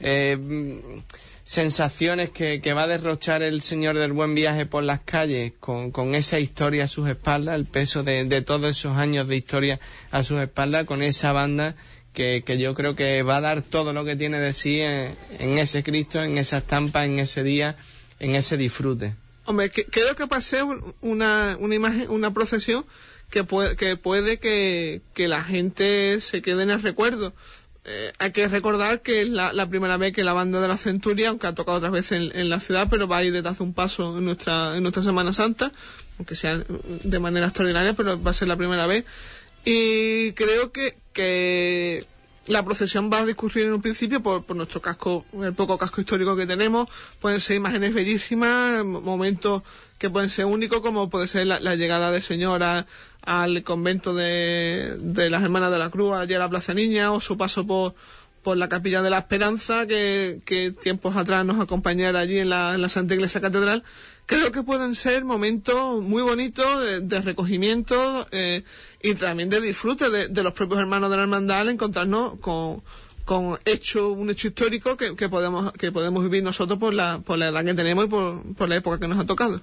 eh, 0.00 0.36
sensaciones 1.46 2.30
que, 2.30 2.60
que 2.60 2.72
va 2.72 2.82
a 2.82 2.86
derrochar 2.88 3.40
el 3.44 3.62
Señor 3.62 3.96
del 3.96 4.12
Buen 4.12 4.34
Viaje 4.34 4.66
por 4.66 4.82
las 4.82 4.98
calles 5.00 5.52
con, 5.60 5.92
con 5.92 6.16
esa 6.16 6.40
historia 6.40 6.84
a 6.84 6.88
sus 6.88 7.08
espaldas, 7.08 7.54
el 7.54 7.66
peso 7.66 8.02
de, 8.02 8.24
de 8.24 8.42
todos 8.42 8.68
esos 8.76 8.96
años 8.96 9.28
de 9.28 9.36
historia 9.36 9.78
a 10.10 10.24
sus 10.24 10.40
espaldas, 10.42 10.86
con 10.86 11.02
esa 11.02 11.30
banda 11.30 11.76
que, 12.12 12.42
que 12.44 12.58
yo 12.58 12.74
creo 12.74 12.96
que 12.96 13.22
va 13.22 13.36
a 13.36 13.40
dar 13.40 13.62
todo 13.62 13.92
lo 13.92 14.04
que 14.04 14.16
tiene 14.16 14.40
de 14.40 14.52
sí 14.52 14.80
en, 14.80 15.14
en 15.38 15.58
ese 15.58 15.84
Cristo, 15.84 16.20
en 16.20 16.36
esa 16.36 16.58
estampa, 16.58 17.04
en 17.04 17.20
ese 17.20 17.44
día, 17.44 17.76
en 18.18 18.34
ese 18.34 18.56
disfrute. 18.56 19.14
Hombre, 19.44 19.70
que- 19.70 19.84
creo 19.84 20.16
que 20.16 20.26
pasé 20.26 20.64
un- 20.64 20.94
una, 21.00 21.56
una 21.60 21.76
imagen, 21.76 22.10
una 22.10 22.34
procesión 22.34 22.84
que 23.30 23.44
puede 23.44 23.76
que, 23.76 23.96
puede 23.96 24.38
que, 24.40 25.00
que 25.14 25.28
la 25.28 25.44
gente 25.44 26.20
se 26.20 26.42
quede 26.42 26.64
en 26.64 26.70
el 26.70 26.82
recuerdo. 26.82 27.34
Eh, 27.88 28.12
hay 28.18 28.32
que 28.32 28.48
recordar 28.48 29.00
que 29.00 29.22
es 29.22 29.28
la, 29.28 29.68
primera 29.68 29.96
vez 29.96 30.12
que 30.12 30.24
la 30.24 30.32
banda 30.32 30.60
de 30.60 30.66
la 30.66 30.76
Centuria, 30.76 31.28
aunque 31.28 31.46
ha 31.46 31.54
tocado 31.54 31.78
otras 31.78 31.92
veces 31.92 32.32
en, 32.34 32.48
la 32.48 32.58
ciudad, 32.58 32.88
pero 32.90 33.06
va 33.06 33.18
a 33.18 33.24
ir 33.24 33.32
desde 33.32 33.48
hace 33.48 33.62
un 33.62 33.74
paso 33.74 34.18
en 34.18 34.24
nuestra, 34.24 34.76
en 34.76 34.82
nuestra 34.82 35.04
Semana 35.04 35.32
Santa, 35.32 35.70
aunque 36.18 36.34
sea 36.34 36.58
de 36.58 37.18
manera 37.20 37.46
extraordinaria, 37.46 37.92
pero 37.92 38.20
va 38.20 38.32
a 38.32 38.34
ser 38.34 38.48
la 38.48 38.56
primera 38.56 38.88
vez. 38.88 39.04
Y 39.64 40.32
creo 40.32 40.72
que, 40.72 40.96
que 41.12 42.04
la 42.46 42.64
procesión 42.64 43.08
va 43.12 43.18
a 43.18 43.26
discurrir 43.26 43.66
en 43.66 43.74
un 43.74 43.82
principio 43.82 44.20
por, 44.20 44.56
nuestro 44.56 44.80
casco, 44.82 45.24
el 45.40 45.54
poco 45.54 45.78
casco 45.78 46.00
histórico 46.00 46.34
que 46.34 46.46
tenemos. 46.46 46.88
Pueden 47.20 47.40
ser 47.40 47.56
imágenes 47.56 47.94
bellísimas, 47.94 48.84
mo- 48.84 49.00
momentos 49.00 49.62
que 49.98 50.10
pueden 50.10 50.28
ser 50.28 50.46
únicos, 50.46 50.80
como 50.80 51.08
puede 51.10 51.26
ser 51.26 51.46
la, 51.46 51.74
llegada 51.74 52.10
de 52.10 52.20
señora 52.20 52.86
al 53.22 53.62
convento 53.62 54.14
de, 54.14 54.96
de 54.98 55.30
las 55.30 55.42
Hermanas 55.42 55.72
de 55.72 55.78
la 55.78 55.90
Cruz, 55.90 56.14
allí 56.14 56.34
a 56.34 56.38
la 56.38 56.48
Plaza 56.48 56.74
Niña, 56.74 57.12
o 57.12 57.20
su 57.20 57.36
paso 57.36 57.66
por, 57.66 57.94
por 58.42 58.56
la 58.56 58.68
Capilla 58.68 59.02
de 59.02 59.10
la 59.10 59.18
Esperanza, 59.18 59.86
que, 59.86 60.40
que 60.44 60.70
tiempos 60.70 61.16
atrás 61.16 61.44
nos 61.44 61.58
acompañara 61.58 62.20
allí 62.20 62.38
en 62.38 62.50
la, 62.50 62.78
la 62.78 62.88
Santa 62.88 63.14
Iglesia 63.14 63.40
Catedral. 63.40 63.82
Creo 64.26 64.52
que 64.52 64.62
pueden 64.62 64.94
ser 64.94 65.24
momentos 65.24 66.02
muy 66.02 66.22
bonitos 66.22 66.80
de, 66.80 67.00
de 67.00 67.20
recogimiento 67.22 68.28
eh, 68.32 68.64
y 69.02 69.14
también 69.14 69.48
de 69.48 69.60
disfrute 69.60 70.10
de, 70.10 70.28
de 70.28 70.42
los 70.42 70.52
propios 70.52 70.80
hermanos 70.80 71.10
de 71.10 71.16
la 71.16 71.22
hermandad 71.22 71.68
encontrarnos 71.68 72.38
con, 72.38 72.82
con 73.24 73.58
hecho, 73.64 74.10
un 74.10 74.30
hecho 74.30 74.48
histórico 74.48 74.96
que, 74.96 75.16
que 75.16 75.28
podemos, 75.28 75.72
que 75.72 75.90
podemos 75.90 76.22
vivir 76.22 76.44
nosotros 76.44 76.78
por 76.78 76.94
la, 76.94 77.18
por 77.18 77.38
la 77.38 77.48
edad 77.48 77.64
que 77.64 77.74
tenemos 77.74 78.04
y 78.04 78.08
por, 78.08 78.54
por 78.54 78.68
la 78.68 78.76
época 78.76 79.00
que 79.00 79.08
nos 79.08 79.18
ha 79.18 79.26
tocado. 79.26 79.60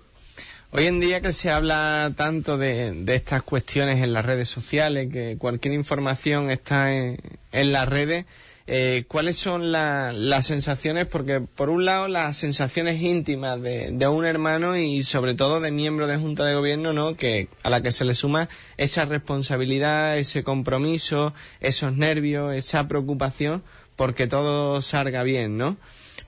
Hoy 0.76 0.88
en 0.88 1.00
día 1.00 1.22
que 1.22 1.34
se 1.34 1.52
habla 1.52 2.12
tanto 2.16 2.58
de, 2.58 2.92
de 3.04 3.14
estas 3.16 3.44
cuestiones 3.44 4.02
en 4.04 4.12
las 4.12 4.26
redes 4.26 4.50
sociales, 4.50 5.08
que 5.14 5.38
cualquier 5.38 5.76
información 5.76 6.50
está 6.50 6.92
en, 6.96 7.20
las 7.52 7.88
redes, 7.88 8.26
eh, 8.66 9.04
¿cuáles 9.08 9.38
son 9.38 9.72
la- 9.72 10.12
las 10.14 10.48
sensaciones? 10.48 11.08
Porque 11.08 11.42
por 11.42 11.70
un 11.70 11.86
lado 11.86 12.08
las 12.08 12.38
sensaciones 12.38 13.00
íntimas 13.04 13.62
de, 13.62 13.92
de 13.92 14.08
un 14.08 14.26
hermano 14.26 14.76
y 14.76 15.04
sobre 15.04 15.36
todo 15.36 15.60
de 15.62 15.70
miembro 15.70 16.08
de 16.08 16.18
Junta 16.18 16.44
de 16.46 16.56
Gobierno, 16.56 16.92
¿no? 16.92 17.16
Que 17.16 17.50
a 17.62 17.70
la 17.70 17.84
que 17.84 17.92
se 17.92 18.04
le 18.04 18.16
suma 18.16 18.50
esa 18.78 19.06
responsabilidad, 19.06 20.18
ese 20.18 20.44
compromiso, 20.44 21.36
esos 21.60 21.96
nervios, 21.96 22.52
esa 22.56 22.88
preocupación 22.88 23.62
porque 23.96 24.26
todo 24.26 24.82
salga 24.82 25.22
bien, 25.22 25.56
¿no? 25.56 25.78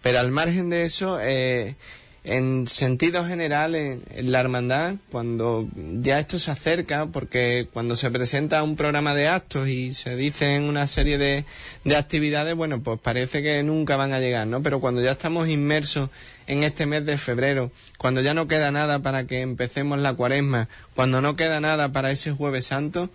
Pero 0.03 0.19
al 0.19 0.29
margen 0.29 0.69
de 0.69 0.83
eso, 0.83 1.17
eh, 1.19 1.77
en 2.25 2.65
sentido 2.65 3.25
general, 3.25 3.75
en, 3.75 4.01
la 4.31 4.39
hermandad, 4.39 4.95
cuando 5.11 5.67
ya 5.75 6.19
esto 6.19 6.39
se 6.39 6.49
acerca, 6.49 7.05
porque 7.05 7.67
cuando 7.71 7.95
se 7.95 8.09
presenta 8.09 8.63
un 8.63 8.75
programa 8.75 9.13
de 9.13 9.27
actos 9.27 9.67
y 9.67 9.93
se 9.93 10.15
dicen 10.15 10.63
una 10.63 10.87
serie 10.87 11.19
de, 11.19 11.45
de 11.83 11.95
actividades, 11.95 12.55
bueno, 12.55 12.81
pues 12.81 12.99
parece 12.99 13.43
que 13.43 13.61
nunca 13.61 13.95
van 13.95 14.11
a 14.11 14.19
llegar, 14.19 14.47
¿no? 14.47 14.63
Pero 14.63 14.79
cuando 14.79 15.03
ya 15.03 15.11
estamos 15.11 15.47
inmersos 15.47 16.09
en 16.47 16.63
este 16.63 16.87
mes 16.87 17.05
de 17.05 17.19
febrero, 17.19 17.71
cuando 17.99 18.21
ya 18.21 18.33
no 18.33 18.47
queda 18.47 18.71
nada 18.71 18.99
para 18.99 19.25
que 19.27 19.41
empecemos 19.41 19.99
la 19.99 20.15
cuaresma, 20.15 20.67
cuando 20.95 21.21
no 21.21 21.35
queda 21.35 21.59
nada 21.59 21.91
para 21.91 22.09
ese 22.09 22.31
jueves 22.31 22.65
santo, 22.65 23.11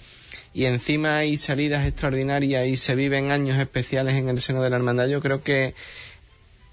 y 0.55 0.67
encima 0.67 1.19
hay 1.19 1.37
salidas 1.37 1.87
extraordinarias 1.87 2.67
y 2.69 2.77
se 2.77 2.95
viven 2.95 3.33
años 3.33 3.59
especiales 3.59 4.15
en 4.15 4.29
el 4.29 4.41
seno 4.41 4.63
de 4.63 4.71
la 4.71 4.77
hermandad, 4.77 5.09
yo 5.09 5.21
creo 5.21 5.43
que 5.43 5.75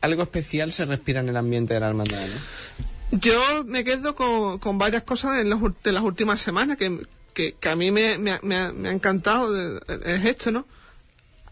algo 0.08 0.24
especial 0.24 0.72
se 0.74 0.86
respira 0.86 1.20
en 1.22 1.30
el 1.30 1.38
ambiente 1.38 1.74
de 1.76 1.80
la 1.80 1.88
hermandad, 1.90 2.20
¿no? 2.20 3.20
Yo 3.20 3.64
me 3.66 3.84
quedo 3.86 4.16
con, 4.16 4.60
con 4.60 4.78
varias 4.78 5.04
cosas 5.04 5.40
en 5.40 5.50
ul- 5.52 5.76
de 5.84 5.92
las 5.94 6.04
últimas 6.04 6.42
semanas 6.42 6.76
que, 6.78 7.06
que, 7.34 7.56
a 7.70 7.76
mí 7.76 7.92
me, 7.92 8.18
me, 8.18 8.32
ha- 8.32 8.40
me 8.44 8.56
ha, 8.58 8.92
encantado, 8.92 9.78
es 9.78 10.26
esto, 10.26 10.52
¿no? 10.52 10.66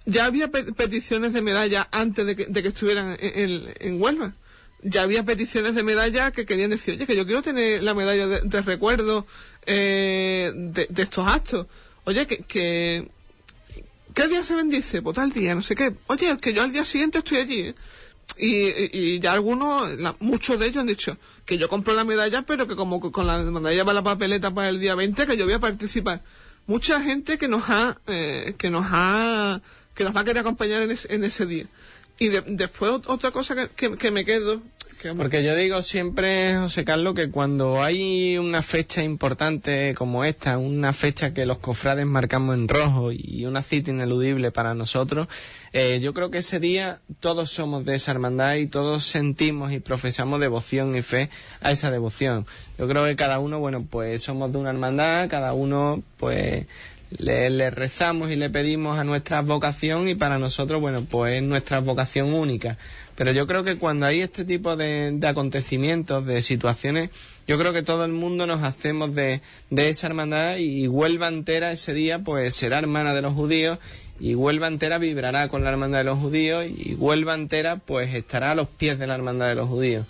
Ya 0.05 0.25
había 0.25 0.49
pe- 0.49 0.73
peticiones 0.73 1.31
de 1.33 1.41
medalla 1.41 1.87
antes 1.91 2.25
de 2.25 2.35
que, 2.35 2.45
de 2.47 2.61
que 2.61 2.67
estuvieran 2.69 3.15
en, 3.19 3.39
en, 3.51 3.73
en 3.79 4.01
Huelva. 4.01 4.33
Ya 4.83 5.01
había 5.03 5.23
peticiones 5.23 5.73
de 5.75 5.81
medalla 5.83 6.31
que 6.31 6.45
querían 6.45 6.69
decir, 6.69 6.95
oye, 6.95 7.07
que 7.07 7.15
yo 7.15 7.25
quiero 7.25 7.41
tener 7.41 7.81
la 7.81 7.93
medalla 7.95 8.27
de, 8.27 8.61
recuerdo 8.61 9.25
eh, 9.65 10.51
de, 10.53 10.87
de 10.89 11.01
estos 11.03 11.25
actos. 11.27 11.67
Oye, 12.03 12.27
que, 12.27 12.37
que... 12.39 13.07
¿Qué 14.13 14.27
día 14.27 14.43
se 14.43 14.55
bendice? 14.55 15.01
Pues 15.01 15.15
tal 15.15 15.31
día, 15.31 15.55
no 15.55 15.63
sé 15.63 15.75
qué. 15.75 15.93
Oye, 16.07 16.37
que 16.37 16.53
yo 16.53 16.61
al 16.63 16.71
día 16.71 16.85
siguiente 16.85 17.17
estoy 17.17 17.37
allí. 17.39 17.59
¿eh? 17.61 17.75
Y, 18.37 18.67
y- 18.97 19.19
ya 19.19 19.33
algunos, 19.33 19.97
la- 19.97 20.15
muchos 20.19 20.59
de 20.59 20.67
ellos 20.67 20.77
han 20.81 20.87
dicho 20.87 21.17
que 21.45 21.57
yo 21.57 21.69
compro 21.69 21.93
la 21.93 22.03
medalla, 22.03 22.41
pero 22.41 22.67
que 22.67 22.75
como 22.75 22.99
con 23.11 23.27
la 23.27 23.37
medalla 23.39 23.83
va 23.83 23.93
la 23.93 24.03
papeleta 24.03 24.53
para 24.53 24.69
el 24.69 24.79
día 24.79 24.95
20, 24.95 25.25
que 25.27 25.37
yo 25.37 25.45
voy 25.45 25.53
a 25.53 25.59
participar. 25.59 26.21
Mucha 26.67 26.99
gente 27.01 27.37
que 27.37 27.47
nos 27.47 27.63
ha, 27.69 27.97
eh, 28.07 28.55
que 28.57 28.69
nos 28.69 28.85
ha, 28.89 29.61
que 29.93 30.03
nos 30.03 30.15
va 30.15 30.21
a 30.21 30.23
querer 30.25 30.39
acompañar 30.39 30.81
en, 30.81 30.91
ese- 30.91 31.13
en 31.13 31.23
ese 31.23 31.45
día. 31.45 31.67
Y 32.17 32.29
de- 32.29 32.43
después 32.47 32.91
ot- 32.91 33.03
otra 33.07 33.31
cosa 33.31 33.55
que, 33.55 33.69
que, 33.69 33.97
que 33.97 34.11
me 34.11 34.25
quedo, 34.25 34.61
que 34.74 34.74
Porque 35.17 35.43
yo 35.43 35.55
digo 35.55 35.83
siempre, 35.83 36.55
José 36.57 36.83
Carlos, 36.83 37.13
que 37.13 37.29
cuando 37.29 37.83
hay 37.83 38.37
una 38.37 38.63
fecha 38.63 39.03
importante 39.03 39.93
como 39.93 40.25
esta, 40.25 40.57
una 40.57 40.93
fecha 40.93 41.33
que 41.33 41.45
los 41.45 41.59
cofrades 41.59 42.05
marcamos 42.05 42.55
en 42.55 42.67
rojo 42.67 43.11
y 43.11 43.45
una 43.45 43.61
cita 43.61 43.91
ineludible 43.91 44.51
para 44.51 44.73
nosotros, 44.73 45.27
eh, 45.73 45.99
yo 46.01 46.13
creo 46.13 46.31
que 46.31 46.39
ese 46.39 46.59
día 46.59 47.01
todos 47.19 47.51
somos 47.51 47.85
de 47.85 47.95
esa 47.95 48.11
hermandad 48.11 48.55
y 48.55 48.67
todos 48.67 49.05
sentimos 49.05 49.71
y 49.71 49.79
profesamos 49.79 50.39
devoción 50.39 50.95
y 50.95 51.03
fe 51.03 51.29
a 51.61 51.71
esa 51.71 51.91
devoción. 51.91 52.47
Yo 52.79 52.87
creo 52.87 53.05
que 53.05 53.15
cada 53.15 53.39
uno, 53.39 53.59
bueno, 53.59 53.85
pues 53.87 54.23
somos 54.23 54.51
de 54.51 54.57
una 54.57 54.71
hermandad, 54.71 55.29
cada 55.29 55.53
uno, 55.53 56.01
pues 56.17 56.65
le, 57.17 57.49
le 57.49 57.69
rezamos 57.69 58.31
y 58.31 58.35
le 58.35 58.49
pedimos 58.49 58.97
a 58.97 59.03
nuestra 59.03 59.41
vocación 59.41 60.07
y 60.07 60.15
para 60.15 60.39
nosotros, 60.39 60.81
bueno, 60.81 61.05
pues 61.05 61.35
es 61.35 61.43
nuestra 61.43 61.79
vocación 61.79 62.33
única. 62.33 62.77
Pero 63.15 63.31
yo 63.31 63.47
creo 63.47 63.63
que 63.63 63.77
cuando 63.77 64.05
hay 64.05 64.21
este 64.21 64.43
tipo 64.43 64.75
de, 64.75 65.17
acontecimientos, 65.25 66.25
de 66.25 66.41
situaciones, 66.41 67.11
yo 67.47 67.57
creo 67.57 67.71
que 67.71 67.81
todo 67.81 68.03
el 68.03 68.11
mundo 68.11 68.45
nos 68.45 68.61
hacemos 68.63 69.15
de, 69.15 69.41
de 69.69 69.89
esa 69.89 70.07
hermandad 70.07 70.57
y 70.57 70.87
Huelva 70.87 71.29
entera 71.29 71.71
ese 71.71 71.93
día 71.93 72.19
pues 72.19 72.55
será 72.55 72.79
hermana 72.79 73.13
de 73.13 73.21
los 73.21 73.33
judíos 73.33 73.79
y 74.19 74.35
Huelva 74.35 74.67
entera 74.67 74.97
vibrará 74.97 75.47
con 75.47 75.63
la 75.63 75.69
hermandad 75.69 75.99
de 75.99 76.03
los 76.05 76.19
judíos 76.19 76.65
y 76.65 76.95
Huelva 76.95 77.35
entera 77.35 77.77
pues 77.77 78.13
estará 78.13 78.51
a 78.51 78.55
los 78.55 78.67
pies 78.67 78.99
de 78.99 79.07
la 79.07 79.15
hermandad 79.15 79.47
de 79.47 79.55
los 79.55 79.69
judíos. 79.69 80.05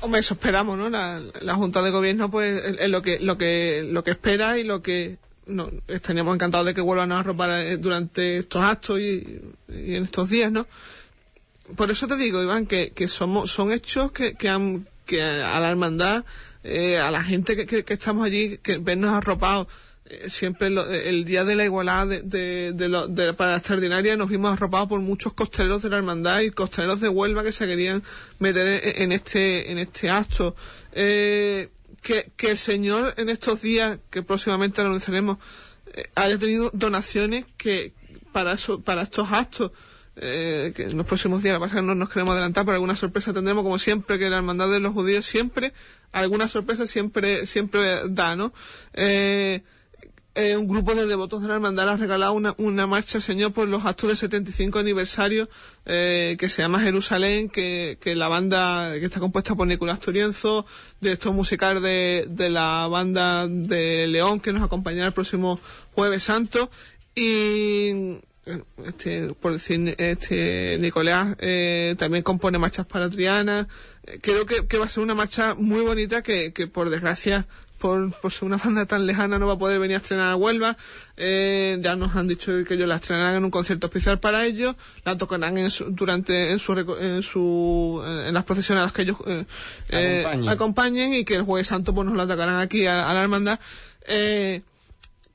Hombre, 0.00 0.20
eso 0.20 0.34
esperamos, 0.34 0.76
¿no? 0.76 0.90
La, 0.90 1.20
la 1.40 1.54
Junta 1.54 1.82
de 1.82 1.90
Gobierno, 1.90 2.30
pues, 2.30 2.62
es, 2.78 2.90
lo 2.90 3.00
que 3.00 3.18
lo 3.18 3.38
que 3.38 3.82
lo 3.88 4.04
que 4.04 4.10
espera 4.10 4.58
y 4.58 4.64
lo 4.64 4.82
que 4.82 5.16
no, 5.46 5.70
estaríamos 5.88 6.34
encantados 6.34 6.66
de 6.66 6.74
que 6.74 6.80
vuelvan 6.80 7.12
a 7.12 7.20
arropar 7.20 7.50
eh, 7.52 7.76
durante 7.76 8.38
estos 8.38 8.62
actos 8.62 9.00
y 9.00 9.40
en 9.68 10.04
estos 10.04 10.28
días, 10.28 10.52
¿no? 10.52 10.66
Por 11.74 11.90
eso 11.90 12.06
te 12.06 12.16
digo, 12.16 12.42
Iván, 12.42 12.66
que, 12.66 12.92
que 12.92 13.08
somos 13.08 13.50
son 13.50 13.72
hechos 13.72 14.12
que, 14.12 14.34
que 14.34 14.48
han 14.48 14.86
que 15.04 15.22
a 15.22 15.58
la 15.60 15.68
hermandad, 15.68 16.24
eh, 16.64 16.98
a 16.98 17.10
la 17.10 17.22
gente 17.22 17.56
que, 17.56 17.84
que, 17.84 17.94
estamos 17.94 18.24
allí, 18.26 18.58
que 18.58 18.78
vernos 18.78 19.10
arropados 19.12 19.68
eh, 20.06 20.28
siempre 20.30 20.68
lo- 20.70 20.88
el 20.90 21.24
día 21.24 21.44
de 21.44 21.54
la 21.56 21.64
igualdad 21.64 22.06
de, 22.08 22.22
de, 22.22 22.72
de 22.72 22.88
lo- 22.88 23.06
de- 23.08 23.32
para 23.34 23.52
la 23.52 23.56
extraordinaria 23.58 24.16
nos 24.16 24.28
vimos 24.28 24.52
arropados 24.52 24.88
por 24.88 25.00
muchos 25.00 25.32
costeleros 25.32 25.82
de 25.82 25.90
la 25.90 25.96
hermandad 25.98 26.40
y 26.40 26.50
costeleros 26.50 27.00
de 27.00 27.08
Huelva 27.08 27.42
que 27.44 27.52
se 27.52 27.66
querían 27.66 28.02
meter 28.40 28.66
en, 28.66 29.02
en 29.02 29.12
este 29.12 29.70
en 29.70 29.78
este 29.78 30.10
acto. 30.10 30.54
Eh, 30.92 31.68
que, 32.02 32.30
que 32.36 32.50
el 32.52 32.58
señor 32.58 33.14
en 33.16 33.28
estos 33.28 33.62
días 33.62 33.98
que 34.10 34.22
próximamente 34.22 34.80
lo 34.82 34.88
anunciaremos 34.88 35.38
eh, 35.92 36.08
haya 36.14 36.38
tenido 36.38 36.70
donaciones 36.72 37.44
que 37.56 37.92
para 38.32 38.52
eso 38.54 38.80
para 38.80 39.02
estos 39.02 39.30
actos 39.32 39.72
eh, 40.18 40.72
que 40.74 40.84
en 40.84 40.96
los 40.96 41.06
próximos 41.06 41.42
días, 41.42 41.60
lo 41.60 41.68
que 41.68 41.82
no 41.82 41.94
nos 41.94 42.08
queremos 42.08 42.32
adelantar, 42.32 42.64
pero 42.64 42.76
alguna 42.76 42.96
sorpresa 42.96 43.34
tendremos, 43.34 43.62
como 43.62 43.78
siempre, 43.78 44.18
que 44.18 44.30
la 44.30 44.38
hermandad 44.38 44.70
de 44.70 44.80
los 44.80 44.94
judíos 44.94 45.26
siempre, 45.26 45.74
alguna 46.10 46.48
sorpresa 46.48 46.86
siempre, 46.86 47.46
siempre 47.46 48.08
da, 48.08 48.34
¿no? 48.34 48.54
Eh, 48.94 49.62
eh, 50.34 50.56
un 50.56 50.68
grupo 50.68 50.94
de 50.94 51.06
devotos 51.06 51.42
de 51.42 51.48
la 51.48 51.54
hermandad 51.54 51.88
ha 51.88 51.96
regalado 51.96 52.32
una, 52.32 52.54
una 52.58 52.86
marcha 52.86 53.18
al 53.18 53.22
Señor 53.22 53.52
por 53.52 53.68
los 53.68 53.84
actos 53.86 54.08
del 54.08 54.16
75 54.18 54.78
aniversario 54.78 55.48
que 55.84 56.48
se 56.50 56.60
llama 56.60 56.80
Jerusalén, 56.80 57.48
que, 57.48 57.96
que 58.00 58.14
la 58.14 58.28
banda 58.28 58.92
que 58.98 59.04
está 59.06 59.18
compuesta 59.20 59.54
por 59.54 59.66
Nicolás 59.66 60.00
Turienzo, 60.00 60.66
director 61.00 61.32
musical 61.32 61.80
de, 61.80 62.26
de 62.28 62.50
la 62.50 62.86
banda 62.88 63.48
de 63.48 64.06
León, 64.08 64.40
que 64.40 64.52
nos 64.52 64.62
acompañará 64.62 65.06
el 65.06 65.14
próximo 65.14 65.58
Jueves 65.94 66.22
Santo, 66.22 66.70
y 67.14 68.20
este, 68.84 69.34
por 69.34 69.52
decir, 69.52 69.94
este 69.98 70.78
Nicolás 70.80 71.36
eh, 71.40 71.94
también 71.98 72.22
compone 72.22 72.58
marchas 72.58 72.86
para 72.86 73.10
Triana. 73.10 73.66
Eh, 74.06 74.18
creo 74.22 74.46
que, 74.46 74.66
que 74.66 74.78
va 74.78 74.86
a 74.86 74.88
ser 74.88 75.02
una 75.02 75.14
marcha 75.14 75.54
muy 75.54 75.80
bonita 75.82 76.22
que, 76.22 76.52
que 76.52 76.66
por 76.68 76.88
desgracia, 76.90 77.46
por, 77.78 78.12
por 78.20 78.32
ser 78.32 78.44
una 78.44 78.56
banda 78.64 78.86
tan 78.86 79.04
lejana, 79.06 79.38
no 79.38 79.46
va 79.48 79.54
a 79.54 79.58
poder 79.58 79.80
venir 79.80 79.96
a 79.96 79.98
estrenar 79.98 80.30
a 80.30 80.36
Huelva. 80.36 80.76
Eh, 81.16 81.78
ya 81.80 81.96
nos 81.96 82.14
han 82.14 82.28
dicho 82.28 82.52
que 82.64 82.74
ellos 82.74 82.86
la 82.88 82.96
estrenarán 82.96 83.34
en 83.34 83.44
un 83.44 83.50
concierto 83.50 83.88
especial 83.88 84.20
para 84.20 84.46
ellos, 84.46 84.76
la 85.04 85.18
tocarán 85.18 85.58
en 85.58 85.70
su, 85.70 85.86
durante 85.90 86.52
en 86.52 86.58
su, 86.58 86.72
en 87.00 87.22
su 87.22 88.02
en 88.06 88.32
las 88.32 88.44
procesiones 88.44 88.82
a 88.82 88.84
las 88.84 88.92
que 88.92 89.02
ellos 89.02 89.16
eh, 89.26 89.44
eh, 89.88 90.20
Acompañen. 90.24 90.48
acompañen 90.48 91.14
y 91.14 91.24
que 91.24 91.34
el 91.34 91.42
Jueves 91.42 91.66
Santo 91.66 91.92
pues 91.94 92.06
nos 92.06 92.16
la 92.16 92.26
tocarán 92.28 92.60
aquí 92.60 92.86
a, 92.86 93.10
a 93.10 93.14
la 93.14 93.22
hermandad. 93.22 93.58
Eh, 94.08 94.62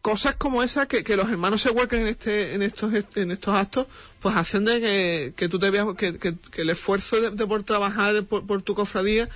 cosas 0.02 0.36
como 0.36 0.64
esas 0.64 0.88
que, 0.88 1.04
que 1.04 1.16
los 1.16 1.30
hermanos 1.30 1.62
se 1.62 1.70
vuelquen 1.72 2.02
en 2.02 2.08
este 2.08 2.54
en 2.54 2.62
estos 2.64 2.92
en 3.16 3.32
estos 3.32 3.54
actos 3.56 3.88
pues 4.20 4.36
hacen 4.36 4.66
de 4.66 4.80
que, 4.82 5.34
que 5.36 5.48
tú 5.50 5.60
te 5.60 5.70
veas 5.70 5.88
que, 5.98 6.18
que, 6.18 6.36
que 6.52 6.62
el 6.64 6.70
esfuerzo 6.72 7.20
de, 7.32 7.46
por 7.48 7.64
trabajar 7.64 8.24
por, 8.24 8.46
por 8.48 8.62
tu 8.64 8.74
cofradía 8.76 9.30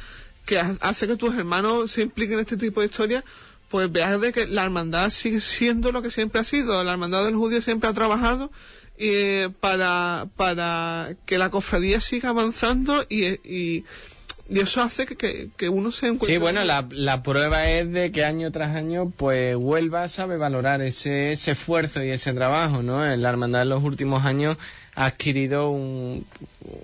que 0.46 0.60
ha- 0.60 0.76
hace 0.82 1.08
que 1.08 1.16
tus 1.18 1.36
hermanos 1.36 1.92
se 1.92 2.02
impliquen 2.02 2.36
en 2.36 2.40
este 2.42 2.58
tipo 2.58 2.80
de 2.82 2.88
historias 2.88 3.24
pues 3.70 3.92
veas 3.92 4.20
de 4.22 4.32
que 4.32 4.48
la 4.48 4.64
hermandad 4.64 5.10
sigue 5.10 5.42
siendo 5.42 5.92
lo 5.92 6.02
que 6.04 6.12
siempre 6.12 6.40
ha 6.40 6.44
sido. 6.44 6.84
La 6.84 6.92
hermandad 6.94 7.26
de 7.26 7.32
los 7.32 7.40
judíos 7.40 7.66
siempre 7.66 7.90
ha 7.90 7.94
trabajado 7.94 8.52
eh, 8.98 9.50
para 9.60 10.28
para 10.38 11.16
que 11.26 11.38
la 11.40 11.50
cofradía 11.50 12.00
siga 12.00 12.30
avanzando 12.30 13.06
y, 13.10 13.26
y, 13.44 13.84
y 14.48 14.60
eso 14.60 14.82
hace 14.82 15.06
que, 15.06 15.16
que, 15.16 15.50
que 15.58 15.70
uno 15.70 15.92
se 15.92 16.08
encuentre 16.08 16.36
Sí, 16.36 16.38
bueno, 16.38 16.64
la, 16.64 16.88
la 16.92 17.24
prueba 17.24 17.70
es 17.70 17.92
de 17.92 18.12
que 18.12 18.24
año 18.24 18.52
tras 18.52 18.76
año, 18.76 19.10
pues 19.10 19.56
Huelva 19.58 20.08
sabe 20.08 20.38
valorar 20.38 20.82
ese, 20.82 21.32
ese 21.32 21.52
esfuerzo 21.52 22.04
y 22.04 22.12
ese 22.12 22.34
trabajo, 22.34 22.84
¿no? 22.84 23.04
La 23.04 23.30
hermandad 23.30 23.64
en 23.64 23.70
los 23.70 23.84
últimos 23.84 24.24
años 24.24 24.58
ha 24.94 25.08
adquirido 25.08 25.70
un, 25.72 26.26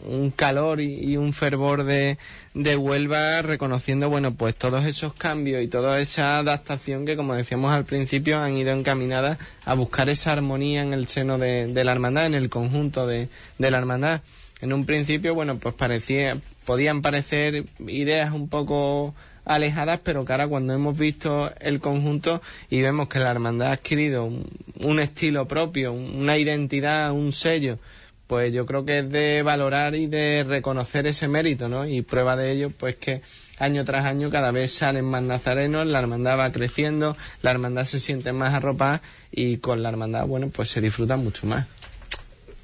un 0.05 0.31
calor 0.31 0.81
y, 0.81 1.11
y 1.11 1.17
un 1.17 1.33
fervor 1.33 1.83
de, 1.83 2.17
de 2.53 2.75
Huelva 2.75 3.41
reconociendo, 3.41 4.09
bueno, 4.09 4.33
pues 4.33 4.55
todos 4.55 4.85
esos 4.85 5.13
cambios 5.13 5.63
y 5.63 5.67
toda 5.67 6.01
esa 6.01 6.39
adaptación 6.39 7.05
que, 7.05 7.15
como 7.15 7.35
decíamos 7.35 7.73
al 7.73 7.85
principio, 7.85 8.39
han 8.39 8.57
ido 8.57 8.71
encaminadas 8.73 9.37
a 9.65 9.75
buscar 9.75 10.09
esa 10.09 10.31
armonía 10.33 10.81
en 10.81 10.93
el 10.93 11.07
seno 11.07 11.37
de, 11.37 11.67
de 11.67 11.83
la 11.83 11.91
hermandad, 11.91 12.25
en 12.25 12.33
el 12.33 12.49
conjunto 12.49 13.07
de, 13.07 13.29
de 13.57 13.71
la 13.71 13.77
hermandad. 13.77 14.21
En 14.61 14.73
un 14.73 14.85
principio, 14.85 15.33
bueno, 15.33 15.57
pues 15.57 15.73
parecía, 15.75 16.37
podían 16.65 17.01
parecer 17.01 17.65
ideas 17.87 18.31
un 18.31 18.47
poco 18.47 19.15
alejadas, 19.43 19.99
pero 20.03 20.23
que 20.23 20.31
ahora 20.31 20.47
cuando 20.47 20.73
hemos 20.73 20.97
visto 20.97 21.51
el 21.59 21.79
conjunto 21.79 22.41
y 22.69 22.81
vemos 22.81 23.07
que 23.09 23.19
la 23.19 23.31
hermandad 23.31 23.69
ha 23.69 23.73
adquirido 23.73 24.25
un, 24.25 24.47
un 24.79 24.99
estilo 24.99 25.47
propio, 25.47 25.93
una 25.93 26.37
identidad, 26.37 27.11
un 27.11 27.33
sello, 27.33 27.79
pues 28.27 28.53
yo 28.53 28.65
creo 28.65 28.85
que 28.85 28.99
es 28.99 29.09
de 29.09 29.43
valorar 29.43 29.93
y 29.95 30.07
de 30.07 30.43
reconocer 30.43 31.05
ese 31.05 31.27
mérito, 31.27 31.67
¿no? 31.67 31.85
Y 31.85 32.01
prueba 32.01 32.37
de 32.37 32.51
ello, 32.51 32.69
pues 32.69 32.95
que 32.95 33.21
año 33.59 33.83
tras 33.83 34.05
año 34.05 34.29
cada 34.29 34.51
vez 34.51 34.71
salen 34.71 35.05
más 35.05 35.21
nazarenos, 35.21 35.85
la 35.85 35.99
hermandad 35.99 36.39
va 36.39 36.51
creciendo, 36.51 37.17
la 37.41 37.51
hermandad 37.51 37.85
se 37.85 37.99
siente 37.99 38.31
más 38.31 38.53
arropada 38.53 39.01
y 39.31 39.57
con 39.57 39.83
la 39.83 39.89
hermandad, 39.89 40.25
bueno, 40.27 40.49
pues 40.49 40.69
se 40.69 40.79
disfruta 40.81 41.17
mucho 41.17 41.45
más. 41.45 41.67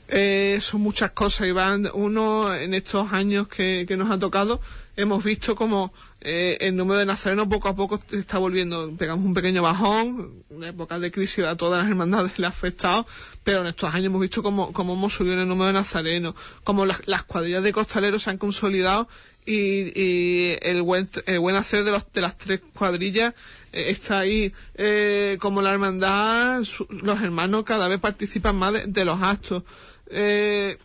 Eh, 0.09 0.59
son 0.61 0.81
muchas 0.81 1.11
cosas, 1.11 1.47
Iván. 1.47 1.89
Uno, 1.93 2.53
en 2.55 2.73
estos 2.73 3.11
años 3.13 3.47
que, 3.47 3.85
que 3.87 3.97
nos 3.97 4.09
ha 4.09 4.17
tocado, 4.17 4.61
hemos 4.95 5.23
visto 5.23 5.55
como 5.55 5.93
eh, 6.21 6.57
el 6.61 6.75
número 6.77 6.99
de 6.99 7.05
nazarenos 7.05 7.47
poco 7.47 7.67
a 7.67 7.75
poco 7.75 7.99
está 8.11 8.37
volviendo. 8.37 8.91
Pegamos 8.97 9.25
un 9.25 9.33
pequeño 9.33 9.61
bajón, 9.63 10.43
una 10.49 10.69
época 10.69 10.97
de 10.99 11.11
crisis 11.11 11.43
a 11.43 11.57
todas 11.57 11.79
las 11.79 11.89
hermandades 11.89 12.39
le 12.39 12.45
ha 12.45 12.49
afectado, 12.49 13.05
pero 13.43 13.61
en 13.61 13.67
estos 13.67 13.93
años 13.93 14.05
hemos 14.07 14.21
visto 14.21 14.41
como, 14.41 14.71
como 14.71 14.93
hemos 14.93 15.13
subido 15.13 15.41
el 15.41 15.47
número 15.47 15.67
de 15.67 15.73
nazarenos, 15.73 16.35
como 16.63 16.85
las, 16.85 17.05
las 17.07 17.23
cuadrillas 17.23 17.63
de 17.63 17.73
costaleros 17.73 18.23
se 18.23 18.29
han 18.29 18.37
consolidado 18.37 19.09
y, 19.45 19.91
y 20.01 20.57
el 20.61 20.81
buen 20.81 21.09
el 21.25 21.39
buen 21.39 21.55
hacer 21.55 21.85
de 21.85 21.91
los 21.91 22.05
de 22.11 22.19
las 22.19 22.37
tres 22.37 22.59
cuadrillas 22.73 23.33
eh, 23.71 23.85
está 23.91 24.19
ahí 24.19 24.51
eh, 24.75 25.37
como 25.39 25.61
la 25.61 25.71
hermandad 25.71 26.65
su- 26.65 26.85
los 26.89 27.21
hermanos 27.21 27.63
cada 27.63 27.87
vez 27.87 27.97
participan 28.01 28.57
más 28.57 28.73
de 28.85 29.05
los 29.05 29.21
actos 29.21 29.63
eh, 30.11 30.77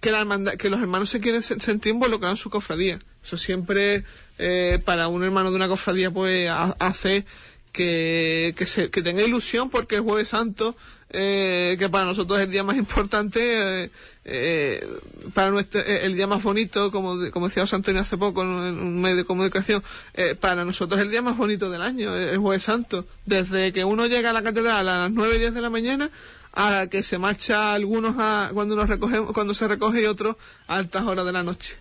que 0.00 0.10
la 0.10 0.56
que 0.56 0.70
los 0.70 0.80
hermanos 0.80 1.10
se 1.10 1.20
quieren 1.20 1.42
se- 1.42 1.60
sentir 1.60 1.92
involucrados 1.92 2.38
en 2.38 2.42
su 2.42 2.50
cofradía. 2.50 2.98
Eso 3.24 3.36
siempre 3.36 4.04
eh, 4.38 4.80
para 4.84 5.08
un 5.08 5.22
hermano 5.24 5.50
de 5.50 5.56
una 5.56 5.68
cofradía 5.68 6.10
pues 6.10 6.48
ha- 6.48 6.76
hace 6.78 7.24
que, 7.72 8.54
se, 8.66 8.88
tenga 8.88 9.22
ilusión 9.22 9.70
porque 9.70 9.94
el 9.96 10.02
jueves 10.02 10.28
santo 10.28 10.76
eh, 11.08 11.76
que 11.78 11.88
para 11.88 12.04
nosotros 12.04 12.38
es 12.38 12.46
el 12.46 12.50
día 12.52 12.62
más 12.62 12.76
importante 12.76 13.84
eh, 13.84 13.90
eh, 14.24 14.86
para 15.34 15.50
nuestro 15.50 15.80
eh, 15.80 16.04
el 16.04 16.14
día 16.14 16.26
más 16.26 16.42
bonito 16.42 16.90
como 16.90 17.16
de- 17.18 17.30
como 17.30 17.48
decía 17.48 17.62
José 17.62 17.76
Antonio 17.76 18.00
hace 18.02 18.16
poco 18.18 18.42
en 18.42 18.48
un, 18.48 18.66
en 18.66 18.78
un 18.78 19.00
medio 19.00 19.16
de 19.16 19.24
comunicación 19.24 19.82
eh, 20.14 20.34
para 20.38 20.64
nosotros 20.64 20.98
es 21.00 21.06
el 21.06 21.10
día 21.10 21.22
más 21.22 21.36
bonito 21.36 21.70
del 21.70 21.82
año 21.82 22.14
el 22.16 22.38
jueves 22.38 22.62
santo. 22.62 23.06
Desde 23.26 23.72
que 23.72 23.84
uno 23.84 24.06
llega 24.06 24.30
a 24.30 24.32
la 24.34 24.42
catedral 24.42 24.88
a 24.88 24.98
las 25.02 25.10
9 25.12 25.36
y 25.36 25.38
10 25.38 25.54
de 25.54 25.60
la 25.62 25.70
mañana 25.70 26.10
a 26.52 26.86
que 26.90 27.02
se 27.02 27.18
marcha 27.18 27.72
algunos 27.72 28.16
a, 28.18 28.50
cuando 28.52 28.76
nos 28.76 28.88
recogemos 28.88 29.32
cuando 29.32 29.54
se 29.54 29.68
recoge 29.68 30.02
y 30.02 30.06
otros 30.06 30.36
a 30.66 30.76
altas 30.76 31.04
horas 31.04 31.24
de 31.24 31.32
la 31.32 31.42
noche 31.42 31.76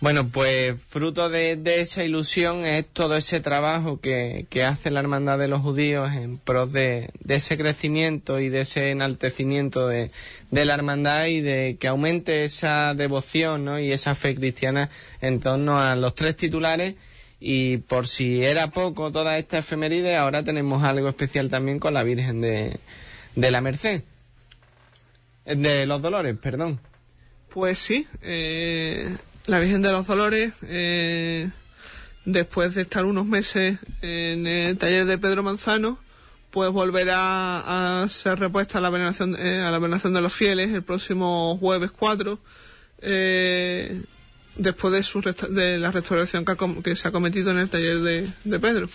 Bueno, 0.00 0.28
pues 0.28 0.74
fruto 0.88 1.30
de, 1.30 1.56
de 1.56 1.80
esa 1.80 2.04
ilusión 2.04 2.66
es 2.66 2.86
todo 2.86 3.16
ese 3.16 3.40
trabajo 3.40 4.00
que, 4.00 4.46
que 4.50 4.64
hace 4.64 4.90
la 4.90 5.00
Hermandad 5.00 5.38
de 5.38 5.48
los 5.48 5.60
Judíos 5.60 6.12
en 6.12 6.36
pros 6.36 6.72
de, 6.72 7.10
de 7.20 7.34
ese 7.36 7.56
crecimiento 7.56 8.38
y 8.38 8.50
de 8.50 8.62
ese 8.62 8.90
enaltecimiento 8.90 9.88
de, 9.88 10.10
de 10.50 10.64
la 10.64 10.74
hermandad 10.74 11.26
y 11.26 11.40
de 11.40 11.76
que 11.80 11.88
aumente 11.88 12.44
esa 12.44 12.94
devoción 12.94 13.64
¿no? 13.64 13.78
y 13.78 13.92
esa 13.92 14.14
fe 14.14 14.34
cristiana 14.34 14.90
en 15.20 15.40
torno 15.40 15.80
a 15.80 15.96
los 15.96 16.14
tres 16.14 16.36
titulares. 16.36 16.94
Y 17.42 17.78
por 17.78 18.06
si 18.06 18.44
era 18.44 18.70
poco 18.70 19.10
toda 19.10 19.38
esta 19.38 19.58
efeméride, 19.58 20.16
ahora 20.16 20.44
tenemos 20.44 20.84
algo 20.84 21.08
especial 21.08 21.48
también 21.48 21.78
con 21.78 21.94
la 21.94 22.02
Virgen 22.02 22.42
de, 22.42 22.78
de 23.34 23.50
la 23.50 23.60
Merced. 23.60 24.02
Eh, 25.44 25.56
De 25.56 25.86
los 25.86 26.02
Dolores, 26.02 26.36
perdón. 26.38 26.80
Pues 27.48 27.78
sí, 27.78 28.06
eh, 28.22 29.08
la 29.46 29.58
Virgen 29.58 29.82
de 29.82 29.90
los 29.92 30.06
Dolores, 30.06 30.52
eh, 30.62 31.50
después 32.24 32.74
de 32.74 32.82
estar 32.82 33.04
unos 33.04 33.26
meses 33.26 33.78
en 34.02 34.46
el 34.46 34.78
taller 34.78 35.04
de 35.06 35.18
Pedro 35.18 35.42
Manzano, 35.42 35.98
pues 36.50 36.70
volverá 36.70 38.02
a 38.02 38.08
ser 38.08 38.38
repuesta 38.38 38.78
a 38.78 38.80
la 38.80 38.90
veneración, 38.90 39.36
eh, 39.38 39.60
a 39.62 39.70
la 39.70 39.78
veneración 39.78 40.12
de 40.14 40.20
los 40.20 40.32
fieles 40.32 40.72
el 40.72 40.82
próximo 40.82 41.56
jueves 41.58 41.90
4, 41.92 42.38
eh, 43.02 44.00
después 44.56 44.92
de, 44.92 45.02
su 45.02 45.20
resta- 45.22 45.48
de 45.48 45.78
la 45.78 45.90
restauración 45.90 46.44
que, 46.44 46.54
que 46.84 46.96
se 46.96 47.08
ha 47.08 47.12
cometido 47.12 47.50
en 47.50 47.58
el 47.58 47.68
taller 47.70 47.98
de 48.44 48.58
Pedro. 48.60 48.88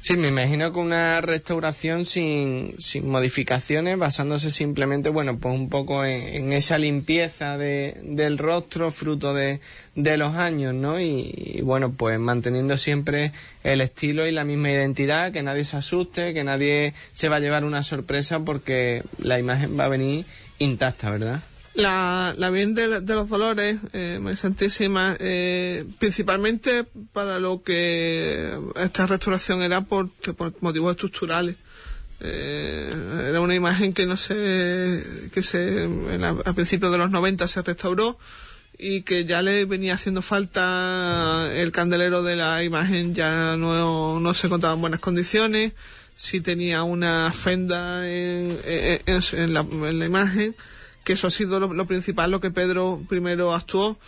Sí, 0.00 0.16
me 0.16 0.28
imagino 0.28 0.72
que 0.72 0.78
una 0.78 1.20
restauración 1.20 2.06
sin, 2.06 2.74
sin 2.78 3.08
modificaciones, 3.08 3.98
basándose 3.98 4.50
simplemente, 4.50 5.10
bueno, 5.10 5.38
pues 5.38 5.54
un 5.54 5.68
poco 5.68 6.04
en, 6.04 6.52
esa 6.52 6.78
limpieza 6.78 7.58
de, 7.58 8.00
del 8.02 8.38
rostro, 8.38 8.90
fruto 8.90 9.34
de, 9.34 9.60
de 9.96 10.16
los 10.16 10.34
años, 10.36 10.72
¿no? 10.72 10.98
Y, 11.00 11.34
y, 11.36 11.60
bueno, 11.60 11.92
pues 11.92 12.18
manteniendo 12.18 12.76
siempre 12.76 13.32
el 13.64 13.80
estilo 13.80 14.26
y 14.26 14.32
la 14.32 14.44
misma 14.44 14.70
identidad, 14.70 15.32
que 15.32 15.42
nadie 15.42 15.64
se 15.64 15.76
asuste, 15.76 16.32
que 16.32 16.44
nadie 16.44 16.94
se 17.12 17.28
va 17.28 17.36
a 17.36 17.40
llevar 17.40 17.64
una 17.64 17.82
sorpresa 17.82 18.40
porque 18.40 19.02
la 19.18 19.38
imagen 19.38 19.78
va 19.78 19.86
a 19.86 19.88
venir 19.88 20.24
intacta, 20.58 21.10
¿verdad? 21.10 21.42
La, 21.78 22.34
la 22.36 22.50
Virgen 22.50 22.74
de, 22.74 23.00
de 23.02 23.14
los 23.14 23.28
Dolores, 23.28 23.78
eh, 23.92 24.18
Santísima, 24.36 25.16
eh, 25.20 25.84
principalmente 26.00 26.84
para 27.12 27.38
lo 27.38 27.62
que 27.62 28.50
esta 28.74 29.06
restauración 29.06 29.62
era 29.62 29.82
por, 29.82 30.08
motivos 30.60 30.90
estructurales. 30.90 31.54
Eh, 32.20 32.92
era 33.28 33.40
una 33.40 33.54
imagen 33.54 33.92
que 33.92 34.06
no 34.06 34.16
sé, 34.16 35.04
que 35.32 35.40
se, 35.44 35.88
la- 36.18 36.30
a 36.44 36.52
principios 36.52 36.90
de 36.90 36.98
los 36.98 37.12
90 37.12 37.46
se 37.46 37.62
restauró 37.62 38.18
y 38.76 39.02
que 39.02 39.24
ya 39.24 39.40
le 39.40 39.64
venía 39.64 39.94
haciendo 39.94 40.20
falta 40.20 41.48
el 41.54 41.70
candelero 41.70 42.24
de 42.24 42.34
la 42.34 42.64
imagen 42.64 43.14
ya 43.14 43.56
no, 43.56 44.18
no 44.18 44.34
se 44.34 44.48
contaba 44.48 44.74
en 44.74 44.80
buenas 44.80 44.98
condiciones, 45.00 45.74
si 46.16 46.40
tenía 46.40 46.82
una 46.82 47.30
fenda 47.32 48.08
en, 48.10 48.58
en- 48.64 49.00
en- 49.06 49.22
en 49.32 49.54
la, 49.54 49.60
en 49.60 49.98
la 50.00 50.06
imagen, 50.06 50.56
que 51.08 51.14
eso 51.14 51.26
ha 51.26 51.30
sido 51.30 51.58
lo, 51.58 51.86
principal, 51.86 52.30
lo 52.30 52.38
que 52.38 52.50
Pedro 52.50 53.00
primero 53.08 53.54
actuó 53.54 53.98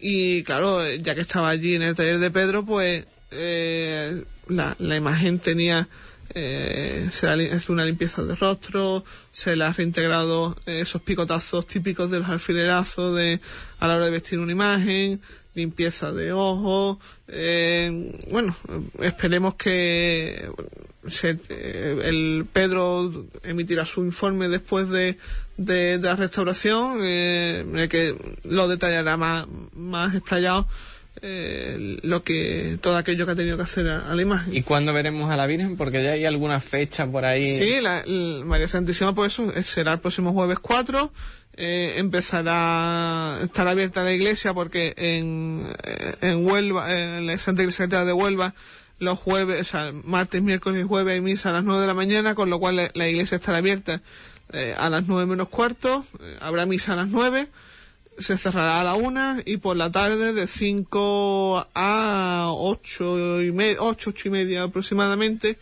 y 0.00 0.42
claro, 0.42 0.90
ya 0.90 1.14
que 1.14 1.20
estaba 1.20 1.50
allí 1.50 1.74
en 1.74 1.82
el 1.82 1.94
taller 1.94 2.18
de 2.18 2.30
Pedro, 2.30 2.64
pues 2.64 3.04
eh, 3.30 4.24
la, 4.48 4.74
imagen 4.96 5.38
tenía 5.38 5.86
eh, 6.30 7.10
hecho 7.12 7.72
una 7.74 7.84
limpieza 7.84 8.24
de 8.24 8.36
rostro, 8.36 9.04
se 9.30 9.54
le 9.54 9.64
ha 9.64 9.72
reintegrado 9.74 10.56
eh, 10.64 10.80
esos 10.80 11.02
picotazos 11.02 11.66
típicos 11.66 12.10
de 12.10 12.20
los 12.20 12.28
alfilerazos 12.30 13.14
de, 13.14 13.38
a 13.78 13.86
la 13.86 13.96
hora 13.96 14.06
de 14.06 14.12
vestir 14.12 14.38
una 14.38 14.52
imagen, 14.52 15.20
limpieza 15.52 16.10
de 16.10 16.32
ojos. 16.32 16.96
eh, 17.28 18.18
bueno, 18.30 18.56
esperemos 19.00 19.56
que 19.56 20.48
se- 21.10 21.38
eh, 21.48 22.00
el 22.04 22.46
Pedro 22.52 23.26
emitirá 23.42 23.84
su 23.84 24.04
informe 24.04 24.48
después 24.48 24.88
de, 24.88 25.18
de, 25.56 25.98
de 25.98 26.06
la 26.08 26.16
restauración, 26.16 26.98
eh, 27.02 27.64
en 27.68 27.78
el 27.78 27.88
que 27.88 28.14
lo 28.44 28.68
detallará 28.68 29.16
más, 29.16 29.46
más 29.74 30.14
explayado. 30.14 30.68
eh, 31.22 31.98
lo 32.02 32.22
que 32.22 32.76
todo 32.82 32.96
aquello 32.96 33.24
que 33.24 33.32
ha 33.32 33.36
tenido 33.36 33.56
que 33.56 33.62
hacer 33.62 33.88
a, 33.88 34.10
a 34.10 34.14
la 34.14 34.20
imagen. 34.22 34.54
¿Y 34.54 34.60
cuándo 34.62 34.92
veremos 34.92 35.30
a 35.30 35.36
la 35.36 35.46
Virgen? 35.46 35.76
Porque 35.78 36.02
ya 36.04 36.12
hay 36.12 36.26
alguna 36.26 36.60
fecha 36.60 37.06
por 37.06 37.24
ahí. 37.24 37.46
Sí, 37.46 37.80
la, 37.80 38.04
María 38.44 38.68
Santísima, 38.68 39.14
pues 39.14 39.32
eso, 39.32 39.50
eh, 39.56 39.62
será 39.62 39.94
el 39.94 40.00
próximo 40.00 40.32
jueves 40.34 40.58
4. 40.58 41.10
Eh, 41.58 41.94
empezará, 41.96 43.38
estará 43.42 43.70
abierta 43.70 44.04
la 44.04 44.12
iglesia 44.12 44.52
porque 44.52 44.92
en, 44.98 45.66
en 46.20 46.46
Huelva, 46.46 46.92
en 46.94 47.26
la 47.26 47.38
Santa 47.38 47.62
Iglesia 47.62 47.86
de 47.86 48.12
Huelva, 48.12 48.54
los 48.98 49.18
jueves, 49.18 49.60
o 49.60 49.64
sea, 49.64 49.92
martes, 50.04 50.42
miércoles 50.42 50.84
y 50.84 50.88
jueves 50.88 51.14
hay 51.14 51.20
misa 51.20 51.50
a 51.50 51.52
las 51.52 51.64
9 51.64 51.80
de 51.82 51.86
la 51.86 51.94
mañana, 51.94 52.34
con 52.34 52.50
lo 52.50 52.58
cual 52.58 52.90
la, 52.94 53.08
iglesia 53.08 53.36
estará 53.36 53.58
abierta 53.58 54.02
eh, 54.52 54.74
a 54.76 54.88
las 54.88 55.06
9 55.06 55.26
menos 55.26 55.48
cuarto, 55.48 56.06
eh, 56.20 56.36
habrá 56.40 56.66
misa 56.66 56.94
a 56.94 56.96
las 56.96 57.08
9, 57.08 57.48
se 58.18 58.38
cerrará 58.38 58.80
a 58.80 58.84
la 58.84 58.94
1 58.94 59.42
y 59.44 59.58
por 59.58 59.76
la 59.76 59.90
tarde 59.90 60.32
de 60.32 60.46
5 60.46 61.68
a 61.74 62.46
8 62.52 63.42
y, 63.42 63.52
me- 63.52 63.76
8, 63.78 64.10
8 64.10 64.28
y 64.28 64.30
media 64.30 64.62
aproximadamente. 64.62 65.58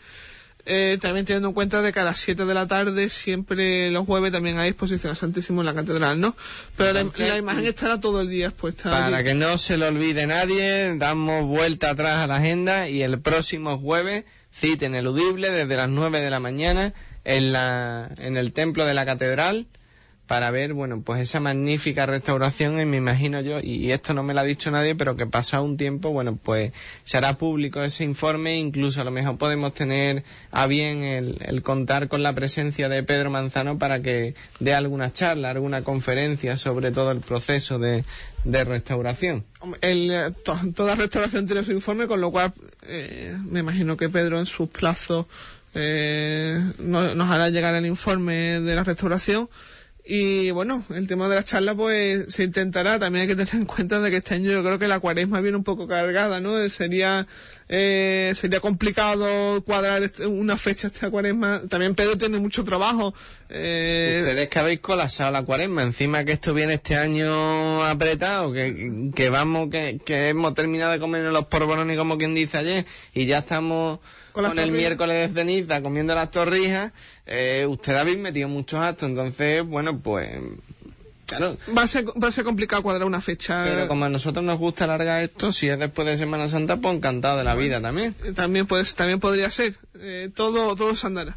Eh, 0.66 0.96
también 1.00 1.26
teniendo 1.26 1.48
en 1.48 1.54
cuenta 1.54 1.82
de 1.82 1.92
que 1.92 2.00
a 2.00 2.04
las 2.04 2.18
7 2.20 2.46
de 2.46 2.54
la 2.54 2.66
tarde, 2.66 3.10
siempre 3.10 3.90
los 3.90 4.06
jueves, 4.06 4.32
también 4.32 4.58
hay 4.58 4.70
exposición 4.70 5.10
al 5.10 5.16
Santísimo 5.16 5.60
en 5.60 5.66
la 5.66 5.74
catedral, 5.74 6.18
¿no? 6.20 6.34
Pero 6.76 6.92
la- 7.18 7.36
imagen 7.36 7.66
estará 7.66 8.00
todo 8.00 8.22
el 8.22 8.30
día 8.30 8.46
expuesta. 8.46 8.90
Para 8.90 9.16
allí. 9.18 9.24
que 9.26 9.34
no 9.34 9.58
se 9.58 9.76
lo 9.76 9.88
olvide 9.88 10.26
nadie, 10.26 10.96
damos 10.96 11.44
vuelta 11.44 11.90
atrás 11.90 12.16
a 12.18 12.26
la 12.26 12.36
agenda 12.36 12.88
y 12.88 13.02
el 13.02 13.20
próximo 13.20 13.78
jueves, 13.78 14.24
cita 14.52 14.86
ineludible 14.86 15.50
desde 15.50 15.76
las 15.76 15.88
9 15.90 16.20
de 16.20 16.30
la 16.30 16.40
mañana 16.40 16.94
en, 17.24 17.52
la, 17.52 18.10
en 18.18 18.36
el 18.38 18.52
templo 18.54 18.86
de 18.86 18.94
la 18.94 19.04
catedral 19.04 19.66
para 20.27 20.51
ver, 20.51 20.72
bueno, 20.72 21.03
pues 21.03 21.20
esa 21.20 21.39
magnífica 21.39 22.07
restauración 22.07 22.81
y 22.81 22.87
me 22.87 22.97
imagino 22.97 23.43
yo, 23.43 23.61
y 23.62 23.93
esto 23.93 24.14
no 24.14 24.22
me 24.22 24.33
lo 24.33 24.41
ha 24.41 24.45
dicho 24.45 24.70
nadie, 24.70 24.95
pero 24.95 25.16
que 25.16 25.27
pasado 25.27 25.64
un 25.64 25.77
tiempo, 25.77 26.11
bueno, 26.12 26.39
pues 26.43 26.72
se 27.05 27.18
hará 27.18 27.37
público 27.37 27.83
ese 27.83 28.05
informe, 28.05 28.57
incluso 28.57 29.03
a 29.03 29.05
lo 29.05 29.11
mejor 29.11 29.37
podemos 29.37 29.75
tener 29.75 30.25
a 30.51 30.66
bien 30.66 31.03
el, 31.05 31.62
contar 31.62 32.09
con 32.09 32.22
la 32.22 32.33
presencia 32.35 32.89
de 32.89 33.03
Pedro 33.03 33.31
Manzano 33.31 33.79
para 33.79 34.01
que 34.01 34.35
dé 34.61 34.72
alguna 34.72 35.12
charla, 35.12 35.51
alguna 35.51 35.83
conferencia 35.85 36.57
sobre 36.57 36.91
todo 36.91 37.11
el 37.11 37.20
proceso 37.20 37.79
de, 37.79 38.03
restauración. 38.45 39.45
El, 39.83 40.11
eh, 40.11 40.31
to- 40.43 40.59
toda 40.75 40.95
restauración 40.95 41.45
tiene 41.47 41.64
su 41.64 41.72
informe, 41.72 42.07
con 42.07 42.22
lo 42.22 42.31
cual 42.31 42.55
eh, 42.87 43.37
me 43.45 43.61
imagino 43.61 43.97
que 43.99 44.09
Pedro 44.09 44.39
en 44.39 44.47
sus 44.47 44.70
plazos 44.70 45.27
eh, 45.75 46.59
no- 46.79 47.14
nos 47.14 47.31
hará 47.31 47.51
llegar 47.51 47.75
el 47.75 47.85
informe 47.87 48.61
de 48.61 48.75
la 48.75 48.85
restauración. 48.85 49.49
Y 50.07 50.50
bueno, 50.50 50.84
el 50.94 51.07
tema 51.07 51.28
de 51.30 51.36
la 51.36 51.44
charla 51.44 51.74
pues 51.74 52.26
se 52.28 52.44
intentará, 52.44 52.98
también 52.98 53.22
hay 53.22 53.28
que 53.28 53.36
tener 53.36 53.55
en 53.55 53.64
cuenta 53.64 54.00
de 54.00 54.11
que 54.11 54.18
este 54.18 54.34
año 54.34 54.50
yo 54.50 54.62
creo 54.62 54.78
que 54.78 54.86
la 54.86 55.00
cuaresma 55.00 55.40
viene 55.40 55.57
un 55.57 55.64
poco 55.64 55.88
cargada, 55.88 56.40
¿no? 56.40 56.68
Sería 56.68 57.26
eh, 57.77 58.33
sería 58.37 58.61
complicado 58.61 59.61
cuadrar 59.64 60.03
este- 60.05 60.27
una 60.27 60.57
fecha 60.57 60.87
esta 60.87 61.11
cuaresma. 61.11 61.62
También 61.68 61.97
Pedro 61.97 62.16
tiene 62.16 62.39
mucho 62.39 62.62
trabajo. 62.62 63.12
Eh, 63.49 64.18
Ustedes 64.20 64.49
que 64.49 64.59
habéis 64.61 64.79
colapsado 64.81 65.33
la 65.33 65.43
cuaresma, 65.43 65.83
encima 65.83 66.25
que 66.25 66.33
esto 66.33 66.55
viene 66.55 66.75
este 66.75 66.97
año 66.97 67.85
apretado, 67.85 68.53
que, 68.53 69.11
que 69.14 69.29
vamos, 69.29 69.70
que, 69.70 69.99
que 70.05 70.29
hemos 70.29 70.55
terminado 70.55 70.93
de 70.93 71.01
comernos 71.01 71.33
los 71.33 71.47
porborones 71.47 71.99
como 71.99 72.16
quien 72.16 72.35
dice 72.35 72.59
ayer, 72.59 72.87
y 73.12 73.27
ya 73.27 73.39
estamos 73.39 73.99
Con 74.33 74.57
el 74.59 74.70
miércoles 74.70 75.35
de 75.35 75.41
ceniza 75.41 75.83
comiendo 75.83 76.14
las 76.14 76.31
torrijas, 76.31 76.93
eh, 77.27 77.66
ustedes 77.68 77.99
habéis 77.99 78.18
metido 78.18 78.49
muchos 78.49 78.81
actos, 78.81 79.09
entonces, 79.09 79.64
bueno, 79.64 80.01
pues, 80.01 80.31
claro. 81.27 81.57
va, 81.77 81.83
a 81.83 81.87
ser, 81.87 82.05
va 82.22 82.29
a 82.29 82.33
ser 82.33 82.45
complicado 82.45 82.83
cuadrar 82.83 83.07
una 83.07 83.20
fecha. 83.20 83.64
Pero 83.64 83.89
como 83.89 84.05
a 84.05 84.09
nosotros 84.09 84.45
nos 84.45 84.59
gusta 84.59 84.85
alargar 84.85 85.22
esto, 85.22 85.53
si 85.53 85.68
es 85.68 85.79
después 85.79 86.07
de 86.07 86.16
Semana 86.16 86.49
Santa, 86.49 86.77
pues 86.77 86.95
encantado 86.95 87.39
de 87.39 87.45
la 87.45 87.55
vida 87.55 87.81
también. 87.81 88.14
Eh, 88.25 88.33
también 88.33 88.66
pues 88.66 88.95
también 88.95 89.20
podría 89.20 89.51
ser 89.51 89.77
Eh, 89.97 90.31
todo 90.35 90.75
todo 90.77 90.97
se 90.97 91.07
andará 91.07 91.37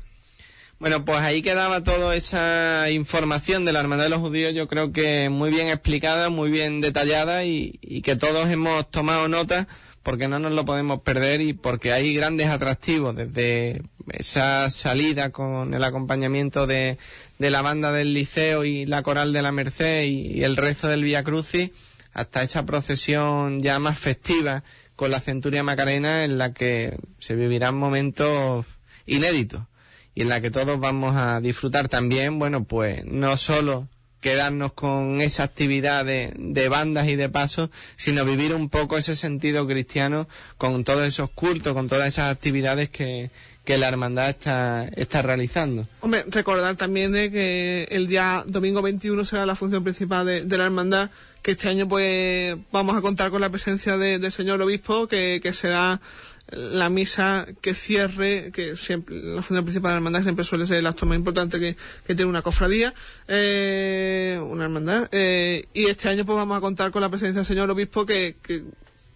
Bueno, 0.79 1.05
pues 1.05 1.19
ahí 1.19 1.41
quedaba 1.41 1.83
toda 1.83 2.15
esa 2.15 2.89
información 2.91 3.65
de 3.65 3.73
la 3.73 3.79
Hermandad 3.79 4.05
de 4.05 4.09
los 4.09 4.19
Judíos, 4.19 4.53
yo 4.53 4.67
creo 4.67 4.91
que 4.91 5.29
muy 5.29 5.49
bien 5.49 5.67
explicada, 5.67 6.29
muy 6.29 6.51
bien 6.51 6.81
detallada 6.81 7.43
y, 7.45 7.79
y 7.81 8.01
que 8.01 8.15
todos 8.15 8.49
hemos 8.49 8.89
tomado 8.91 9.27
nota 9.27 9.67
porque 10.07 10.29
no 10.29 10.39
nos 10.39 10.53
lo 10.53 10.63
podemos 10.63 11.01
perder 11.01 11.41
y 11.41 11.51
porque 11.51 11.91
hay 11.91 12.13
grandes 12.13 12.47
atractivos 12.47 13.13
desde 13.13 13.81
esa 14.13 14.69
salida 14.69 15.31
con 15.31 15.73
el 15.73 15.83
acompañamiento 15.83 16.65
de, 16.65 16.97
la 17.39 17.61
banda 17.61 17.91
del 17.91 18.13
liceo 18.13 18.63
y 18.63 18.85
la 18.85 19.03
coral 19.03 19.33
de 19.33 19.41
la 19.41 19.51
Merced 19.51 20.03
y, 20.03 20.27
y 20.31 20.43
el 20.45 20.55
rezo 20.55 20.87
del 20.87 21.03
Vía 21.03 21.25
Crucis 21.25 21.71
hasta 22.13 22.41
esa 22.41 22.65
procesión 22.65 23.61
ya 23.61 23.79
más 23.79 23.99
festiva 23.99 24.63
con 24.95 25.11
la 25.11 25.19
Centuria 25.19 25.61
Macarena 25.61 26.23
en 26.23 26.37
la 26.37 26.53
que 26.53 26.97
se 27.19 27.35
vivirán 27.35 27.75
momentos 27.75 28.65
inéditos 29.07 29.63
y 30.15 30.21
en 30.21 30.29
la 30.29 30.39
que 30.39 30.51
todos 30.51 30.79
vamos 30.79 31.17
a 31.17 31.41
disfrutar 31.41 31.89
también, 31.89 32.39
bueno, 32.39 32.63
pues 32.63 33.03
no 33.03 33.35
solo 33.35 33.89
quedarnos 34.27 34.73
con 34.73 35.21
esa 35.21 35.43
actividad 35.43 36.03
de, 36.05 36.33
de 36.37 36.69
bandas 36.69 37.07
y 37.07 37.15
de 37.15 37.29
pasos, 37.29 37.69
sino 37.95 38.25
vivir 38.25 38.53
un 38.53 38.69
poco 38.69 38.97
ese 38.97 39.15
sentido 39.15 39.65
cristiano 39.67 40.27
con 40.57 40.83
todos 40.83 41.05
esos 41.07 41.29
cultos, 41.29 41.73
con 41.73 41.87
todas 41.87 42.07
esas 42.07 42.31
actividades 42.31 42.89
que, 42.89 43.31
la 43.65 43.87
hermandad 43.89 44.29
está, 44.29 44.87
está 44.95 45.21
realizando. 45.21 45.87
Hombre, 45.99 46.23
recordar 46.27 46.77
también 46.77 47.11
de 47.11 47.29
que 47.29 47.87
el 47.91 48.07
día 48.07 48.43
domingo 48.47 48.81
21 48.81 49.25
será 49.25 49.45
la 49.45 49.55
función 49.55 49.83
principal 49.83 50.25
de, 50.25 50.57
la 50.57 50.63
hermandad, 50.65 51.09
que 51.41 51.51
este 51.51 51.67
año 51.67 51.85
pues 51.87 52.55
vamos 52.71 52.95
a 52.97 53.01
contar 53.01 53.29
con 53.29 53.41
la 53.41 53.49
presencia 53.49 53.97
de- 53.97 54.19
del 54.19 54.31
señor 54.31 54.61
obispo, 54.61 55.07
que, 55.07 55.39
que 55.43 55.51
será 55.51 55.99
la 56.49 56.89
misa 56.89 57.45
que 57.61 57.73
cierre, 57.73 58.51
que 58.53 58.75
siempre, 58.75 59.15
la 59.21 59.41
función 59.41 59.65
principal 59.65 59.89
de 59.89 59.93
la 59.93 59.97
hermandad 59.97 60.23
siempre 60.23 60.45
suele 60.45 60.65
ser 60.65 60.77
el 60.77 60.87
acto 60.87 61.05
más 61.05 61.17
importante 61.17 61.59
que, 61.59 61.75
tiene 62.05 62.25
una 62.25 62.41
cofradía, 62.41 62.93
eh, 63.27 64.39
una 64.41 64.63
hermandad, 64.63 65.09
eh, 65.11 65.65
y 65.73 65.85
este 65.85 66.09
año 66.09 66.25
pues 66.25 66.37
vamos 66.37 66.57
a 66.57 66.61
contar 66.61 66.91
con 66.91 67.01
la 67.01 67.09
presencia 67.09 67.41
del 67.41 67.45
señor 67.45 67.69
obispo 67.69 68.05
que, 68.05 68.35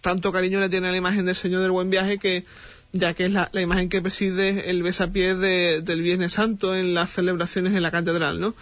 tanto 0.02 0.32
cariño 0.32 0.60
le 0.60 0.68
tiene 0.68 0.88
a 0.88 0.90
la 0.90 0.96
imagen 0.96 1.24
del 1.24 1.36
señor 1.36 1.60
del 1.62 1.70
buen 1.70 1.88
viaje 1.88 2.18
que 2.18 2.44
ya 2.90 3.14
que 3.14 3.24
es 3.26 3.32
la, 3.32 3.48
la 3.52 3.60
imagen 3.60 3.88
que 3.88 4.02
preside 4.02 4.68
el 4.68 4.82
besapiés 4.82 5.38
de, 5.38 5.80
del 5.80 6.02
Viernes 6.02 6.34
Santo 6.34 6.74
en 6.74 6.92
las 6.92 7.10
celebraciones 7.10 7.72
en 7.72 7.82
la 7.82 7.90
catedral, 7.90 8.40
¿no? 8.40 8.54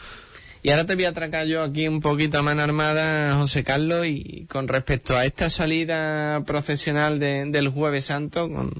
Y 0.63 0.71
ahora 0.71 0.85
te 0.85 0.95
voy 0.95 1.05
a 1.07 1.09
atracar 1.11 1.47
yo 1.47 1.63
aquí 1.63 1.89
un 1.89 2.01
poquito 2.01 2.39
a 2.39 2.43
mano 2.43 2.63
armada, 2.63 3.35
José 3.37 3.65
Carlos, 3.65 4.05
y 4.07 4.47
con 4.51 4.69
respecto 4.69 5.17
a 5.17 5.25
esta 5.25 5.49
salida 5.49 6.43
procesional 6.47 7.19
de- 7.19 7.47
del 7.47 7.69
Jueves 7.69 8.05
Santo, 8.05 8.51
con, 8.53 8.75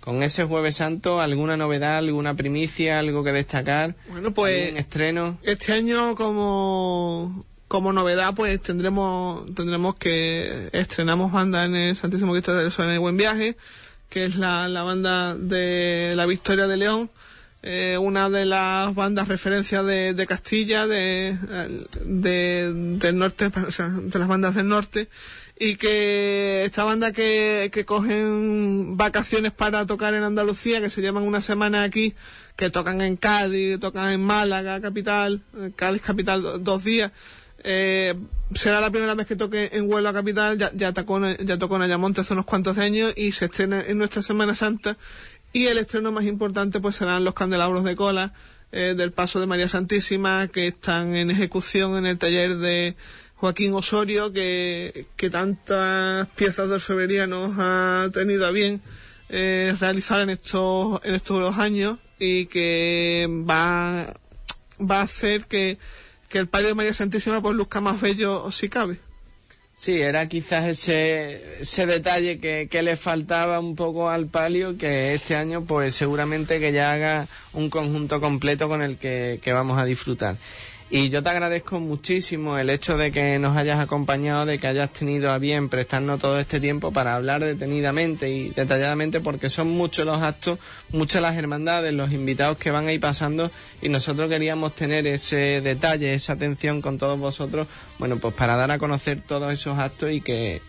con 0.00 0.22
ese 0.22 0.44
Jueves 0.44 0.76
Santo, 0.76 1.20
¿alguna 1.20 1.58
novedad, 1.58 1.98
alguna 1.98 2.34
primicia, 2.34 2.98
algo 2.98 3.22
que 3.22 3.32
destacar? 3.32 3.96
Bueno, 4.10 4.32
pues- 4.32 4.64
¿Algún 4.64 4.78
estreno? 4.78 5.38
Este 5.42 5.74
año 5.74 6.14
como, 6.14 7.44
como 7.68 7.92
novedad 7.92 8.32
pues 8.34 8.58
tendremos 8.62 9.44
tendremos 9.54 9.96
que 9.96 10.70
estrenamos 10.72 11.32
banda 11.32 11.64
en 11.66 11.76
el 11.76 11.96
Santísimo 11.96 12.32
Cristo 12.32 12.54
del 12.56 12.72
Sol 12.72 12.86
en 12.86 12.92
el 12.92 12.98
Buen 12.98 13.18
Viaje, 13.18 13.56
que 14.08 14.24
es 14.24 14.36
la, 14.36 14.68
la 14.68 14.84
banda 14.84 15.34
de 15.36 16.14
la 16.16 16.24
Victoria 16.24 16.66
de 16.66 16.78
León, 16.78 17.10
eh, 17.62 17.98
una 17.98 18.30
de 18.30 18.46
las 18.46 18.94
bandas 18.94 19.28
referencias 19.28 19.84
de, 19.84 20.14
de 20.14 20.26
Castilla, 20.26 20.86
de, 20.86 21.36
de- 22.04 22.72
del 22.98 23.18
norte, 23.18 23.50
o 23.66 23.70
sea, 23.72 23.88
de 23.88 24.18
las 24.18 24.28
bandas 24.28 24.54
del 24.54 24.68
norte, 24.68 25.08
y 25.58 25.76
que 25.76 26.64
esta 26.64 26.84
banda 26.84 27.12
que, 27.12 27.70
que 27.72 27.84
cogen 27.84 28.96
vacaciones 28.96 29.52
para 29.52 29.84
tocar 29.86 30.14
en 30.14 30.22
Andalucía, 30.24 30.80
que 30.80 30.88
se 30.90 31.02
llaman 31.02 31.24
una 31.24 31.42
semana 31.42 31.82
aquí, 31.82 32.14
que 32.56 32.70
tocan 32.70 33.00
en 33.02 33.16
Cádiz, 33.16 33.78
tocan 33.78 34.10
en 34.10 34.22
Málaga, 34.22 34.80
capital, 34.80 35.42
Cádiz, 35.76 36.00
capital, 36.02 36.42
do- 36.42 36.58
dos 36.58 36.82
días. 36.84 37.12
Eh, 37.62 38.14
será 38.54 38.80
la 38.80 38.88
primera 38.90 39.14
vez 39.14 39.26
que 39.26 39.36
toque 39.36 39.68
en 39.72 39.90
Huelva 39.90 40.14
capital, 40.14 40.56
ya, 40.56 40.70
ya 40.74 40.94
tocó, 40.94 41.20
ya 41.28 41.58
tocó 41.58 41.76
en 41.76 41.82
Ayamonte 41.82 42.22
hace 42.22 42.32
unos 42.32 42.46
cuantos 42.46 42.78
años 42.78 43.12
y 43.16 43.32
se 43.32 43.44
estrena 43.44 43.82
en 43.86 43.98
nuestra 43.98 44.22
Semana 44.22 44.54
Santa. 44.54 44.96
Y 45.52 45.66
el 45.66 45.78
estreno 45.78 46.12
más 46.12 46.24
importante 46.24 46.80
pues 46.80 46.96
serán 46.96 47.24
los 47.24 47.34
candelabros 47.34 47.84
de 47.84 47.96
cola 47.96 48.32
eh, 48.72 48.94
del 48.96 49.12
Paso 49.12 49.40
de 49.40 49.46
María 49.46 49.68
Santísima 49.68 50.46
que 50.48 50.68
están 50.68 51.16
en 51.16 51.30
ejecución 51.30 51.96
en 51.96 52.06
el 52.06 52.18
taller 52.18 52.56
de 52.56 52.94
Joaquín 53.34 53.74
Osorio 53.74 54.32
que, 54.32 55.06
que 55.16 55.28
tantas 55.28 56.28
piezas 56.28 56.68
de 56.68 56.74
orfebrería 56.74 57.26
nos 57.26 57.54
ha 57.58 58.08
tenido 58.12 58.46
a 58.46 58.52
bien 58.52 58.80
eh, 59.28 59.74
realizar 59.80 60.20
en 60.20 60.30
estos, 60.30 61.00
en 61.04 61.14
estos 61.14 61.40
dos 61.40 61.58
años 61.58 61.98
y 62.18 62.46
que 62.46 63.26
va, 63.28 64.14
va 64.78 65.00
a 65.00 65.02
hacer 65.02 65.46
que, 65.46 65.78
que 66.28 66.38
el 66.38 66.46
palio 66.46 66.68
de 66.68 66.74
María 66.74 66.94
Santísima 66.94 67.40
pues 67.40 67.56
luzca 67.56 67.80
más 67.80 68.00
bello 68.00 68.52
si 68.52 68.68
cabe. 68.68 69.00
Sí, 69.80 69.98
era 70.02 70.28
quizás 70.28 70.66
ese, 70.66 71.62
ese 71.62 71.86
detalle 71.86 72.38
que, 72.38 72.68
que 72.70 72.82
le 72.82 72.96
faltaba 72.96 73.58
un 73.60 73.74
poco 73.76 74.10
al 74.10 74.26
palio, 74.26 74.76
que 74.76 75.14
este 75.14 75.36
año 75.36 75.64
pues 75.64 75.94
seguramente 75.94 76.60
que 76.60 76.70
ya 76.70 76.92
haga 76.92 77.28
un 77.54 77.70
conjunto 77.70 78.20
completo 78.20 78.68
con 78.68 78.82
el 78.82 78.98
que, 78.98 79.40
que 79.42 79.54
vamos 79.54 79.78
a 79.78 79.86
disfrutar. 79.86 80.36
Y 80.92 81.08
yo 81.08 81.22
te 81.22 81.30
agradezco 81.30 81.78
muchísimo 81.78 82.58
el 82.58 82.68
hecho 82.68 82.96
de 82.96 83.12
que 83.12 83.38
nos 83.38 83.56
hayas 83.56 83.78
acompañado, 83.78 84.44
de 84.44 84.58
que 84.58 84.66
hayas 84.66 84.92
tenido 84.92 85.30
a 85.30 85.38
bien 85.38 85.68
prestarnos 85.68 86.18
todo 86.18 86.40
este 86.40 86.58
tiempo 86.58 86.90
para 86.90 87.14
hablar 87.14 87.44
detenidamente 87.44 88.28
y 88.28 88.48
detalladamente, 88.48 89.20
porque 89.20 89.48
son 89.48 89.70
muchos 89.70 90.04
los 90.04 90.20
actos, 90.20 90.58
muchas 90.90 91.22
las 91.22 91.38
hermandades, 91.38 91.92
los 91.92 92.10
invitados 92.10 92.58
que 92.58 92.72
van 92.72 92.88
ahí 92.88 92.98
pasando, 92.98 93.52
y 93.80 93.88
nosotros 93.88 94.28
queríamos 94.28 94.74
tener 94.74 95.06
ese 95.06 95.60
detalle, 95.60 96.12
esa 96.12 96.32
atención 96.32 96.82
con 96.82 96.98
todos 96.98 97.20
vosotros, 97.20 97.68
bueno, 98.00 98.16
pues 98.16 98.34
para 98.34 98.56
dar 98.56 98.72
a 98.72 98.78
conocer 98.78 99.22
todos 99.24 99.52
esos 99.52 99.78
actos 99.78 100.10
y 100.10 100.20
que 100.20 100.60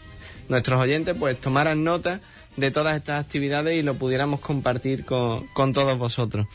nuestros 0.50 0.80
oyentes 0.80 1.16
pues 1.18 1.42
tomaran 1.42 1.84
nota 1.84 2.22
de 2.58 2.70
todas 2.70 2.96
estas 2.96 3.26
actividades 3.26 3.76
y 3.76 3.82
lo 3.82 3.96
pudiéramos 3.96 4.40
compartir 4.40 5.04
con, 5.04 5.48
con 5.48 5.74
todos 5.74 5.98
vosotros. 5.98 6.46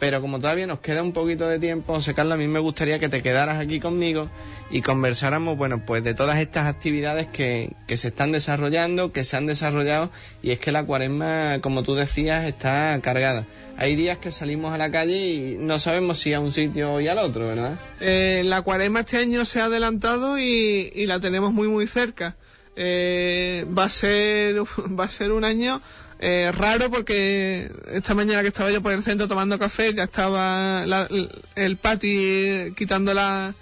Pero 0.00 0.22
como 0.22 0.40
todavía 0.40 0.66
nos 0.66 0.80
queda 0.80 1.02
un 1.02 1.12
poquito 1.12 1.46
de 1.46 1.58
tiempo, 1.58 1.92
José 1.92 2.14
Carlos, 2.14 2.34
a 2.34 2.38
mí 2.38 2.48
me 2.48 2.58
gustaría 2.58 2.98
que 2.98 3.10
te 3.10 3.22
quedaras 3.22 3.60
aquí 3.60 3.78
conmigo 3.78 4.28
y 4.70 4.80
conversáramos, 4.80 5.58
bueno, 5.58 5.84
pues 5.84 6.02
de 6.02 6.14
todas 6.14 6.40
estas 6.40 6.66
actividades 6.66 7.28
que, 7.28 7.74
que 7.86 7.98
se 7.98 8.08
están 8.08 8.32
desarrollando, 8.32 9.12
que 9.12 9.24
se 9.24 9.36
han 9.36 9.44
desarrollado, 9.44 10.10
y 10.42 10.52
es 10.52 10.58
que 10.58 10.72
la 10.72 10.84
cuaresma, 10.84 11.58
como 11.60 11.82
tú 11.82 11.94
decías, 11.94 12.46
está 12.46 12.98
cargada. 13.02 13.44
Hay 13.76 13.94
días 13.94 14.18
que 14.18 14.30
salimos 14.30 14.72
a 14.72 14.78
la 14.78 14.90
calle 14.90 15.16
y 15.16 15.56
no 15.58 15.78
sabemos 15.78 16.18
si 16.18 16.32
a 16.32 16.40
un 16.40 16.52
sitio 16.52 17.00
y 17.00 17.08
al 17.08 17.18
otro, 17.18 17.46
¿verdad? 17.46 17.78
Eh, 18.00 18.42
la 18.44 18.62
cuaresma 18.62 19.00
este 19.00 19.18
año 19.18 19.44
se 19.44 19.60
ha 19.60 19.66
adelantado 19.66 20.38
y, 20.38 20.92
y 20.94 21.06
la 21.06 21.20
tenemos 21.20 21.52
muy 21.52 21.68
muy 21.68 21.86
cerca. 21.86 22.36
Eh, 22.76 23.66
va 23.76 23.84
a 23.84 23.88
ser 23.88 24.56
va 24.98 25.04
a 25.04 25.08
ser 25.08 25.32
un 25.32 25.44
año 25.44 25.82
eh, 26.22 26.52
raro 26.52 26.90
porque 26.90 27.72
esta 27.92 28.14
mañana 28.14 28.42
que 28.42 28.48
estaba 28.48 28.70
yo 28.70 28.82
por 28.82 28.92
el 28.92 29.02
centro 29.02 29.26
tomando 29.26 29.58
café 29.58 29.94
ya 29.94 30.04
estaba 30.04 30.84
la- 30.86 31.08
el 31.56 31.76
pati 31.78 32.74
quitando 32.76 33.14
la, 33.14 33.54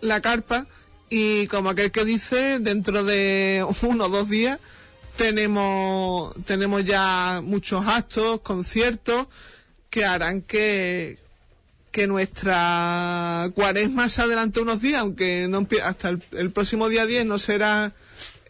la 0.00 0.20
carpa 0.20 0.66
y 1.10 1.48
como 1.48 1.70
aquel 1.70 1.90
que 1.90 2.04
dice 2.04 2.60
dentro 2.60 3.02
de 3.04 3.66
uno 3.82 4.04
o 4.06 4.08
dos 4.08 4.28
días 4.30 4.60
tenemos 5.16 6.32
tenemos 6.44 6.84
ya 6.84 7.40
muchos 7.42 7.84
actos 7.86 8.40
conciertos 8.42 9.26
que 9.90 10.04
harán 10.04 10.42
que 10.42 11.18
que 11.90 12.06
nuestra 12.06 13.50
cuaresma 13.54 14.08
se 14.08 14.22
adelante 14.22 14.60
unos 14.60 14.80
días, 14.82 15.00
aunque 15.00 15.46
no 15.48 15.66
hasta 15.82 16.10
el, 16.10 16.22
el 16.32 16.52
próximo 16.52 16.88
día 16.88 17.06
10 17.06 17.24
no 17.26 17.38
será 17.38 17.92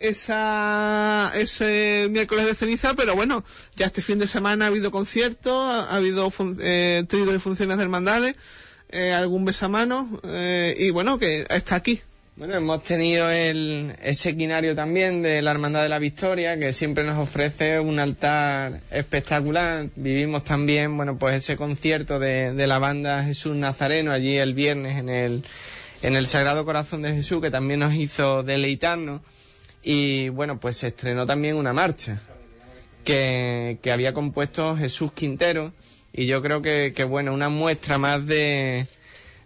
esa 0.01 1.32
ese 1.34 2.09
miércoles 2.11 2.46
de 2.46 2.55
ceniza, 2.55 2.94
pero 2.94 3.14
bueno, 3.14 3.44
ya 3.76 3.86
este 3.86 4.03
fin 4.03 4.18
de 4.18 4.26
semana 4.26 4.66
ha 4.66 4.68
habido 4.68 4.90
conciertos, 4.90 5.70
ha, 5.70 5.84
ha 5.84 5.96
habido 5.96 6.32
eh, 6.61 7.05
trío 7.09 7.26
de 7.26 7.38
funciones 7.38 7.76
de 7.76 7.82
hermandades, 7.82 8.36
eh, 8.90 9.12
algún 9.12 9.44
besamano, 9.44 10.20
eh, 10.24 10.76
y 10.78 10.90
bueno, 10.90 11.18
que 11.18 11.46
está 11.51 11.76
aquí. 11.76 12.01
Bueno, 12.38 12.55
hemos 12.55 12.84
tenido 12.84 13.28
el, 13.28 13.96
ese 14.01 14.36
quinario 14.36 14.76
también 14.76 15.22
de 15.22 15.42
la 15.42 15.51
Hermandad 15.51 15.82
de 15.82 15.88
la 15.88 15.99
Victoria, 15.99 16.57
que 16.57 16.72
siempre 16.72 17.03
nos 17.03 17.18
ofrece 17.18 17.80
un 17.80 17.99
altar 17.99 18.80
espectacular. 18.92 19.88
Vivimos 19.96 20.44
también, 20.44 20.96
bueno, 20.96 21.18
pues 21.18 21.34
ese 21.34 21.57
concierto 21.57 22.20
de, 22.20 22.53
de 22.53 22.66
la 22.68 22.78
banda 22.78 23.24
Jesús 23.24 23.57
Nazareno 23.57 24.12
allí 24.12 24.36
el 24.36 24.55
viernes 24.55 24.99
en 24.99 25.09
el, 25.09 25.44
en 26.03 26.14
el 26.14 26.28
Sagrado 26.28 26.64
Corazón 26.64 27.03
de 27.03 27.12
Jesús, 27.12 27.42
que 27.42 27.51
también 27.51 27.80
nos 27.80 27.94
hizo 27.94 28.44
deleitarnos. 28.44 29.20
Y 29.91 30.28
bueno, 30.28 30.61
pues 30.61 30.76
se 30.76 30.89
estrenó 30.89 31.24
también 31.24 31.57
una 31.57 31.72
marcha 31.72 32.20
que, 33.05 33.78
que 33.80 33.91
había 33.91 34.12
compuesto 34.12 34.76
Jesús 34.76 35.12
Quintero. 35.14 35.72
Y 36.12 36.26
yo 36.26 36.43
creo 36.43 36.61
que, 36.61 36.93
que 36.95 37.05
bueno, 37.05 37.32
una 37.32 37.49
muestra 37.49 37.97
más 37.97 38.26
de, 38.26 38.86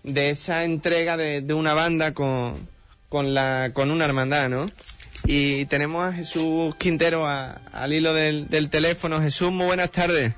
de 0.02 0.30
esa 0.30 0.64
entrega 0.64 1.16
de, 1.16 1.42
de 1.42 1.54
una 1.54 1.74
banda 1.74 2.12
con, 2.12 2.68
con, 3.08 3.34
la, 3.34 3.70
con 3.72 3.92
una 3.92 4.04
hermandad, 4.04 4.48
¿no? 4.48 4.66
Y 5.26 5.66
tenemos 5.66 6.04
a 6.04 6.12
Jesús 6.12 6.74
Quintero 6.74 7.24
a- 7.24 7.60
al 7.72 7.92
hilo 7.92 8.12
del, 8.12 8.48
del 8.48 8.68
teléfono. 8.68 9.20
Jesús, 9.22 9.52
muy 9.52 9.66
buenas 9.66 9.92
tardes. 9.92 10.34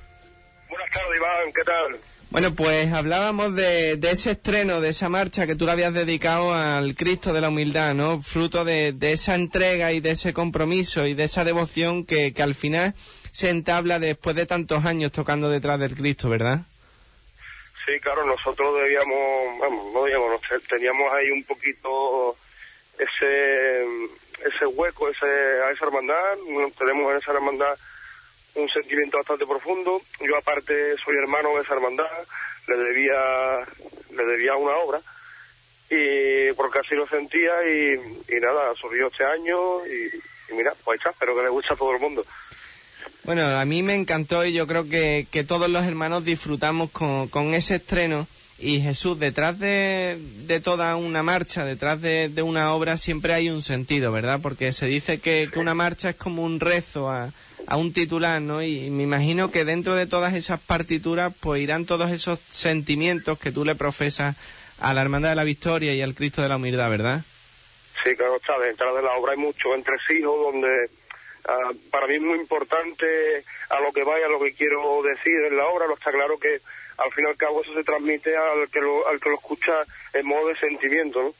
Buenas 0.68 0.90
tardes, 0.92 1.16
Iván, 1.16 1.52
¿qué 1.54 1.62
tal? 1.62 1.96
Bueno, 2.34 2.52
pues 2.52 2.92
hablábamos 2.92 3.54
de, 3.54 3.96
de 3.96 4.10
ese 4.10 4.32
estreno, 4.32 4.80
de 4.80 4.88
esa 4.88 5.08
marcha 5.08 5.46
que 5.46 5.54
tú 5.54 5.66
le 5.66 5.70
habías 5.70 5.94
dedicado 5.94 6.52
al 6.52 6.96
Cristo 6.96 7.32
de 7.32 7.40
la 7.40 7.48
Humildad, 7.48 7.94
¿no? 7.94 8.22
Fruto 8.22 8.64
de, 8.64 8.92
esa 9.02 9.36
entrega 9.36 9.92
y 9.92 10.00
de 10.00 10.10
ese 10.10 10.34
compromiso 10.34 11.06
y 11.06 11.14
de 11.14 11.22
esa 11.22 11.44
devoción 11.44 12.04
que, 12.04 12.34
que 12.34 12.42
al 12.42 12.56
final 12.56 12.94
se 13.30 13.50
entabla 13.50 14.00
después 14.00 14.34
de 14.34 14.46
tantos 14.46 14.84
años 14.84 15.12
tocando 15.12 15.48
detrás 15.48 15.78
del 15.78 15.94
Cristo, 15.94 16.28
¿verdad? 16.28 16.62
Sí, 17.86 18.00
claro, 18.00 18.26
nosotros 18.26 18.82
debíamos, 18.82 19.60
vamos, 19.60 19.94
no 19.94 20.02
debíamos, 20.02 20.40
teníamos 20.68 21.12
ahí 21.12 21.30
un 21.30 21.44
poquito 21.44 22.36
ese 22.98 23.86
ese 24.44 24.66
hueco, 24.66 25.08
ese 25.08 25.24
a 25.24 25.70
esa 25.70 25.84
hermandad, 25.84 26.34
tenemos 26.76 27.12
en 27.12 27.18
esa 27.18 27.30
hermandad 27.30 27.78
un 28.54 28.68
sentimiento 28.68 29.18
bastante 29.18 29.46
profundo. 29.46 30.00
Yo 30.20 30.36
aparte 30.36 30.94
soy 31.04 31.16
hermano 31.16 31.56
de 31.56 31.62
esa 31.62 31.74
hermandad, 31.74 32.06
le 32.68 32.76
debía 32.76 33.66
le 34.10 34.24
debía 34.24 34.56
una 34.56 34.76
obra 34.76 35.00
y 35.90 36.52
porque 36.54 36.80
así 36.80 36.94
lo 36.94 37.06
sentía 37.06 37.52
y, 37.68 38.40
nada, 38.40 38.72
surgió 38.80 39.08
este 39.08 39.24
año 39.24 39.86
y, 39.86 40.54
mira, 40.54 40.72
pues 40.84 40.98
está, 40.98 41.10
espero 41.10 41.36
que 41.36 41.42
le 41.42 41.48
guste 41.48 41.74
a 41.74 41.76
todo 41.76 41.92
el 41.92 42.00
mundo. 42.00 42.24
Bueno, 43.24 43.42
a 43.46 43.64
mí 43.64 43.82
me 43.82 43.94
encantó 43.94 44.44
y 44.44 44.52
yo 44.52 44.66
creo 44.66 44.88
que, 44.88 45.26
que 45.30 45.44
todos 45.44 45.68
los 45.68 45.84
hermanos 45.84 46.24
disfrutamos 46.24 46.90
con, 46.90 47.28
con 47.28 47.54
ese 47.54 47.76
estreno. 47.76 48.26
Y 48.58 48.80
Jesús, 48.80 49.18
detrás 49.18 49.58
de, 49.58 50.16
de 50.46 50.60
toda 50.60 50.94
una 50.96 51.22
marcha, 51.22 51.64
detrás 51.64 52.00
de, 52.00 52.28
de 52.28 52.42
una 52.42 52.72
obra, 52.72 52.96
siempre 52.96 53.34
hay 53.34 53.50
un 53.50 53.62
sentido, 53.62 54.12
¿verdad? 54.12 54.40
Porque 54.40 54.72
se 54.72 54.86
dice 54.86 55.18
que, 55.18 55.50
que 55.52 55.58
una 55.58 55.74
marcha 55.74 56.10
es 56.10 56.16
como 56.16 56.44
un 56.44 56.60
rezo 56.60 57.10
a, 57.10 57.32
a 57.66 57.76
un 57.76 57.92
titular, 57.92 58.40
¿no? 58.40 58.62
Y 58.62 58.90
me 58.90 59.02
imagino 59.02 59.50
que 59.50 59.64
dentro 59.64 59.94
de 59.94 60.06
todas 60.06 60.34
esas 60.34 60.60
partituras, 60.60 61.32
pues 61.40 61.62
irán 61.62 61.86
todos 61.86 62.10
esos 62.10 62.38
sentimientos 62.50 63.38
que 63.38 63.52
tú 63.52 63.64
le 63.64 63.74
profesas 63.74 64.36
a 64.80 64.94
la 64.94 65.02
Hermandad 65.02 65.30
de 65.30 65.36
la 65.36 65.44
Victoria 65.44 65.94
y 65.94 66.02
al 66.02 66.14
Cristo 66.14 66.42
de 66.42 66.48
la 66.48 66.56
Humildad, 66.56 66.90
¿verdad? 66.90 67.22
Sí, 68.02 68.14
claro 68.16 68.36
está, 68.36 68.58
detrás 68.58 68.94
de 68.94 69.02
la 69.02 69.12
obra 69.14 69.32
hay 69.32 69.38
mucho 69.38 69.74
entresijos 69.74 70.52
donde 70.52 70.90
ah, 71.46 71.70
para 71.90 72.06
mí 72.06 72.16
es 72.16 72.20
muy 72.20 72.38
importante 72.38 73.44
a 73.70 73.80
lo 73.80 73.92
que 73.92 74.04
vaya, 74.04 74.26
a 74.26 74.30
lo 74.30 74.40
que 74.40 74.52
quiero 74.52 75.02
decir 75.02 75.40
en 75.48 75.56
la 75.56 75.66
obra, 75.66 75.86
no 75.86 75.94
está 75.94 76.12
claro 76.12 76.38
que 76.38 76.60
al 76.98 77.12
fin 77.12 77.24
y 77.24 77.28
al 77.28 77.36
cabo 77.36 77.62
eso 77.62 77.72
se 77.72 77.84
transmite 77.84 78.36
al 78.36 78.68
que 78.70 78.80
lo, 78.80 79.08
al 79.08 79.20
que 79.20 79.30
lo 79.30 79.36
escucha 79.36 79.84
en 80.12 80.26
modo 80.26 80.48
de 80.48 80.56
sentimiento, 80.56 81.22
¿no? 81.22 81.34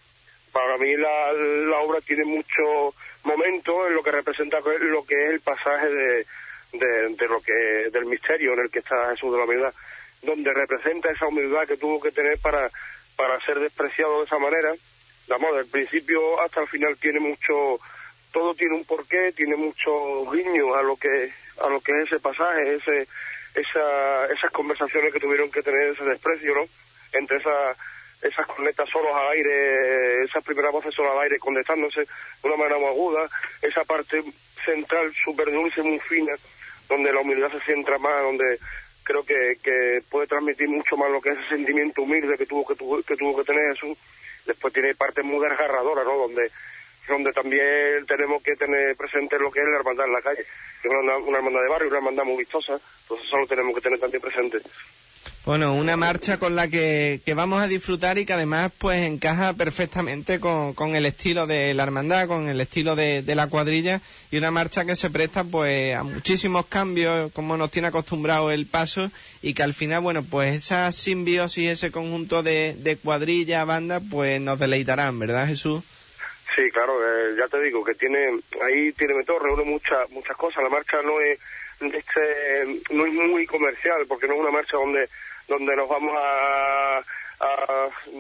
Para 0.53 0.79
mí 0.79 0.97
la 0.97 1.81
obra 1.81 2.01
tiene 2.01 2.25
mucho 2.25 2.95
momento 3.25 3.87
en 3.87 3.95
lo 3.95 4.03
que 4.03 4.11
representa 4.11 4.61
lo 4.61 5.05
que 5.05 5.25
es 5.25 5.31
el 5.31 5.41
pasaje 5.41 5.89
de, 5.89 6.27
de, 6.73 7.29
lo 7.29 7.41
que 7.41 7.53
del 7.91 8.07
misterio 8.07 8.53
en 8.55 8.61
el 8.61 8.71
que 8.71 8.81
está 8.81 9.11
Jesús 9.11 9.33
de 9.33 9.39
la 9.39 9.45
humildad, 9.45 9.75
donde 10.23 10.53
representa 10.53 11.11
esa 11.11 11.27
humildad 11.27 11.67
que 11.67 11.77
tuvo 11.77 12.01
que 12.01 12.13
tener 12.13 12.39
para, 12.39 12.71
para 13.17 13.41
ser 13.41 13.59
despreciado 13.61 14.19
de 14.19 14.25
esa 14.25 14.39
manera. 14.39 14.75
Vamos, 15.29 15.57
del 15.57 15.67
principio 15.67 16.41
hasta 16.41 16.61
el 16.61 16.69
final 16.69 16.97
tiene 16.99 17.21
mucho, 17.21 17.81
todo 18.33 18.55
tiene 18.55 18.75
un 18.75 18.85
porqué, 18.85 19.33
tiene 19.33 19.57
mucho 19.57 20.31
guiño 20.31 20.75
a 20.75 20.83
lo 20.83 20.97
que, 20.97 21.33
a 21.63 21.69
lo 21.69 21.81
que 21.81 21.93
es 21.93 22.09
ese 22.09 22.21
pasaje, 22.21 22.75
ese, 22.75 23.09
esa, 23.55 24.27
esas 24.27 24.51
conversaciones 24.51 25.13
que 25.13 25.21
tuvieron 25.21 25.51
que 25.51 25.63
tener 25.63 25.91
ese 25.91 26.05
desprecio, 26.05 26.55
¿no? 26.55 26.67
Entre 27.13 27.39
esa, 27.39 27.77
esas 28.25 28.47
cornetas 28.47 28.89
solos 28.89 29.13
al 29.15 29.33
aire, 29.33 30.25
esas 30.25 30.43
primeras 30.43 30.73
voces 30.73 30.95
solas 30.95 31.13
al 31.13 31.25
aire 31.25 31.39
contestándose 31.39 32.01
de 32.01 32.09
una 32.43 32.57
manera 32.57 32.79
muy 32.79 32.89
aguda, 32.89 33.29
esa 33.63 33.85
parte 33.85 34.23
central 34.65 35.13
súper 35.23 35.53
dulce, 35.53 35.83
muy 35.83 36.01
fina, 36.01 36.33
donde 36.89 37.13
la 37.13 37.21
humildad 37.21 37.53
se 37.53 37.61
centra 37.61 37.99
más, 37.99 38.23
donde 38.23 38.59
creo 39.03 39.25
que, 39.25 39.59
que 39.63 40.03
puede 40.09 40.27
transmitir 40.27 40.69
mucho 40.69 40.97
más 40.97 41.11
lo 41.11 41.21
que 41.21 41.31
es 41.31 41.39
ese 41.39 41.49
sentimiento 41.49 42.03
humilde 42.03 42.39
que 42.39 42.47
tuvo 42.47 42.67
que, 42.67 42.75
tuvo, 42.75 43.03
que 43.03 43.17
tuvo 43.17 43.37
que 43.37 43.45
tener 43.45 43.75
Jesús. 43.75 43.99
Después 44.47 44.73
tiene 44.73 44.95
partes 44.95 45.25
muy 45.25 45.41
desgarradoras, 45.47 46.05
¿no? 46.05 46.17
Donde 46.17 46.51
donde 47.07 47.33
también 47.35 48.07
tenemos 48.07 48.43
que 48.43 48.57
tener 48.57 48.97
presente 48.97 49.39
lo 49.39 49.51
que 49.51 49.61
es 49.61 49.67
la 49.67 49.77
hermandad 49.77 50.07
en 50.07 50.13
la 50.15 50.23
calle. 50.23 50.41
Es 50.41 50.91
una, 50.91 51.17
una 51.19 51.37
hermandad 51.37 51.63
de 51.63 51.69
barrio, 51.69 51.89
una 51.89 51.99
hermandad 51.99 52.25
muy 52.25 52.39
vistosa, 52.39 52.81
entonces 53.03 53.27
eso 53.27 53.37
lo 53.37 53.47
tenemos 53.47 53.75
que 53.75 53.83
tener 53.83 53.99
también 53.99 54.23
presente. 54.23 54.59
Bueno, 55.45 55.75
una 55.75 55.99
marcha 55.99 56.39
con 56.39 56.57
la 56.57 56.69
que, 56.69 57.21
que, 57.23 57.35
vamos 57.35 57.61
a 57.61 57.69
disfrutar 57.69 58.17
y 58.17 58.25
que 58.25 58.33
además 58.33 58.73
pues 58.79 59.03
encaja 59.03 59.53
perfectamente 59.53 60.41
con, 60.41 60.73
con 60.73 60.97
el 60.97 61.05
estilo 61.05 61.47
de 61.47 61.75
la 61.75 61.83
hermandad, 61.83 62.27
con 62.27 62.49
el 62.49 62.63
estilo 62.63 62.97
de, 62.97 63.21
de, 63.21 63.35
la 63.35 63.49
cuadrilla. 63.49 64.01
Y 64.31 64.39
una 64.39 64.51
marcha 64.51 64.87
que 64.87 64.97
se 64.97 65.11
presta 65.11 65.45
pues 65.45 65.95
a 65.95 66.03
muchísimos 66.03 66.65
cambios 66.65 67.31
como 67.35 67.59
nos 67.59 67.71
tiene 67.71 67.89
acostumbrado 67.89 68.51
el 68.51 68.65
paso. 68.65 69.11
Y 69.43 69.53
que 69.53 69.63
al 69.63 69.75
final 69.75 70.01
bueno 70.01 70.25
pues 70.25 70.57
esa 70.57 70.91
simbiosis, 70.93 71.69
ese 71.69 71.93
conjunto 71.93 72.43
de, 72.43 72.75
de 72.79 72.97
cuadrilla, 72.97 73.67
banda 73.67 74.01
pues 74.01 74.41
nos 74.41 74.59
deleitarán, 74.59 75.19
¿verdad 75.19 75.47
Jesús? 75.47 75.83
Sí, 76.57 76.71
claro, 76.71 76.95
eh, 77.05 77.35
ya 77.37 77.49
te 77.49 77.61
digo 77.61 77.85
que 77.85 77.95
tiene 77.95 78.41
ahí 78.63 78.93
tiene 78.93 79.23
todo, 79.25 79.41
reúne 79.41 79.65
muchas 79.65 80.09
muchas 80.11 80.39
cosas, 80.39 80.63
la 80.63 80.71
marcha 80.71 81.03
no 81.03 81.21
es 81.21 81.39
este, 81.81 82.81
no 82.95 83.05
es 83.05 83.13
muy 83.13 83.45
comercial 83.45 84.07
porque 84.09 84.27
no 84.27 84.35
es 84.35 84.41
una 84.41 84.51
marcha 84.51 84.79
donde 84.79 85.09
donde 85.49 85.77
nos 85.77 85.89
vamos 85.89 86.15
a, 86.17 87.03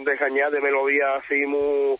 desgañar 0.05 0.51
de 0.51 0.61
melodías 0.61 1.23
así 1.25 1.47
muy 1.47 1.97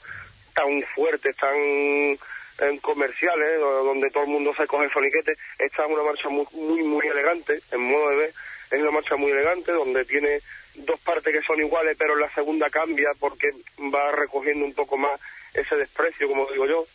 tan 0.53 0.83
fuertes, 0.95 1.35
tan 1.37 2.79
comerciales, 2.83 3.59
donde 3.59 4.11
todo 4.11 4.25
el 4.25 4.31
mundo 4.31 4.55
se 4.55 4.67
coge 4.67 4.85
el 4.85 4.93
soniquete. 4.93 5.33
Esta 5.59 5.85
es 5.85 5.91
una 5.91 6.03
marcha 6.03 6.29
muy, 6.29 6.47
muy, 6.53 6.83
muy 6.83 7.07
elegante, 7.07 7.61
en 7.73 7.81
modo 7.81 8.11
de 8.11 8.17
ver, 8.17 8.33
es 8.71 8.81
una 8.81 8.91
marcha 8.91 9.17
muy 9.17 9.31
elegante, 9.31 9.73
donde 9.73 10.05
tiene 10.05 10.41
dos 10.75 11.01
partes 11.01 11.33
que 11.33 11.43
son 11.43 11.61
iguales, 11.61 11.97
pero 11.99 12.17
la 12.17 12.31
segunda 12.31 12.69
cambia 12.71 13.11
porque 13.19 13.53
va 13.95 14.13
recogiendo 14.13 14.65
un 14.65 14.75
poco 14.75 14.97
más 14.97 15.21
ese 15.53 15.77
desprecio, 15.77 16.29
como 16.29 16.47
digo 16.51 16.67
yo. 16.67 16.87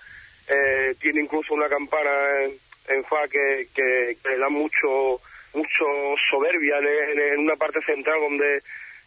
Eh, 0.48 0.96
tiene 1.00 1.22
incluso 1.22 1.54
una 1.54 1.70
campana 1.70 2.44
en, 2.44 2.60
en 2.88 3.04
fa 3.06 3.28
que, 3.28 3.70
que, 3.74 4.18
que 4.22 4.30
le 4.30 4.38
da 4.38 4.50
mucho 4.50 5.22
mucho 5.54 5.86
soberbia 6.30 6.78
en, 6.80 7.40
una 7.40 7.56
parte 7.56 7.82
central 7.82 8.20
donde 8.22 8.58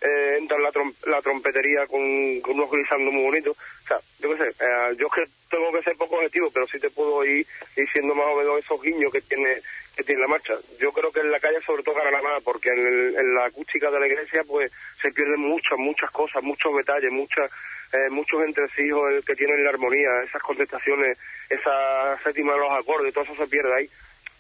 eh, 0.01 0.37
entra 0.39 0.59
la, 0.59 0.71
la 1.07 1.23
trompetería 1.23 1.87
con, 1.87 2.01
unos 2.01 2.71
glissando 2.71 3.11
muy 3.11 3.23
bonitos. 3.23 3.57
O 3.57 3.87
sea, 3.87 3.99
yo 4.21 4.31
qué 4.31 4.37
sé, 4.37 4.49
eh, 4.49 4.97
yo 4.99 5.09
que 5.09 5.25
tengo 5.51 5.73
que 5.73 5.83
ser 5.83 5.97
poco 5.97 6.17
objetivo, 6.17 6.51
pero 6.51 6.67
sí 6.67 6.79
te 6.81 6.91
puedo 6.91 7.25
ir 7.25 7.47
diciendo 7.77 8.15
más 8.15 8.27
o 8.27 8.37
menos 8.37 8.59
esos 8.59 8.81
guiños 8.83 9.13
que 9.13 9.21
tiene 9.23 9.61
que 9.97 10.05
tiene 10.05 10.23
la 10.23 10.29
marcha. 10.29 10.55
Yo 10.81 10.91
creo 10.91 11.13
que 11.13 11.21
en 11.21 11.31
la 11.31 11.39
calle 11.39 11.61
sobre 11.61 11.83
todo 11.83 11.97
gana 11.97 12.23
nada, 12.23 12.41
porque 12.41 12.71
en, 12.71 13.15
en, 13.15 13.35
la 13.35 13.45
acústica 13.45 13.91
de 13.91 14.01
la 14.01 14.07
iglesia 14.07 14.43
pues 14.49 14.73
se 15.03 15.13
pierden 15.13 15.41
muchas, 15.41 15.77
muchas 15.77 16.11
cosas, 16.11 16.43
muchos 16.43 16.75
detalles, 16.75 17.13
muchas 17.13 17.51
eh, 17.93 18.09
muchos 18.09 18.43
entresijos 18.43 19.23
que 19.25 19.35
tienen 19.35 19.63
la 19.63 19.71
armonía, 19.71 20.23
esas 20.23 20.41
contestaciones, 20.41 21.19
esa 21.51 22.19
séptima 22.25 22.55
de 22.55 22.61
los 22.61 22.73
acordes, 22.73 23.13
todo 23.13 23.25
eso 23.25 23.37
se 23.37 23.47
pierde 23.47 23.75
ahí. 23.75 23.91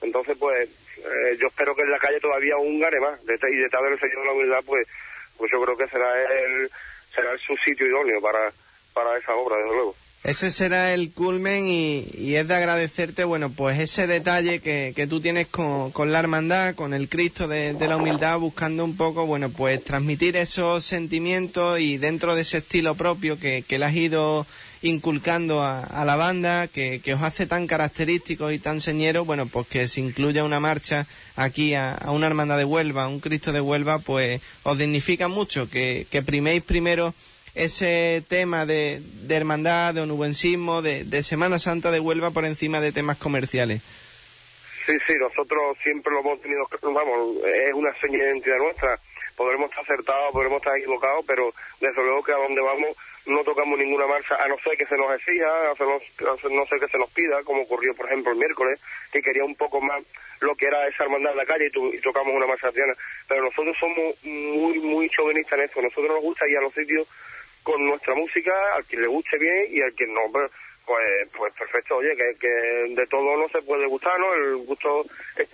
Entonces, 0.02 0.36
pues, 0.38 0.68
eh, 0.98 1.36
yo 1.40 1.48
espero 1.48 1.74
que 1.74 1.82
en 1.82 1.90
la 1.90 1.98
calle 1.98 2.20
todavía 2.20 2.56
un 2.56 2.80
gane 2.80 3.00
más. 3.00 3.24
De, 3.24 3.34
y 3.34 3.56
detrás 3.56 3.82
del 3.82 3.98
Señor 3.98 4.20
de 4.20 4.26
la 4.26 4.32
Humildad, 4.32 4.64
pues, 4.64 4.86
pues 5.36 5.50
yo 5.50 5.62
creo 5.62 5.76
que 5.76 5.88
será 5.88 6.10
el, 6.22 6.70
será 7.14 7.32
el 7.32 7.38
su 7.38 7.56
sitio 7.58 7.86
idóneo 7.86 8.20
para, 8.20 8.52
para 8.92 9.16
esa 9.18 9.34
obra, 9.34 9.56
desde 9.56 9.70
luego. 9.70 9.94
Ese 10.24 10.52
será 10.52 10.94
el 10.94 11.12
culmen 11.12 11.66
y, 11.66 12.06
y, 12.14 12.36
es 12.36 12.46
de 12.46 12.54
agradecerte, 12.54 13.24
bueno, 13.24 13.50
pues 13.50 13.80
ese 13.80 14.06
detalle 14.06 14.60
que, 14.60 14.92
que 14.94 15.08
tú 15.08 15.20
tienes 15.20 15.48
con, 15.48 15.90
con, 15.90 16.12
la 16.12 16.20
hermandad, 16.20 16.76
con 16.76 16.94
el 16.94 17.08
Cristo 17.08 17.48
de, 17.48 17.74
de, 17.74 17.88
la 17.88 17.96
humildad, 17.96 18.38
buscando 18.38 18.84
un 18.84 18.96
poco, 18.96 19.26
bueno, 19.26 19.50
pues 19.50 19.82
transmitir 19.82 20.36
esos 20.36 20.84
sentimientos 20.84 21.80
y 21.80 21.98
dentro 21.98 22.36
de 22.36 22.42
ese 22.42 22.58
estilo 22.58 22.94
propio 22.94 23.40
que, 23.40 23.64
que 23.66 23.80
le 23.80 23.84
has 23.84 23.96
ido 23.96 24.46
inculcando 24.82 25.62
a, 25.62 25.82
a 25.84 26.04
la 26.04 26.16
banda, 26.16 26.68
que, 26.68 27.00
que, 27.00 27.14
os 27.14 27.22
hace 27.22 27.46
tan 27.46 27.66
característicos 27.66 28.52
y 28.52 28.58
tan 28.58 28.80
señeros, 28.80 29.26
bueno, 29.26 29.46
pues 29.46 29.66
que 29.68 29.88
se 29.88 30.00
incluya 30.00 30.44
una 30.44 30.60
marcha 30.60 31.06
aquí 31.36 31.74
a, 31.74 31.94
a, 31.94 32.10
una 32.10 32.26
hermandad 32.26 32.58
de 32.58 32.64
Huelva, 32.64 33.04
a 33.04 33.08
un 33.08 33.20
Cristo 33.20 33.52
de 33.52 33.60
Huelva, 33.60 34.00
pues 34.00 34.40
os 34.64 34.76
dignifica 34.76 35.28
mucho, 35.28 35.70
que, 35.70 36.06
que 36.10 36.22
priméis 36.22 36.62
primero 36.62 37.14
ese 37.54 38.24
tema 38.28 38.66
de, 38.66 39.02
hermandad, 39.28 39.94
de 39.94 40.00
onubencismo, 40.00 40.82
de, 40.82 41.04
de 41.04 41.22
Semana 41.22 41.58
Santa 41.58 41.90
de 41.90 42.00
Huelva 42.00 42.30
por 42.30 42.44
encima 42.44 42.80
de 42.80 42.92
temas 42.92 43.18
comerciales. 43.18 43.82
Sí, 44.86 44.94
sí, 45.06 45.14
nosotros 45.20 45.76
siempre 45.82 46.12
lo 46.12 46.20
hemos 46.20 46.40
tenido, 46.40 46.66
vamos, 46.82 47.36
es 47.44 47.72
una 47.72 47.94
señal 48.00 48.20
de 48.20 48.26
identidad 48.26 48.58
nuestra. 48.58 48.98
Podremos 49.36 49.70
estar 49.70 49.84
acertados, 49.84 50.32
podremos 50.32 50.58
estar 50.58 50.76
equivocados, 50.76 51.24
pero 51.26 51.54
desde 51.80 52.02
luego 52.02 52.22
que 52.22 52.32
a 52.32 52.36
donde 52.36 52.60
vamos 52.60 52.96
no 53.26 53.44
tocamos 53.44 53.78
ninguna 53.78 54.06
marcha, 54.06 54.36
a 54.36 54.48
no 54.48 54.58
ser 54.58 54.76
que 54.76 54.86
se 54.86 54.96
nos 54.96 55.14
exija, 55.14 55.46
a 55.46 55.74
no 55.78 56.66
ser 56.66 56.80
que 56.80 56.88
se 56.88 56.98
nos 56.98 57.10
pida, 57.10 57.42
como 57.44 57.62
ocurrió, 57.62 57.94
por 57.94 58.06
ejemplo, 58.06 58.32
el 58.32 58.38
miércoles, 58.38 58.80
que 59.12 59.22
quería 59.22 59.44
un 59.44 59.54
poco 59.54 59.80
más 59.80 60.02
lo 60.40 60.54
que 60.56 60.66
era 60.66 60.88
esa 60.88 61.04
hermandad 61.04 61.32
en 61.32 61.38
la 61.38 61.46
calle 61.46 61.70
y, 61.72 61.96
y 61.96 62.00
tocamos 62.00 62.34
una 62.34 62.46
marcha 62.46 62.68
artiana. 62.68 62.94
Pero 63.28 63.44
nosotros 63.44 63.76
somos 63.78 64.24
muy, 64.24 64.78
muy 64.80 65.08
chauvinistas 65.08 65.58
en 65.58 65.64
esto. 65.66 65.82
Nosotros 65.82 66.08
nos 66.08 66.22
gusta 66.22 66.48
ir 66.48 66.58
a 66.58 66.62
los 66.62 66.74
sitios 66.74 67.06
con 67.62 67.84
nuestra 67.86 68.14
música, 68.14 68.52
al 68.74 68.84
quien 68.84 69.02
le 69.02 69.08
guste 69.08 69.38
bien 69.38 69.66
y 69.70 69.80
al 69.82 69.92
quien 69.94 70.12
no, 70.12 70.22
pues, 70.32 70.50
pues, 70.84 71.28
pues 71.36 71.52
perfecto, 71.54 71.96
oye, 71.96 72.16
que, 72.16 72.36
que 72.40 72.48
de 72.48 73.06
todo 73.06 73.36
no 73.36 73.48
se 73.48 73.62
puede 73.62 73.86
gustar, 73.86 74.18
¿no? 74.18 74.34
El 74.34 74.56
gusto 74.56 75.04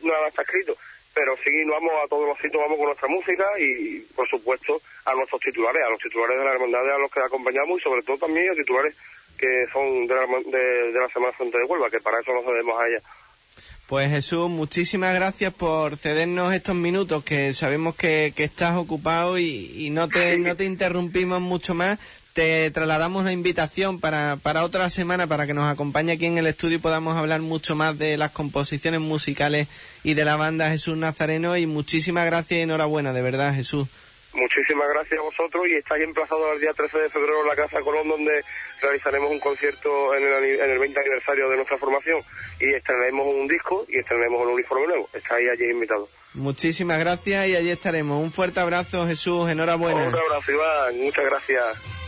nada 0.02 0.28
está 0.28 0.40
escrito 0.40 0.74
pero 1.14 1.36
sí 1.44 1.50
nos 1.64 1.76
vamos 1.76 1.92
a 2.04 2.08
todos 2.08 2.28
los 2.28 2.38
sitios, 2.38 2.62
vamos 2.62 2.78
con 2.78 2.86
nuestra 2.86 3.08
música 3.08 3.44
y, 3.58 4.00
por 4.14 4.28
supuesto, 4.28 4.80
a 5.04 5.14
nuestros 5.14 5.40
titulares, 5.40 5.82
a 5.82 5.90
los 5.90 5.98
titulares 6.00 6.38
de 6.38 6.44
la 6.44 6.52
hermandad 6.52 6.94
a 6.94 6.98
los 6.98 7.10
que 7.10 7.20
acompañamos 7.20 7.80
y 7.80 7.82
sobre 7.82 8.02
todo 8.02 8.18
también 8.18 8.50
a 8.50 8.54
titulares 8.54 8.94
que 9.36 9.66
son 9.72 10.06
de 10.06 10.14
la, 10.14 10.26
de, 10.26 10.92
de 10.92 11.00
la 11.00 11.08
Semana 11.08 11.36
Santa 11.36 11.58
de 11.58 11.64
Huelva, 11.64 11.90
que 11.90 12.00
para 12.00 12.20
eso 12.20 12.32
nos 12.32 12.44
cedemos 12.44 12.78
a 12.78 12.88
ella. 12.88 13.02
Pues 13.88 14.10
Jesús, 14.10 14.50
muchísimas 14.50 15.14
gracias 15.14 15.54
por 15.54 15.96
cedernos 15.96 16.52
estos 16.52 16.74
minutos 16.74 17.24
que 17.24 17.54
sabemos 17.54 17.96
que, 17.96 18.34
que 18.36 18.44
estás 18.44 18.76
ocupado 18.76 19.38
y, 19.38 19.72
y, 19.76 19.88
no, 19.88 20.08
te, 20.08 20.36
no 20.36 20.54
te 20.56 20.66
interrumpimos 20.66 21.40
mucho 21.40 21.72
más. 21.72 21.98
Te 22.38 22.70
trasladamos 22.70 23.24
la 23.24 23.32
invitación 23.32 23.98
para, 23.98 24.36
para 24.40 24.62
otra 24.62 24.88
semana 24.90 25.26
para 25.26 25.44
que 25.44 25.54
nos 25.54 25.64
acompañe 25.64 26.12
aquí 26.12 26.26
en 26.26 26.38
el 26.38 26.46
estudio 26.46 26.76
y 26.76 26.80
podamos 26.80 27.16
hablar 27.16 27.40
mucho 27.40 27.74
más 27.74 27.98
de 27.98 28.16
las 28.16 28.30
composiciones 28.30 29.00
musicales 29.00 29.66
y 30.04 30.14
de 30.14 30.24
la 30.24 30.36
banda 30.36 30.70
Jesús 30.70 30.96
Nazareno. 30.96 31.56
Y 31.56 31.66
muchísimas 31.66 32.26
gracias 32.26 32.60
y 32.60 32.62
enhorabuena, 32.62 33.12
de 33.12 33.22
verdad, 33.22 33.56
Jesús. 33.56 33.88
Muchísimas 34.34 34.88
gracias 34.88 35.18
a 35.18 35.22
vosotros 35.22 35.66
y 35.66 35.74
estáis 35.74 36.04
emplazados 36.04 36.54
el 36.54 36.60
día 36.60 36.72
13 36.74 36.96
de 36.96 37.08
febrero 37.08 37.42
en 37.42 37.48
la 37.48 37.56
Casa 37.56 37.80
Colón 37.80 38.08
donde 38.08 38.44
realizaremos 38.80 39.32
un 39.32 39.40
concierto 39.40 40.14
en 40.14 40.22
el, 40.22 40.60
en 40.60 40.70
el 40.70 40.78
20 40.78 41.00
aniversario 41.00 41.48
de 41.48 41.56
nuestra 41.56 41.76
formación 41.76 42.20
y 42.60 42.72
estrenaremos 42.72 43.26
un 43.26 43.48
disco 43.48 43.84
y 43.88 43.98
estrenaremos 43.98 44.46
un 44.46 44.52
uniforme 44.52 44.86
nuevo. 44.86 45.08
Estáis 45.12 45.50
allí 45.50 45.68
invitados. 45.68 46.08
Muchísimas 46.34 47.00
gracias 47.00 47.48
y 47.48 47.56
allí 47.56 47.70
estaremos. 47.70 48.22
Un 48.22 48.30
fuerte 48.30 48.60
abrazo 48.60 49.08
Jesús, 49.08 49.50
enhorabuena. 49.50 50.06
Un 50.06 50.14
abrazo 50.14 50.52
Iván, 50.52 51.00
muchas 51.00 51.24
gracias. 51.24 52.07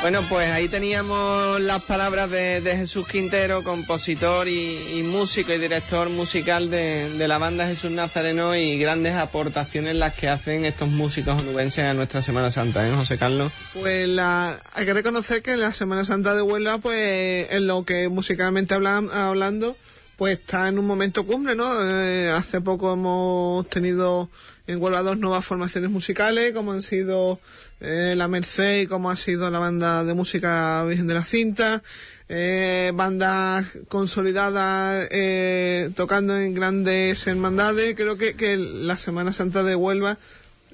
Bueno, 0.00 0.22
pues 0.30 0.50
ahí 0.50 0.66
teníamos 0.66 1.60
las 1.60 1.82
palabras 1.82 2.30
de, 2.30 2.62
Jesús 2.64 3.06
Quintero, 3.06 3.62
compositor 3.62 4.48
y, 4.48 4.78
y 4.94 5.02
músico 5.02 5.52
y 5.52 5.58
director 5.58 6.08
musical 6.08 6.70
de, 6.70 7.28
la 7.28 7.36
banda 7.36 7.66
Jesús 7.66 7.90
Nazareno 7.90 8.56
y 8.56 8.78
grandes 8.78 9.14
aportaciones 9.14 9.94
las 9.94 10.14
que 10.14 10.30
hacen 10.30 10.64
estos 10.64 10.88
músicos 10.88 11.38
onubenses 11.38 11.84
a 11.84 11.92
nuestra 11.92 12.22
Semana 12.22 12.50
Santa, 12.50 12.88
¿eh, 12.88 12.92
José 12.96 13.18
Carlos? 13.18 13.52
Pues 13.74 14.08
la, 14.08 14.58
hay 14.72 14.86
que 14.86 14.94
reconocer 14.94 15.42
que 15.42 15.58
la 15.58 15.74
Semana 15.74 16.06
Santa 16.06 16.34
de 16.34 16.40
Huelva, 16.40 16.78
pues 16.78 17.48
en 17.50 17.66
lo 17.66 17.84
que 17.84 18.08
musicalmente 18.08 18.72
hablan, 18.72 19.10
hablando, 19.10 19.76
pues 20.16 20.38
está 20.38 20.68
en 20.68 20.78
un 20.78 20.86
momento 20.86 21.26
cumbre, 21.26 21.54
¿no? 21.54 21.70
Eh, 21.78 22.30
hace 22.30 22.62
poco 22.62 22.94
hemos 22.94 23.68
tenido 23.68 24.30
en 24.70 24.80
Huelva 24.80 25.02
dos 25.02 25.18
nuevas 25.18 25.44
formaciones 25.44 25.90
musicales, 25.90 26.52
como 26.52 26.72
han 26.72 26.82
sido 26.82 27.40
eh, 27.80 28.14
la 28.16 28.28
Merced 28.28 28.80
y 28.82 28.86
como 28.86 29.10
ha 29.10 29.16
sido 29.16 29.50
la 29.50 29.58
banda 29.58 30.04
de 30.04 30.14
música 30.14 30.84
Virgen 30.84 31.06
de 31.06 31.14
la 31.14 31.24
Cinta, 31.24 31.82
eh, 32.28 32.92
bandas 32.94 33.66
consolidadas 33.88 35.08
eh, 35.10 35.90
tocando 35.96 36.38
en 36.38 36.54
grandes 36.54 37.26
hermandades. 37.26 37.96
Creo 37.96 38.16
que, 38.16 38.34
que 38.34 38.56
la 38.56 38.96
Semana 38.96 39.32
Santa 39.32 39.62
de 39.64 39.74
Huelva 39.74 40.18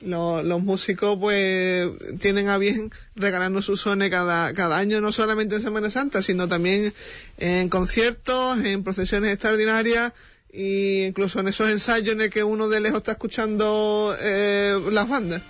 lo- 0.03 0.43
los 0.43 0.63
músicos 0.63 1.17
pues 1.19 1.89
tienen 2.19 2.49
a 2.49 2.59
bien 2.59 2.91
regalarnos 3.15 3.65
sus 3.65 3.81
sones 3.81 4.11
cada, 4.11 4.53
cada 4.53 4.77
año, 4.77 5.01
no 5.01 5.11
solamente 5.13 5.55
en 5.57 5.63
Semana 5.63 5.89
Santa, 5.89 6.21
sino 6.21 6.49
también 6.49 6.93
en 7.39 7.71
conciertos, 7.71 8.59
en 8.63 8.85
procesiones 8.85 9.33
extraordinarias 9.33 10.13
e 10.57 11.07
incluso 11.09 11.41
en 11.41 11.49
esos 11.49 11.71
ensayos 11.71 12.15
en 12.15 12.23
el 12.23 12.31
que 12.31 12.43
uno 12.43 12.69
de 12.69 12.81
lejos 12.81 12.99
está 12.99 13.13
escuchando 13.13 14.17
eh, 14.19 14.81
las 14.91 15.09
bandas. 15.09 15.43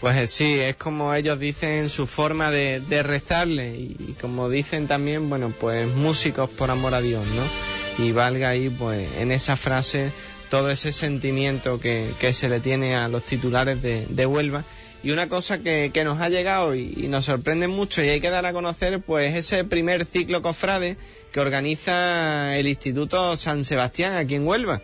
Pues 0.00 0.16
eh, 0.16 0.26
sí, 0.26 0.58
es 0.58 0.76
como 0.76 1.14
ellos 1.14 1.38
dicen 1.38 1.90
su 1.90 2.06
forma 2.06 2.50
de, 2.50 2.80
de 2.80 3.02
rezarle 3.02 3.76
y, 3.76 3.96
y 4.08 4.16
como 4.20 4.48
dicen 4.48 4.86
también, 4.86 5.28
bueno, 5.28 5.52
pues 5.58 5.86
músicos 5.94 6.50
por 6.50 6.70
amor 6.70 6.94
a 6.94 7.00
Dios, 7.00 7.24
¿no? 7.28 8.04
Y 8.04 8.12
valga 8.12 8.48
ahí, 8.48 8.70
pues, 8.70 9.08
en 9.18 9.30
esa 9.30 9.56
frase 9.56 10.10
todo 10.50 10.70
ese 10.70 10.92
sentimiento 10.92 11.80
que, 11.80 12.08
que 12.20 12.32
se 12.32 12.48
le 12.48 12.60
tiene 12.60 12.96
a 12.96 13.08
los 13.08 13.24
titulares 13.24 13.82
de, 13.82 14.06
de 14.08 14.26
Huelva. 14.26 14.64
Y 15.04 15.10
una 15.10 15.28
cosa 15.28 15.58
que, 15.58 15.90
que 15.92 16.02
nos 16.02 16.18
ha 16.20 16.30
llegado 16.30 16.74
y, 16.74 16.88
nos 17.08 17.26
sorprende 17.26 17.68
mucho 17.68 18.02
y 18.02 18.08
hay 18.08 18.20
que 18.22 18.30
dar 18.30 18.46
a 18.46 18.54
conocer, 18.54 19.00
pues 19.00 19.36
ese 19.36 19.62
primer 19.64 20.06
ciclo 20.06 20.40
cofrade 20.40 20.96
que 21.30 21.40
organiza 21.40 22.56
el 22.56 22.66
Instituto 22.66 23.36
San 23.36 23.66
Sebastián 23.66 24.16
aquí 24.16 24.34
en 24.34 24.46
Huelva 24.46 24.80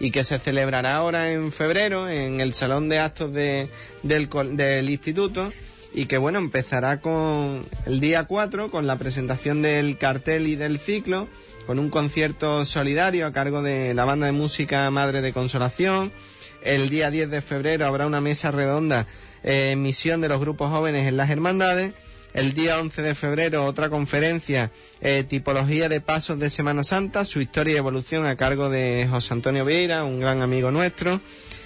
y 0.00 0.10
que 0.10 0.24
se 0.24 0.38
celebrará 0.40 0.96
ahora 0.96 1.30
en 1.32 1.52
febrero 1.52 2.08
en 2.08 2.40
el 2.40 2.52
Salón 2.54 2.88
de 2.88 2.98
Actos 2.98 3.32
de- 3.32 3.68
del, 4.02 4.28
del 4.56 4.90
Instituto 4.90 5.52
y 5.94 6.06
que 6.06 6.18
bueno, 6.18 6.38
empezará 6.40 7.00
con 7.00 7.64
el 7.86 8.00
día 8.00 8.24
4 8.24 8.70
con 8.72 8.86
la 8.88 8.96
presentación 8.96 9.62
del 9.62 9.98
cartel 9.98 10.48
y 10.48 10.56
del 10.56 10.78
ciclo, 10.80 11.28
con 11.66 11.78
un 11.78 11.90
concierto 11.90 12.64
solidario 12.64 13.24
a 13.26 13.32
cargo 13.32 13.62
de 13.62 13.94
la 13.94 14.04
banda 14.04 14.26
de 14.26 14.32
música 14.32 14.90
Madre 14.90 15.20
de 15.20 15.32
Consolación. 15.32 16.10
El 16.62 16.88
día 16.90 17.10
10 17.10 17.30
de 17.30 17.40
febrero 17.40 17.86
habrá 17.86 18.06
una 18.06 18.20
mesa 18.20 18.50
redonda 18.50 19.06
eh, 19.42 19.74
misión 19.76 20.20
de 20.20 20.28
los 20.28 20.40
grupos 20.40 20.70
jóvenes 20.70 21.08
en 21.08 21.16
las 21.16 21.30
hermandades. 21.30 21.92
El 22.32 22.54
día 22.54 22.78
11 22.78 23.02
de 23.02 23.14
febrero 23.16 23.64
otra 23.64 23.90
conferencia, 23.90 24.70
eh, 25.00 25.24
tipología 25.28 25.88
de 25.88 26.00
pasos 26.00 26.38
de 26.38 26.48
Semana 26.48 26.84
Santa, 26.84 27.24
su 27.24 27.40
historia 27.40 27.74
y 27.74 27.76
evolución 27.76 28.24
a 28.24 28.36
cargo 28.36 28.70
de 28.70 29.08
José 29.10 29.34
Antonio 29.34 29.64
Vieira, 29.64 30.04
un 30.04 30.20
gran 30.20 30.40
amigo 30.40 30.70
nuestro. 30.70 31.20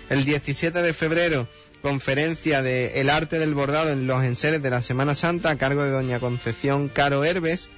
El 0.08 0.24
17 0.24 0.80
de 0.80 0.94
febrero, 0.94 1.46
conferencia 1.82 2.62
de 2.62 3.00
El 3.00 3.10
arte 3.10 3.38
del 3.38 3.52
bordado 3.52 3.90
en 3.90 4.06
los 4.06 4.24
enseres 4.24 4.62
de 4.62 4.70
la 4.70 4.80
Semana 4.80 5.14
Santa 5.14 5.50
a 5.50 5.58
cargo 5.58 5.84
de 5.84 5.90
doña 5.90 6.18
Concepción 6.18 6.88
Caro 6.88 7.24
Herbes. 7.24 7.68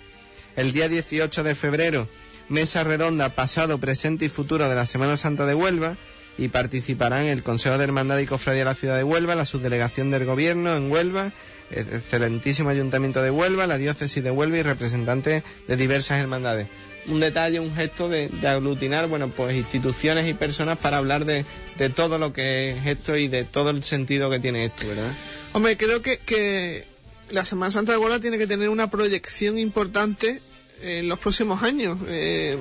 El 0.55 0.73
día 0.73 0.89
18 0.89 1.43
de 1.43 1.55
febrero, 1.57 2.09
mesa 2.49 2.85
redonda 2.85 3.31
pasado, 3.31 3.79
presente 3.79 4.27
y 4.27 4.29
futuro 4.29 4.69
de 4.69 4.77
la 4.77 4.87
Semana 4.87 5.17
Santa 5.17 5.45
de 5.45 5.55
Huelva 5.55 5.97
y 6.39 6.49
participarán 6.49 7.25
el 7.25 7.43
Consejo 7.43 7.79
de 7.79 7.85
Hermandad 7.85 8.19
y 8.19 8.27
Cofradía 8.27 8.61
de 8.61 8.65
la 8.67 8.75
Ciudad 8.75 8.97
de 8.97 9.05
Huelva, 9.05 9.35
la 9.35 9.45
Subdelegación 9.45 10.11
del 10.11 10.25
Gobierno 10.25 10.77
en 10.77 10.91
Huelva, 10.91 11.33
el 11.71 11.89
excelentísimo 11.89 12.69
Ayuntamiento 12.69 13.23
de 13.23 13.31
Huelva, 13.31 13.67
la 13.67 13.79
Diócesis 13.79 14.23
de 14.23 14.31
Huelva 14.31 14.59
y 14.59 14.63
representantes 14.63 15.43
de 15.67 15.77
diversas 15.77 16.21
hermandades. 16.21 16.69
Un 17.09 17.21
detalle, 17.21 17.61
un 17.61 17.75
gesto 17.75 18.09
de, 18.09 18.29
aglutinar, 18.47 19.07
bueno, 19.07 19.29
pues 19.31 19.57
instituciones 19.57 20.29
y 20.29 20.35
personas 20.35 20.79
para 20.79 20.99
hablar 20.99 21.25
de, 21.25 21.45
de 21.79 21.89
todo 21.89 22.19
lo 22.19 22.33
que 22.33 22.71
es 22.71 22.87
esto 22.87 23.17
y 23.17 23.29
de 23.29 23.45
todo 23.45 23.71
el 23.71 23.85
sentido 23.85 24.29
que 24.29 24.41
tiene 24.41 24.65
esto, 24.65 24.89
¿verdad? 24.89 25.13
Hombre, 25.53 25.77
creo 25.77 26.03
que, 26.03 26.19
que 26.19 26.85
la 27.31 27.45
Semana 27.45 27.71
Santa 27.71 27.93
de 27.93 27.99
Huelva 27.99 28.21
tiene 28.21 28.39
que 28.39 28.47
tener 28.47 28.69
una 28.69 28.91
proyección 28.91 29.59
importante 29.59 30.41
en 30.83 31.09
los 31.09 31.19
próximos 31.19 31.63
años. 31.63 31.99
Eh, 32.09 32.57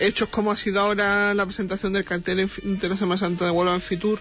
hechos 0.00 0.28
como 0.28 0.50
ha 0.50 0.56
sido 0.56 0.80
ahora 0.80 1.34
la 1.34 1.44
presentación 1.44 1.92
del 1.92 2.04
cartel 2.04 2.50
de 2.62 2.88
la 2.88 2.96
Semana 2.96 3.18
Santa 3.18 3.44
de 3.44 3.50
Huelva 3.50 3.74
en 3.74 3.80
Fitur, 3.80 4.18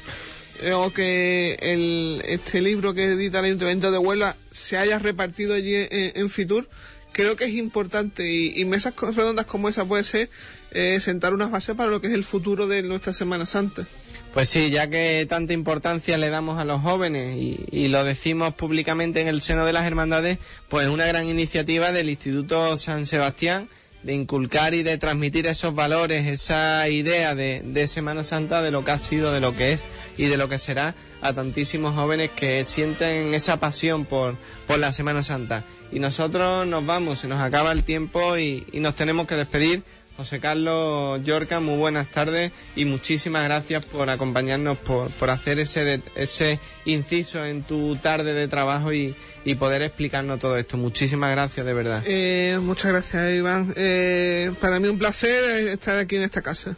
eh, 0.61 0.73
o 0.73 0.91
que 0.91 1.57
el, 1.61 2.21
este 2.25 2.61
libro 2.61 2.93
que 2.93 3.05
edita 3.05 3.39
el 3.39 3.45
Ayuntamiento 3.45 3.91
de 3.91 3.97
Huelva 3.97 4.37
se 4.51 4.77
haya 4.77 4.97
repartido 4.99 5.53
allí 5.53 5.73
en, 5.75 6.29
Fitur, 6.29 6.67
creo 7.11 7.35
que 7.35 7.45
es 7.45 7.53
importante 7.53 8.31
y, 8.31 8.59
y 8.59 8.65
mesas 8.65 8.93
redondas 8.95 9.45
como 9.45 9.69
esa 9.69 9.85
puede 9.85 10.03
ser 10.03 10.29
eh, 10.71 10.99
sentar 10.99 11.33
unas 11.33 11.51
bases 11.51 11.75
para 11.75 11.89
lo 11.89 12.01
que 12.01 12.07
es 12.07 12.13
el 12.13 12.23
futuro 12.23 12.67
de 12.67 12.81
nuestra 12.81 13.13
Semana 13.13 13.45
Santa. 13.45 13.87
Pues 14.33 14.49
sí, 14.49 14.69
ya 14.69 14.89
que 14.89 15.25
tanta 15.27 15.53
importancia 15.53 16.17
le 16.17 16.29
damos 16.29 16.59
a 16.59 16.65
los 16.65 16.81
jóvenes 16.81 17.37
y, 17.37 17.65
y 17.71 17.87
lo 17.87 18.03
decimos 18.03 18.53
públicamente 18.53 19.21
en 19.21 19.27
el 19.27 19.41
seno 19.41 19.65
de 19.65 19.73
las 19.73 19.85
hermandades, 19.85 20.37
pues 20.69 20.87
una 20.87 21.05
gran 21.05 21.27
iniciativa 21.27 21.91
del 21.91 22.09
Instituto 22.09 22.77
San 22.77 23.05
Sebastián 23.05 23.69
de 24.03 24.13
inculcar 24.13 24.73
y 24.73 24.83
de 24.83 24.97
transmitir 24.97 25.47
esos 25.47 25.73
valores, 25.75 26.27
esa 26.27 26.87
idea 26.89 27.35
de, 27.35 27.61
de 27.63 27.87
Semana 27.87 28.23
Santa, 28.23 28.61
de 28.61 28.71
lo 28.71 28.85
que 28.85 28.91
ha 28.91 28.97
sido, 28.97 29.31
de 29.31 29.39
lo 29.39 29.55
que 29.55 29.73
es 29.73 29.81
y 30.17 30.25
de 30.25 30.37
lo 30.37 30.49
que 30.49 30.59
será 30.59 30.95
a 31.21 31.33
tantísimos 31.33 31.95
jóvenes 31.95 32.31
que 32.35 32.63
sienten 32.65 33.33
esa 33.33 33.59
pasión 33.59 34.05
por, 34.05 34.35
por 34.67 34.79
la 34.79 34.93
Semana 34.93 35.23
Santa. 35.23 35.63
Y 35.91 35.99
nosotros 35.99 36.67
nos 36.67 36.85
vamos, 36.85 37.19
se 37.19 37.27
nos 37.27 37.41
acaba 37.41 37.71
el 37.71 37.83
tiempo 37.83 38.37
y, 38.37 38.65
y 38.71 38.79
nos 38.79 38.95
tenemos 38.95 39.27
que 39.27 39.35
despedir. 39.35 39.83
José 40.17 40.39
Carlos 40.39 41.21
Yorca, 41.23 41.59
muy 41.59 41.77
buenas 41.77 42.07
tardes 42.07 42.51
y 42.75 42.85
muchísimas 42.85 43.43
gracias 43.43 43.85
por 43.85 44.09
acompañarnos, 44.09 44.77
por, 44.79 45.11
por 45.11 45.29
hacer 45.29 45.59
ese, 45.59 45.83
de- 45.83 46.01
ese 46.15 46.59
inciso 46.85 47.45
en 47.45 47.61
tu 47.63 47.95
tarde 47.97 48.33
de 48.33 48.47
trabajo 48.47 48.91
y, 48.91 49.15
y 49.45 49.55
poder 49.55 49.83
explicarnos 49.83 50.39
todo 50.39 50.57
esto. 50.57 50.75
Muchísimas 50.75 51.31
gracias, 51.31 51.65
de 51.65 51.73
verdad. 51.73 52.03
Eh, 52.05 52.57
muchas 52.61 52.91
gracias, 52.91 53.33
Iván. 53.35 53.73
Eh, 53.77 54.51
para 54.59 54.79
mí 54.79 54.87
un 54.87 54.97
placer 54.97 55.67
estar 55.67 55.97
aquí 55.97 56.15
en 56.15 56.23
esta 56.23 56.41
casa. 56.41 56.75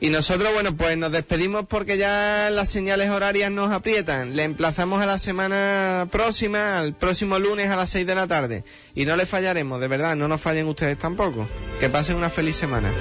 Y 0.00 0.10
nosotros, 0.10 0.52
bueno, 0.52 0.76
pues 0.76 0.96
nos 0.96 1.12
despedimos 1.12 1.66
porque 1.66 1.96
ya 1.96 2.50
las 2.50 2.70
señales 2.70 3.10
horarias 3.10 3.50
nos 3.50 3.72
aprietan. 3.72 4.36
Le 4.36 4.44
emplazamos 4.44 5.02
a 5.02 5.06
la 5.06 5.18
semana 5.18 6.08
próxima, 6.10 6.78
al 6.78 6.94
próximo 6.94 7.38
lunes 7.38 7.70
a 7.70 7.76
las 7.76 7.90
6 7.90 8.06
de 8.06 8.14
la 8.14 8.26
tarde. 8.26 8.64
Y 8.94 9.04
no 9.04 9.16
le 9.16 9.26
fallaremos, 9.26 9.80
de 9.80 9.88
verdad, 9.88 10.16
no 10.16 10.28
nos 10.28 10.40
fallen 10.40 10.66
ustedes 10.66 10.98
tampoco. 10.98 11.46
Que 11.80 11.88
pasen 11.88 12.16
una 12.16 12.30
feliz 12.30 12.56
semana. 12.56 12.92